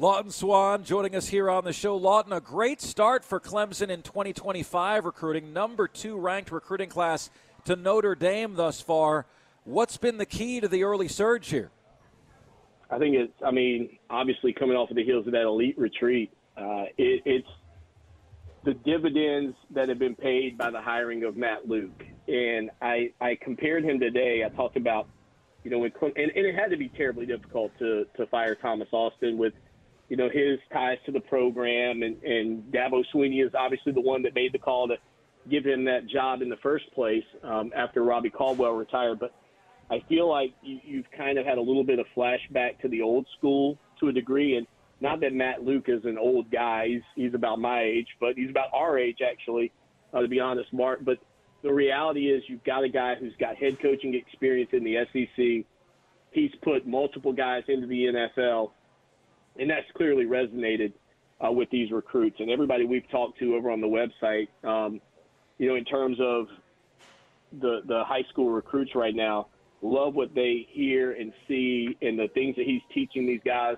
Lawton 0.00 0.30
Swann 0.30 0.82
joining 0.82 1.14
us 1.14 1.28
here 1.28 1.50
on 1.50 1.62
the 1.64 1.74
show. 1.74 1.94
Lawton, 1.94 2.32
a 2.32 2.40
great 2.40 2.80
start 2.80 3.22
for 3.22 3.38
Clemson 3.38 3.90
in 3.90 4.00
2025 4.00 5.04
recruiting, 5.04 5.52
number 5.52 5.86
two 5.86 6.16
ranked 6.16 6.50
recruiting 6.50 6.88
class 6.88 7.28
to 7.66 7.76
Notre 7.76 8.14
Dame 8.14 8.54
thus 8.54 8.80
far. 8.80 9.26
What's 9.64 9.98
been 9.98 10.16
the 10.16 10.24
key 10.24 10.58
to 10.60 10.68
the 10.68 10.84
early 10.84 11.06
surge 11.06 11.48
here? 11.48 11.70
I 12.90 12.96
think 12.96 13.14
it's, 13.14 13.34
I 13.44 13.50
mean, 13.50 13.98
obviously 14.08 14.54
coming 14.54 14.74
off 14.74 14.88
of 14.88 14.96
the 14.96 15.04
heels 15.04 15.26
of 15.26 15.34
that 15.34 15.42
elite 15.42 15.78
retreat, 15.78 16.32
uh, 16.56 16.84
it, 16.96 17.20
it's 17.26 17.48
the 18.64 18.72
dividends 18.72 19.54
that 19.72 19.90
have 19.90 19.98
been 19.98 20.16
paid 20.16 20.56
by 20.56 20.70
the 20.70 20.80
hiring 20.80 21.24
of 21.24 21.36
Matt 21.36 21.68
Luke. 21.68 22.06
And 22.26 22.70
I, 22.80 23.12
I 23.20 23.36
compared 23.42 23.84
him 23.84 24.00
today. 24.00 24.44
I 24.46 24.48
talked 24.48 24.78
about, 24.78 25.08
you 25.62 25.70
know, 25.70 25.78
when, 25.80 25.92
and, 26.02 26.16
and 26.16 26.46
it 26.46 26.54
had 26.54 26.70
to 26.70 26.78
be 26.78 26.88
terribly 26.88 27.26
difficult 27.26 27.70
to, 27.80 28.06
to 28.16 28.26
fire 28.28 28.54
Thomas 28.54 28.88
Austin 28.92 29.36
with, 29.36 29.52
you 30.10 30.16
know, 30.16 30.28
his 30.28 30.58
ties 30.72 30.98
to 31.06 31.12
the 31.12 31.20
program. 31.20 32.02
And, 32.02 32.22
and 32.22 32.64
Dabo 32.72 33.04
Swinney 33.14 33.46
is 33.46 33.52
obviously 33.54 33.92
the 33.92 34.00
one 34.00 34.22
that 34.24 34.34
made 34.34 34.52
the 34.52 34.58
call 34.58 34.88
to 34.88 34.96
give 35.48 35.64
him 35.64 35.84
that 35.84 36.08
job 36.08 36.42
in 36.42 36.50
the 36.50 36.56
first 36.56 36.92
place 36.92 37.24
um, 37.44 37.72
after 37.74 38.02
Robbie 38.02 38.28
Caldwell 38.28 38.72
retired. 38.72 39.20
But 39.20 39.32
I 39.88 40.02
feel 40.08 40.28
like 40.28 40.52
you, 40.62 40.80
you've 40.84 41.10
kind 41.16 41.38
of 41.38 41.46
had 41.46 41.58
a 41.58 41.60
little 41.60 41.84
bit 41.84 42.00
of 42.00 42.06
flashback 42.14 42.80
to 42.82 42.88
the 42.88 43.00
old 43.00 43.26
school 43.38 43.78
to 44.00 44.08
a 44.08 44.12
degree. 44.12 44.56
And 44.56 44.66
not 45.00 45.20
that 45.20 45.32
Matt 45.32 45.62
Luke 45.62 45.84
is 45.86 46.04
an 46.04 46.18
old 46.18 46.50
guy; 46.50 46.88
he's 46.88 47.02
he's 47.14 47.34
about 47.34 47.60
my 47.60 47.82
age, 47.82 48.08
but 48.18 48.34
he's 48.34 48.50
about 48.50 48.68
our 48.74 48.98
age 48.98 49.18
actually, 49.26 49.72
uh, 50.12 50.20
to 50.20 50.28
be 50.28 50.40
honest, 50.40 50.72
Mark. 50.72 51.04
But 51.04 51.18
the 51.62 51.72
reality 51.72 52.30
is, 52.30 52.42
you've 52.48 52.64
got 52.64 52.82
a 52.82 52.88
guy 52.88 53.14
who's 53.14 53.34
got 53.38 53.56
head 53.56 53.80
coaching 53.80 54.14
experience 54.14 54.70
in 54.72 54.84
the 54.84 54.96
SEC. 55.12 55.64
He's 56.32 56.50
put 56.62 56.86
multiple 56.86 57.32
guys 57.32 57.62
into 57.68 57.86
the 57.86 58.06
NFL, 58.06 58.72
and 59.58 59.68
that's 59.68 59.86
clearly 59.96 60.24
resonated 60.24 60.92
uh, 61.44 61.50
with 61.50 61.70
these 61.70 61.90
recruits 61.90 62.36
and 62.38 62.50
everybody 62.50 62.84
we've 62.84 63.08
talked 63.10 63.38
to 63.38 63.54
over 63.54 63.70
on 63.70 63.80
the 63.80 63.86
website. 63.86 64.48
Um, 64.68 65.00
you 65.58 65.68
know, 65.68 65.76
in 65.76 65.84
terms 65.84 66.18
of 66.20 66.46
the 67.60 67.80
the 67.86 68.04
high 68.06 68.24
school 68.30 68.50
recruits 68.50 68.94
right 68.94 69.14
now, 69.14 69.48
love 69.82 70.14
what 70.14 70.34
they 70.34 70.66
hear 70.70 71.12
and 71.12 71.32
see 71.48 71.96
and 72.02 72.18
the 72.18 72.28
things 72.34 72.56
that 72.56 72.66
he's 72.66 72.82
teaching 72.94 73.26
these 73.26 73.40
guys 73.44 73.76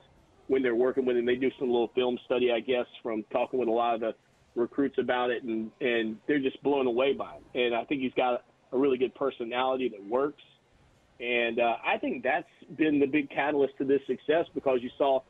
when 0.48 0.62
they're 0.62 0.74
working 0.74 1.04
with 1.04 1.16
him. 1.16 1.24
They 1.24 1.36
do 1.36 1.50
some 1.58 1.68
little 1.68 1.90
film 1.94 2.18
study, 2.26 2.52
I 2.52 2.60
guess, 2.60 2.86
from 3.02 3.24
talking 3.32 3.58
with 3.58 3.68
a 3.68 3.72
lot 3.72 3.94
of 3.94 4.00
the 4.00 4.14
recruits 4.54 4.98
about 4.98 5.30
it, 5.30 5.42
and 5.44 5.70
and 5.80 6.16
they're 6.26 6.40
just 6.40 6.62
blown 6.62 6.86
away 6.86 7.14
by 7.14 7.34
him. 7.34 7.42
And 7.54 7.74
I 7.74 7.84
think 7.84 8.02
he's 8.02 8.14
got 8.14 8.44
a 8.72 8.78
really 8.78 8.98
good 8.98 9.14
personality 9.14 9.88
that 9.88 10.04
works. 10.04 10.42
And 11.20 11.60
uh, 11.60 11.76
I 11.86 11.98
think 11.98 12.24
that's 12.24 12.48
been 12.76 12.98
the 12.98 13.06
big 13.06 13.30
catalyst 13.30 13.78
to 13.78 13.84
this 13.84 14.00
success 14.06 14.46
because 14.54 14.80
you 14.82 14.90
saw 14.98 15.20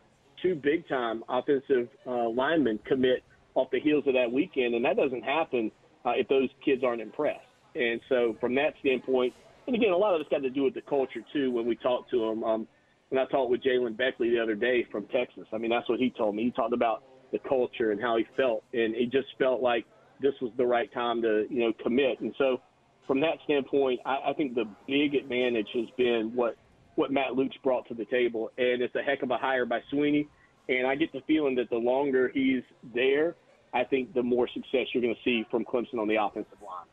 two 0.42 0.54
big 0.54 0.86
time 0.88 1.22
offensive 1.28 1.88
uh, 2.06 2.28
linemen 2.28 2.78
commit 2.86 3.22
off 3.54 3.68
the 3.70 3.80
heels 3.80 4.04
of 4.06 4.14
that 4.14 4.30
weekend, 4.30 4.74
and 4.74 4.84
that 4.84 4.96
doesn't 4.96 5.22
happen 5.22 5.70
uh, 6.04 6.12
if 6.16 6.28
those 6.28 6.48
kids 6.64 6.82
aren't 6.84 7.00
impressed. 7.00 7.40
And 7.74 8.00
so, 8.08 8.36
from 8.40 8.54
that 8.56 8.74
standpoint, 8.80 9.32
and 9.66 9.76
again, 9.76 9.92
a 9.92 9.96
lot 9.96 10.14
of 10.14 10.20
it's 10.20 10.30
got 10.30 10.42
to 10.42 10.50
do 10.50 10.64
with 10.64 10.74
the 10.74 10.82
culture 10.82 11.20
too. 11.32 11.50
When 11.50 11.66
we 11.66 11.76
talk 11.76 12.10
to 12.10 12.18
them, 12.18 12.44
um, 12.44 12.68
and 13.10 13.20
I 13.20 13.26
talked 13.26 13.50
with 13.50 13.62
Jalen 13.62 13.96
Beckley 13.96 14.30
the 14.30 14.40
other 14.40 14.54
day 14.54 14.86
from 14.90 15.06
Texas. 15.06 15.44
I 15.52 15.58
mean, 15.58 15.70
that's 15.70 15.88
what 15.88 16.00
he 16.00 16.10
told 16.10 16.34
me. 16.34 16.44
He 16.44 16.50
talked 16.50 16.72
about 16.72 17.04
the 17.30 17.38
culture 17.48 17.92
and 17.92 18.00
how 18.00 18.16
he 18.16 18.24
felt, 18.36 18.64
and 18.72 18.94
he 18.94 19.06
just 19.06 19.28
felt 19.38 19.62
like 19.62 19.86
this 20.20 20.34
was 20.40 20.52
the 20.56 20.66
right 20.66 20.92
time 20.92 21.22
to, 21.22 21.46
you 21.48 21.60
know, 21.60 21.72
commit. 21.82 22.20
And 22.20 22.34
so, 22.38 22.60
from 23.06 23.20
that 23.20 23.36
standpoint, 23.44 24.00
I, 24.04 24.30
I 24.30 24.32
think 24.34 24.54
the 24.54 24.64
big 24.86 25.14
advantage 25.14 25.68
has 25.74 25.86
been 25.96 26.32
what 26.34 26.56
what 26.96 27.10
Matt 27.10 27.34
Luke's 27.34 27.56
brought 27.62 27.86
to 27.88 27.94
the 27.94 28.04
table, 28.06 28.50
and 28.58 28.82
it's 28.82 28.94
a 28.94 29.02
heck 29.02 29.22
of 29.22 29.30
a 29.30 29.36
hire 29.36 29.64
by 29.66 29.80
Swinney. 29.92 30.28
And 30.68 30.86
I 30.86 30.94
get 30.94 31.12
the 31.12 31.22
feeling 31.26 31.54
that 31.56 31.70
the 31.70 31.76
longer 31.76 32.30
he's 32.32 32.62
there, 32.94 33.34
I 33.74 33.84
think 33.84 34.14
the 34.14 34.22
more 34.22 34.48
success 34.48 34.86
you're 34.92 35.02
going 35.02 35.14
to 35.14 35.20
see 35.24 35.44
from 35.50 35.64
Clemson 35.64 35.98
on 35.98 36.08
the 36.08 36.22
offensive 36.22 36.58
line. 36.60 36.86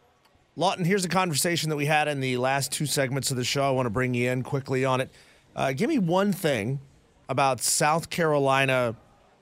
Lawton, 0.55 0.85
here's 0.85 1.05
a 1.05 1.09
conversation 1.09 1.69
that 1.69 1.75
we 1.75 1.85
had 1.85 2.07
in 2.07 2.19
the 2.19 2.37
last 2.37 2.71
two 2.71 2.85
segments 2.85 3.31
of 3.31 3.37
the 3.37 3.43
show. 3.43 3.63
I 3.63 3.71
want 3.71 3.85
to 3.85 3.91
bring 3.91 4.13
you 4.13 4.29
in 4.31 4.43
quickly 4.43 4.83
on 4.83 5.01
it. 5.01 5.09
Uh, 5.55 5.73
give 5.73 5.89
me 5.89 5.99
one 5.99 6.33
thing 6.33 6.79
about 7.29 7.61
South 7.61 8.09
Carolina 8.09 8.95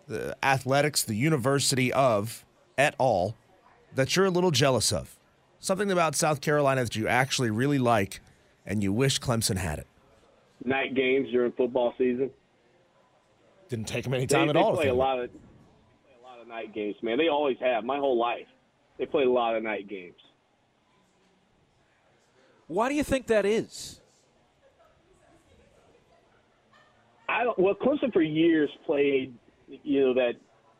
the 0.07 0.35
athletics, 0.41 1.03
the 1.03 1.15
University 1.15 1.91
of 1.93 2.45
et 2.77 2.95
al., 2.99 3.35
that 3.95 4.15
you're 4.15 4.25
a 4.25 4.31
little 4.31 4.51
jealous 4.51 4.91
of. 4.91 5.17
Something 5.59 5.91
about 5.91 6.15
South 6.15 6.41
Carolina 6.41 6.83
that 6.83 6.95
you 6.95 7.07
actually 7.07 7.49
really 7.49 7.79
like 7.79 8.21
and 8.65 8.83
you 8.83 8.93
wish 8.93 9.19
Clemson 9.19 9.57
had 9.57 9.79
it. 9.79 9.87
Night 10.65 10.95
games 10.95 11.29
during 11.31 11.51
football 11.53 11.93
season. 11.97 12.29
Didn't 13.69 13.87
take 13.87 14.03
them 14.03 14.13
any 14.13 14.27
time 14.27 14.47
they, 14.47 14.49
at 14.49 14.53
they 14.53 14.59
all. 14.59 14.75
Play 14.75 14.87
a 14.87 14.93
lot 14.93 15.19
of 15.19 15.31
play 15.31 16.13
a 16.19 16.23
lot 16.23 16.41
of 16.41 16.47
night 16.47 16.73
games, 16.73 16.95
man. 17.01 17.17
They 17.17 17.27
always 17.27 17.57
have. 17.59 17.83
My 17.83 17.97
whole 17.97 18.17
life, 18.17 18.47
they 18.97 19.05
play 19.05 19.23
a 19.23 19.29
lot 19.29 19.55
of 19.55 19.63
night 19.63 19.87
games. 19.87 20.15
Why 22.67 22.89
do 22.89 22.95
you 22.95 23.03
think 23.03 23.27
that 23.27 23.45
is? 23.45 24.01
I 27.29 27.43
don't. 27.43 27.57
Well, 27.59 27.75
Clemson 27.75 28.11
for 28.11 28.21
years 28.21 28.69
played, 28.85 29.33
you 29.67 30.01
know, 30.01 30.13
that 30.13 30.33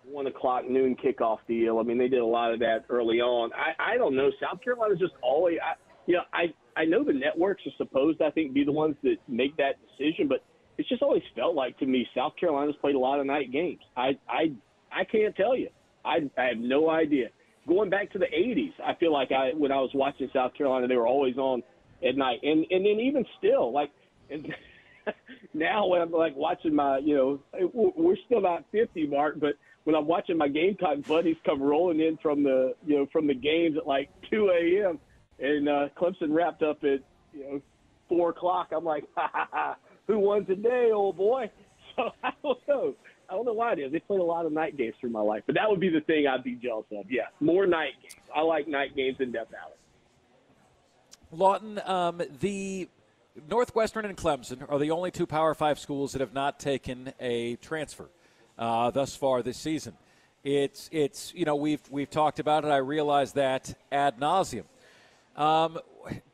one 0.03 0.27
o'clock 0.27 0.69
noon 0.69 0.95
kickoff 0.95 1.39
deal. 1.47 1.79
I 1.79 1.83
mean, 1.83 1.97
they 1.97 2.07
did 2.07 2.19
a 2.19 2.25
lot 2.25 2.53
of 2.53 2.59
that 2.59 2.85
early 2.89 3.19
on. 3.19 3.51
I, 3.53 3.93
I 3.93 3.97
don't 3.97 4.15
know. 4.15 4.31
South 4.41 4.61
Carolina's 4.63 4.99
just 4.99 5.13
always, 5.21 5.57
I, 5.61 5.73
you 6.05 6.15
know, 6.15 6.21
I 6.33 6.53
I 6.77 6.85
know 6.85 7.03
the 7.03 7.13
networks 7.13 7.63
are 7.65 7.71
supposed, 7.77 8.21
I 8.21 8.29
think, 8.29 8.53
be 8.53 8.63
the 8.63 8.71
ones 8.71 8.95
that 9.03 9.17
make 9.27 9.57
that 9.57 9.75
decision, 9.89 10.27
but 10.27 10.43
it's 10.77 10.87
just 10.87 11.01
always 11.01 11.23
felt 11.35 11.55
like 11.55 11.77
to 11.79 11.85
me 11.87 12.07
South 12.15 12.33
Carolina's 12.39 12.75
played 12.79 12.95
a 12.95 12.99
lot 12.99 13.19
of 13.19 13.25
night 13.25 13.51
games. 13.51 13.79
I 13.95 14.17
I 14.29 14.51
I 14.91 15.03
can't 15.03 15.35
tell 15.35 15.57
you. 15.57 15.69
I 16.05 16.29
I 16.37 16.45
have 16.45 16.57
no 16.59 16.89
idea. 16.89 17.29
Going 17.67 17.89
back 17.89 18.11
to 18.11 18.19
the 18.19 18.27
'80s, 18.27 18.73
I 18.85 18.93
feel 18.95 19.11
like 19.11 19.31
I 19.31 19.51
when 19.55 19.71
I 19.71 19.77
was 19.77 19.89
watching 19.95 20.29
South 20.33 20.53
Carolina, 20.53 20.87
they 20.87 20.95
were 20.95 21.07
always 21.07 21.37
on 21.37 21.63
at 22.07 22.15
night, 22.15 22.39
and 22.43 22.65
and 22.69 22.85
then 22.85 22.99
even 22.99 23.25
still, 23.39 23.73
like. 23.73 23.91
And, 24.29 24.53
now 25.53 25.87
when 25.87 26.01
I'm 26.01 26.11
like 26.11 26.35
watching 26.35 26.75
my, 26.75 26.97
you 26.97 27.15
know, 27.15 27.39
we're 27.73 28.17
still 28.25 28.41
not 28.41 28.65
50, 28.73 29.07
Mark, 29.07 29.39
but 29.39 29.53
when 29.85 29.95
I'm 29.95 30.05
watching 30.05 30.37
my 30.37 30.49
Gamecock 30.49 31.03
buddies 31.07 31.37
come 31.45 31.61
rolling 31.61 32.01
in 32.01 32.17
from 32.17 32.43
the, 32.43 32.75
you 32.85 32.97
know, 32.97 33.07
from 33.13 33.25
the 33.25 33.33
games 33.33 33.77
at 33.77 33.87
like 33.87 34.09
2 34.29 34.49
a.m. 34.49 34.99
and 35.39 35.69
uh, 35.69 35.89
Clemson 35.97 36.33
wrapped 36.33 36.63
up 36.63 36.83
at, 36.83 37.01
you 37.33 37.43
know, 37.43 37.61
four 38.09 38.29
o'clock, 38.29 38.69
I'm 38.75 38.85
like, 38.85 39.05
who 40.07 40.19
won 40.19 40.45
today, 40.45 40.91
old 40.93 41.17
boy? 41.17 41.49
So 41.95 42.11
I 42.23 42.31
don't 42.43 42.67
know. 42.67 42.93
I 43.27 43.33
don't 43.33 43.45
know 43.45 43.53
why 43.53 43.73
it 43.73 43.79
is. 43.79 43.91
They 43.91 43.99
played 43.99 44.19
a 44.19 44.23
lot 44.23 44.45
of 44.45 44.51
night 44.51 44.77
games 44.77 44.93
through 45.01 45.09
my 45.09 45.19
life, 45.19 45.41
but 45.47 45.55
that 45.55 45.67
would 45.67 45.79
be 45.79 45.89
the 45.89 46.01
thing 46.01 46.27
I'd 46.27 46.43
be 46.43 46.53
jealous 46.53 46.85
of. 46.91 47.11
Yeah, 47.11 47.23
more 47.39 47.65
night 47.65 47.93
games. 48.03 48.13
I 48.35 48.41
like 48.41 48.67
night 48.67 48.95
games 48.95 49.17
in 49.19 49.31
Death 49.31 49.47
Valley. 49.49 49.73
Lawton, 51.31 51.81
um, 51.85 52.21
the 52.39 52.87
Northwestern 53.49 54.05
and 54.05 54.15
Clemson 54.15 54.63
are 54.71 54.79
the 54.79 54.91
only 54.91 55.09
two 55.09 55.25
Power 55.25 55.53
Five 55.55 55.79
schools 55.79 56.13
that 56.13 56.21
have 56.21 56.35
not 56.35 56.59
taken 56.59 57.13
a 57.19 57.55
transfer 57.57 58.09
uh, 58.57 58.91
thus 58.91 59.15
far 59.15 59.41
this 59.41 59.57
season. 59.57 59.93
It's 60.43 60.89
it's 60.91 61.33
you 61.33 61.45
know 61.45 61.55
we've 61.55 61.81
we've 61.89 62.09
talked 62.09 62.39
about 62.39 62.63
it. 62.63 62.69
I 62.69 62.77
realize 62.77 63.33
that 63.33 63.73
ad 63.91 64.19
nauseum. 64.19 64.63
Um, 65.37 65.77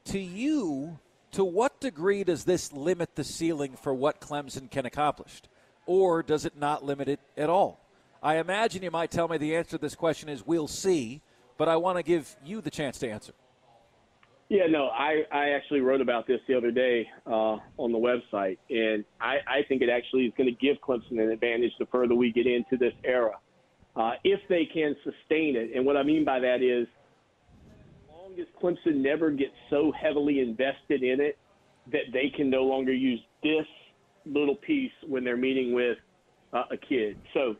to 0.06 0.20
you, 0.20 0.98
to 1.34 1.44
what 1.44 1.82
degree 1.82 2.24
does 2.24 2.46
this 2.46 2.72
limit 2.72 3.16
the 3.16 3.24
ceiling 3.26 3.76
for 3.76 3.94
what 3.94 4.22
Clemson 4.22 4.72
can 4.72 4.86
accomplish, 4.86 5.42
or 5.86 6.24
does 6.24 6.46
it 6.46 6.58
not 6.58 6.86
limit 6.86 7.10
it 7.10 7.20
at 7.36 7.50
all? 7.50 7.82
I 8.22 8.38
imagine 8.38 8.82
you 8.82 8.92
might 8.92 9.12
tell 9.12 9.28
me 9.28 9.38
the 9.38 9.58
answer 9.58 9.72
to 9.72 9.78
this 9.78 9.96
question 9.96 10.30
is 10.30 10.48
we'll 10.48 10.70
see, 10.70 11.22
but 11.58 11.68
I 11.68 11.76
want 11.76 11.98
to 11.98 12.04
give 12.04 12.34
you 12.46 12.62
the 12.62 12.72
chance 12.72 12.98
to 13.00 13.10
answer. 13.10 13.34
Yeah, 14.48 14.68
no, 14.68 14.88
I, 14.88 15.24
I 15.32 15.50
actually 15.50 15.82
wrote 15.82 16.00
about 16.00 16.28
this 16.28 16.40
the 16.48 16.56
other 16.56 16.72
day 16.72 17.10
uh, 17.26 17.58
on 17.78 17.92
the 17.92 17.98
website, 17.98 18.58
and 18.70 19.04
I, 19.20 19.38
I 19.48 19.64
think 19.68 19.82
it 19.82 19.90
actually 19.90 20.26
is 20.26 20.34
going 20.38 20.48
to 20.48 20.56
give 20.56 20.78
Clemson 20.82 21.20
an 21.20 21.32
advantage 21.32 21.72
the 21.80 21.88
further 21.88 22.16
we 22.16 22.32
get 22.32 22.48
into 22.48 22.78
this 22.78 22.94
era, 23.04 23.34
uh, 23.96 24.12
if 24.24 24.40
they 24.48 24.66
can 24.72 24.96
sustain 25.04 25.58
it. 25.58 25.72
And 25.76 25.86
what 25.86 25.98
I 25.98 26.04
mean 26.04 26.24
by 26.24 26.40
that 26.40 26.62
is, 26.62 26.88
long 28.34 28.40
as 28.40 28.48
Clemson 28.62 28.98
never 28.98 29.32
gets 29.32 29.54
so 29.70 29.92
heavily 29.92 30.40
invested 30.40 31.04
in 31.04 31.20
it 31.20 31.38
that 31.92 32.12
they 32.12 32.32
can 32.36 32.50
no 32.50 32.64
longer 32.64 32.94
use 32.94 33.20
this 33.42 33.66
little 34.26 34.56
piece 34.56 34.92
when 35.08 35.24
they're 35.24 35.38
meeting 35.38 35.74
with 35.74 35.98
uh, 36.54 36.64
a 36.72 36.78
kid. 36.78 37.18
So 37.34 37.56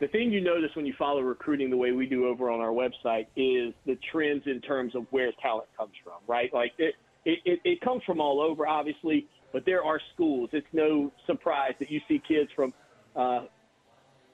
the 0.00 0.08
thing 0.08 0.32
you 0.32 0.40
notice 0.40 0.70
when 0.74 0.84
you 0.84 0.94
follow 0.98 1.20
recruiting 1.20 1.70
the 1.70 1.76
way 1.76 1.92
we 1.92 2.06
do 2.06 2.26
over 2.26 2.50
on 2.50 2.60
our 2.60 2.70
website 2.70 3.26
is 3.36 3.72
the 3.86 3.96
trends 4.10 4.42
in 4.46 4.60
terms 4.60 4.94
of 4.94 5.06
where 5.10 5.30
talent 5.40 5.68
comes 5.76 5.92
from, 6.02 6.14
right? 6.26 6.52
Like 6.52 6.72
it, 6.78 6.94
it, 7.24 7.60
it, 7.64 7.80
comes 7.80 8.02
from 8.04 8.20
all 8.20 8.40
over, 8.40 8.66
obviously, 8.66 9.26
but 9.52 9.64
there 9.64 9.82
are 9.82 10.00
schools. 10.14 10.50
It's 10.52 10.66
no 10.72 11.12
surprise 11.26 11.72
that 11.78 11.90
you 11.90 12.00
see 12.08 12.20
kids 12.26 12.50
from 12.54 12.72
uh, 13.14 13.44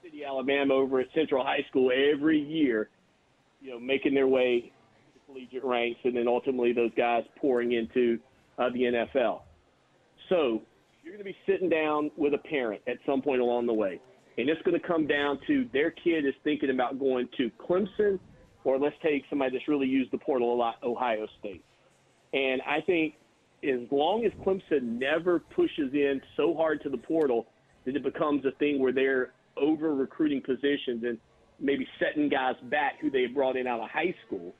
City, 0.02 0.24
Alabama, 0.24 0.74
over 0.74 1.00
at 1.00 1.06
Central 1.14 1.44
High 1.44 1.64
School 1.68 1.92
every 1.92 2.40
year, 2.40 2.88
you 3.60 3.70
know, 3.70 3.78
making 3.78 4.14
their 4.14 4.26
way 4.26 4.72
collegiate 5.32 5.64
ranks, 5.64 6.00
and 6.04 6.16
then 6.16 6.28
ultimately 6.28 6.72
those 6.72 6.90
guys 6.96 7.24
pouring 7.40 7.72
into 7.72 8.18
uh, 8.58 8.68
the 8.70 8.80
NFL. 8.80 9.40
So 10.28 10.62
you're 11.02 11.14
going 11.14 11.18
to 11.18 11.24
be 11.24 11.36
sitting 11.46 11.68
down 11.68 12.10
with 12.16 12.34
a 12.34 12.38
parent 12.38 12.82
at 12.86 12.96
some 13.06 13.22
point 13.22 13.40
along 13.40 13.66
the 13.66 13.74
way, 13.74 14.00
and 14.38 14.48
it's 14.48 14.62
going 14.62 14.78
to 14.78 14.86
come 14.86 15.06
down 15.06 15.38
to 15.46 15.68
their 15.72 15.90
kid 15.90 16.26
is 16.26 16.34
thinking 16.44 16.70
about 16.70 16.98
going 16.98 17.28
to 17.38 17.50
Clemson, 17.58 18.18
or 18.64 18.78
let's 18.78 18.96
take 19.02 19.24
somebody 19.28 19.56
that's 19.56 19.68
really 19.68 19.88
used 19.88 20.12
the 20.12 20.18
portal 20.18 20.54
a 20.54 20.56
lot, 20.56 20.76
Ohio 20.82 21.26
State. 21.40 21.64
And 22.32 22.62
I 22.62 22.80
think 22.80 23.14
as 23.62 23.80
long 23.90 24.24
as 24.24 24.32
Clemson 24.44 24.98
never 24.98 25.40
pushes 25.40 25.92
in 25.92 26.20
so 26.36 26.54
hard 26.54 26.82
to 26.82 26.88
the 26.88 26.98
portal 26.98 27.46
that 27.84 27.96
it 27.96 28.02
becomes 28.02 28.44
a 28.44 28.52
thing 28.52 28.80
where 28.80 28.92
they're 28.92 29.32
over 29.56 29.94
recruiting 29.94 30.40
positions 30.40 31.04
and 31.04 31.18
maybe 31.60 31.86
setting 31.98 32.28
guys 32.28 32.54
back 32.64 32.94
who 33.00 33.10
they 33.10 33.26
brought 33.26 33.56
in 33.56 33.66
out 33.66 33.80
of 33.80 33.88
high 33.90 34.14
school, 34.26 34.54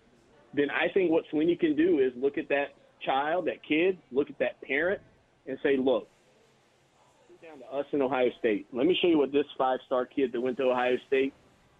then 0.54 0.70
I 0.70 0.92
think 0.92 1.10
what 1.10 1.24
Swinney 1.32 1.58
can 1.58 1.76
do 1.76 1.98
is 1.98 2.12
look 2.16 2.38
at 2.38 2.48
that 2.48 2.74
child, 3.04 3.46
that 3.46 3.62
kid, 3.66 3.98
look 4.10 4.30
at 4.30 4.38
that 4.38 4.60
parent, 4.62 5.00
and 5.46 5.58
say, 5.62 5.76
look, 5.76 6.08
down 7.42 7.58
to 7.58 7.76
us 7.76 7.86
in 7.92 8.00
Ohio 8.00 8.28
State. 8.38 8.66
Let 8.72 8.86
me 8.86 8.96
show 9.02 9.08
you 9.08 9.18
what 9.18 9.32
this 9.32 9.44
five-star 9.58 10.06
kid 10.06 10.32
that 10.32 10.40
went 10.40 10.56
to 10.58 10.64
Ohio 10.64 10.96
State, 11.08 11.34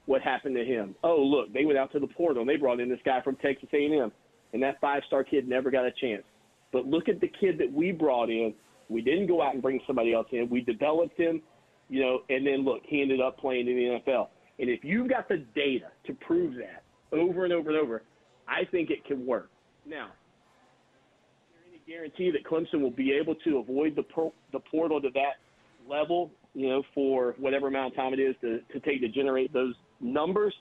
what 0.07 0.21
happened 0.21 0.57
to 0.57 0.65
him. 0.65 0.95
Oh, 1.05 1.23
look, 1.23 1.53
they 1.53 1.65
went 1.65 1.79
out 1.79 1.93
to 1.93 2.01
the 2.01 2.09
portal 2.09 2.43
and 2.43 2.51
they 2.51 2.57
brought 2.57 2.81
in 2.81 2.89
this 2.89 2.99
guy 3.05 3.21
from 3.23 3.37
Texas 3.37 3.69
A&M, 3.73 4.11
and 4.53 4.63
that 4.63 4.81
five-star 4.81 5.25
kid 5.25 5.49
never 5.49 5.71
got 5.71 5.87
a 5.87 5.93
chance. 6.01 6.25
But 6.73 6.87
look 6.87 7.09
at 7.09 7.21
the 7.21 7.29
kid 7.29 7.59
that 7.59 7.73
we 7.73 7.93
brought 7.93 8.29
in. 8.29 8.55
We 8.89 9.03
didn't 9.03 9.29
go 9.29 9.41
out 9.41 9.55
and 9.55 9.63
bring 9.63 9.81
somebody 9.87 10.13
else 10.13 10.27
in. 10.33 10.49
We 10.51 10.63
developed 10.63 11.19
him, 11.19 11.41
you 11.89 12.01
know, 12.01 12.23
and 12.29 12.47
then 12.47 12.65
look, 12.65 12.83
he 12.85 13.01
ended 13.01 13.21
up 13.21 13.39
playing 13.39 13.69
in 13.69 13.77
the 13.77 14.13
NFL. 14.13 14.29
And 14.59 14.69
if 14.69 14.81
you've 14.83 15.09
got 15.09 15.29
the 15.29 15.45
data 15.55 15.87
to 16.07 16.15
prove 16.15 16.55
that 16.57 16.83
over 17.13 17.45
and 17.45 17.53
over 17.53 17.71
and 17.71 17.79
over, 17.79 18.03
I 18.49 18.65
think 18.71 18.91
it 18.91 19.05
can 19.05 19.27
work. 19.27 19.51
Now, 19.87 20.07
is 20.07 21.81
there 21.87 22.01
any 22.01 22.11
guarantee 22.13 22.31
that 22.31 22.45
Clemson 22.45 22.81
will 22.81 22.91
be 22.91 23.13
able 23.13 23.35
to 23.37 23.59
avoid 23.59 23.97
the 23.97 24.05
the 24.53 24.61
portal 24.61 25.01
to 25.01 25.11
that 25.11 25.41
level, 25.89 26.31
you 26.55 26.69
know, 26.69 26.83
for 26.95 27.35
whatever 27.39 27.69
amount 27.69 27.93
of 27.93 27.97
time 27.97 28.13
it 28.13 28.21
is 28.21 28.35
to, 28.41 28.61
to 28.73 28.81
take 28.81 29.01
to 29.01 29.09
generate 29.09 29.53
those 29.53 29.75
numbers? 30.01 30.55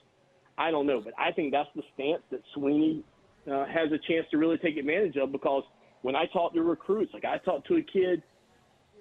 I 0.58 0.70
don't 0.70 0.86
know, 0.86 1.00
but 1.00 1.14
I 1.18 1.32
think 1.32 1.52
that's 1.52 1.68
the 1.74 1.82
stance 1.94 2.22
that 2.30 2.40
Swinney 2.56 3.02
uh, 3.50 3.64
has 3.66 3.90
a 3.92 3.98
chance 4.08 4.26
to 4.30 4.38
really 4.38 4.58
take 4.58 4.76
advantage 4.76 5.16
of 5.16 5.32
because 5.32 5.64
when 6.02 6.14
I 6.14 6.26
talk 6.32 6.54
to 6.54 6.62
recruits, 6.62 7.12
like 7.14 7.24
I 7.24 7.38
talked 7.38 7.66
to 7.68 7.76
a 7.76 7.82
kid 7.82 8.22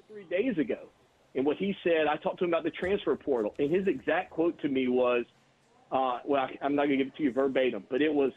three 0.08 0.26
days 0.30 0.58
ago, 0.58 0.90
and 1.36 1.46
what 1.46 1.58
he 1.58 1.74
said, 1.84 2.08
I 2.10 2.18
talked 2.18 2.40
to 2.40 2.46
him 2.46 2.52
about 2.52 2.64
the 2.64 2.72
transfer 2.72 3.16
portal, 3.16 3.54
and 3.60 3.74
his 3.74 3.88
exact 3.88 4.32
quote 4.32 4.60
to 4.62 4.70
me 4.70 4.88
was, 4.88 5.26
uh, 5.92 6.20
well, 6.26 6.42
I, 6.44 6.58
I'm 6.64 6.76
not 6.76 6.88
going 6.88 6.98
to 7.00 7.06
give 7.06 7.14
it 7.14 7.18
to 7.18 7.24
you 7.24 7.32
verbatim, 7.32 7.84
but 7.90 8.02
it 8.02 8.14
was, 8.14 8.32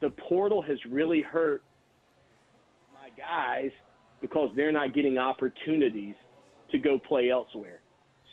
the 0.00 0.10
portal 0.10 0.62
has 0.62 0.78
really 0.90 1.22
hurt 1.22 1.62
my 2.92 3.08
guys 3.16 3.70
because 4.20 4.50
they're 4.56 4.72
not 4.72 4.94
getting 4.94 5.18
opportunities 5.18 6.14
to 6.70 6.78
go 6.78 6.98
play 6.98 7.30
elsewhere. 7.30 7.80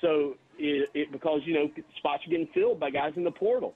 So 0.01 0.35
it, 0.57 0.89
it 0.93 1.11
because 1.11 1.41
you 1.45 1.53
know 1.53 1.69
spots 1.97 2.23
are 2.27 2.29
getting 2.29 2.49
filled 2.53 2.79
by 2.79 2.89
guys 2.89 3.13
in 3.15 3.23
the 3.23 3.31
portal, 3.31 3.73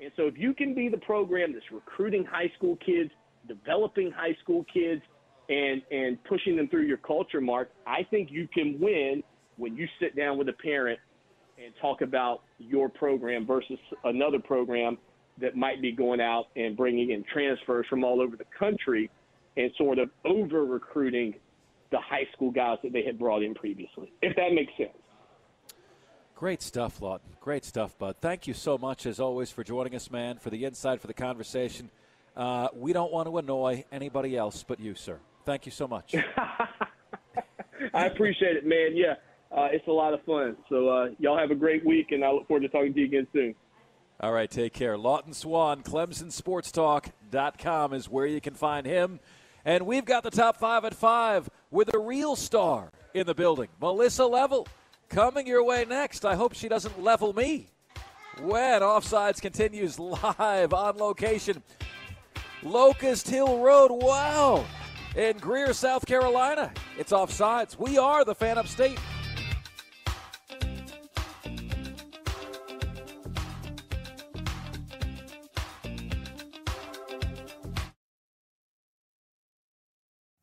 and 0.00 0.10
so 0.16 0.26
if 0.26 0.34
you 0.36 0.54
can 0.54 0.74
be 0.74 0.88
the 0.88 0.98
program 0.98 1.52
that's 1.52 1.64
recruiting 1.72 2.24
high 2.24 2.50
school 2.56 2.76
kids, 2.84 3.10
developing 3.46 4.10
high 4.10 4.36
school 4.42 4.64
kids, 4.72 5.02
and 5.48 5.82
and 5.90 6.22
pushing 6.24 6.56
them 6.56 6.68
through 6.68 6.86
your 6.86 6.98
culture, 6.98 7.40
Mark, 7.40 7.70
I 7.86 8.06
think 8.10 8.30
you 8.30 8.48
can 8.52 8.78
win 8.80 9.22
when 9.56 9.76
you 9.76 9.86
sit 10.00 10.16
down 10.16 10.38
with 10.38 10.48
a 10.48 10.52
parent 10.52 10.98
and 11.62 11.74
talk 11.80 12.00
about 12.02 12.42
your 12.58 12.88
program 12.88 13.46
versus 13.46 13.78
another 14.04 14.38
program 14.38 14.96
that 15.40 15.56
might 15.56 15.80
be 15.80 15.92
going 15.92 16.20
out 16.20 16.46
and 16.56 16.76
bringing 16.76 17.10
in 17.10 17.24
transfers 17.24 17.86
from 17.88 18.04
all 18.04 18.20
over 18.20 18.36
the 18.36 18.46
country 18.58 19.10
and 19.56 19.70
sort 19.76 19.98
of 19.98 20.10
over 20.24 20.64
recruiting 20.64 21.34
the 21.90 21.98
high 21.98 22.26
school 22.32 22.50
guys 22.50 22.78
that 22.82 22.92
they 22.92 23.02
had 23.02 23.18
brought 23.18 23.42
in 23.42 23.54
previously, 23.54 24.12
if 24.22 24.36
that 24.36 24.52
makes 24.52 24.72
sense. 24.76 24.90
Great 26.34 26.62
stuff, 26.62 27.02
Lawton. 27.02 27.30
Great 27.40 27.64
stuff, 27.64 27.98
bud. 27.98 28.16
Thank 28.20 28.46
you 28.46 28.54
so 28.54 28.78
much, 28.78 29.06
as 29.06 29.18
always, 29.18 29.50
for 29.50 29.64
joining 29.64 29.94
us, 29.96 30.10
man, 30.10 30.38
for 30.38 30.50
the 30.50 30.64
insight, 30.64 31.00
for 31.00 31.08
the 31.08 31.14
conversation. 31.14 31.90
Uh, 32.36 32.68
we 32.74 32.92
don't 32.92 33.10
want 33.12 33.26
to 33.26 33.36
annoy 33.38 33.84
anybody 33.90 34.36
else 34.36 34.62
but 34.62 34.78
you, 34.78 34.94
sir. 34.94 35.18
Thank 35.44 35.66
you 35.66 35.72
so 35.72 35.88
much. 35.88 36.14
I 37.94 38.06
appreciate 38.06 38.56
it, 38.56 38.66
man. 38.66 38.96
Yeah, 38.96 39.14
uh, 39.50 39.68
it's 39.72 39.88
a 39.88 39.92
lot 39.92 40.14
of 40.14 40.22
fun. 40.24 40.56
So 40.68 40.88
uh, 40.88 41.08
y'all 41.18 41.38
have 41.38 41.50
a 41.50 41.56
great 41.56 41.84
week, 41.84 42.12
and 42.12 42.24
I 42.24 42.30
look 42.30 42.46
forward 42.46 42.60
to 42.60 42.68
talking 42.68 42.94
to 42.94 43.00
you 43.00 43.06
again 43.06 43.26
soon. 43.32 43.54
All 44.20 44.32
right, 44.32 44.50
take 44.50 44.72
care. 44.72 44.98
Lawton 44.98 45.32
Swann, 45.32 45.84
ClemsonSportsTalk.com 45.84 47.94
is 47.94 48.08
where 48.08 48.26
you 48.26 48.40
can 48.40 48.54
find 48.54 48.84
him. 48.84 49.20
And 49.64 49.86
we've 49.86 50.04
got 50.04 50.24
the 50.24 50.30
top 50.30 50.56
five 50.56 50.84
at 50.84 50.94
five 50.94 51.48
with 51.70 51.94
a 51.94 51.98
real 51.98 52.34
star 52.34 52.90
in 53.14 53.26
the 53.26 53.34
building, 53.34 53.68
Melissa 53.80 54.26
Level, 54.26 54.66
coming 55.08 55.46
your 55.46 55.62
way 55.62 55.84
next. 55.88 56.24
I 56.24 56.34
hope 56.34 56.54
she 56.54 56.68
doesn't 56.68 57.00
level 57.00 57.32
me. 57.32 57.68
When 58.40 58.82
Offsides 58.82 59.40
continues 59.40 59.98
live 60.00 60.72
on 60.72 60.96
location, 60.96 61.62
Locust 62.62 63.28
Hill 63.28 63.60
Road. 63.60 63.90
Wow. 63.92 64.64
In 65.16 65.38
Greer, 65.38 65.72
South 65.72 66.06
Carolina. 66.06 66.72
It's 66.98 67.12
Offsides. 67.12 67.78
We 67.78 67.98
are 67.98 68.24
the 68.24 68.34
fan 68.34 68.58
upstate. 68.58 68.98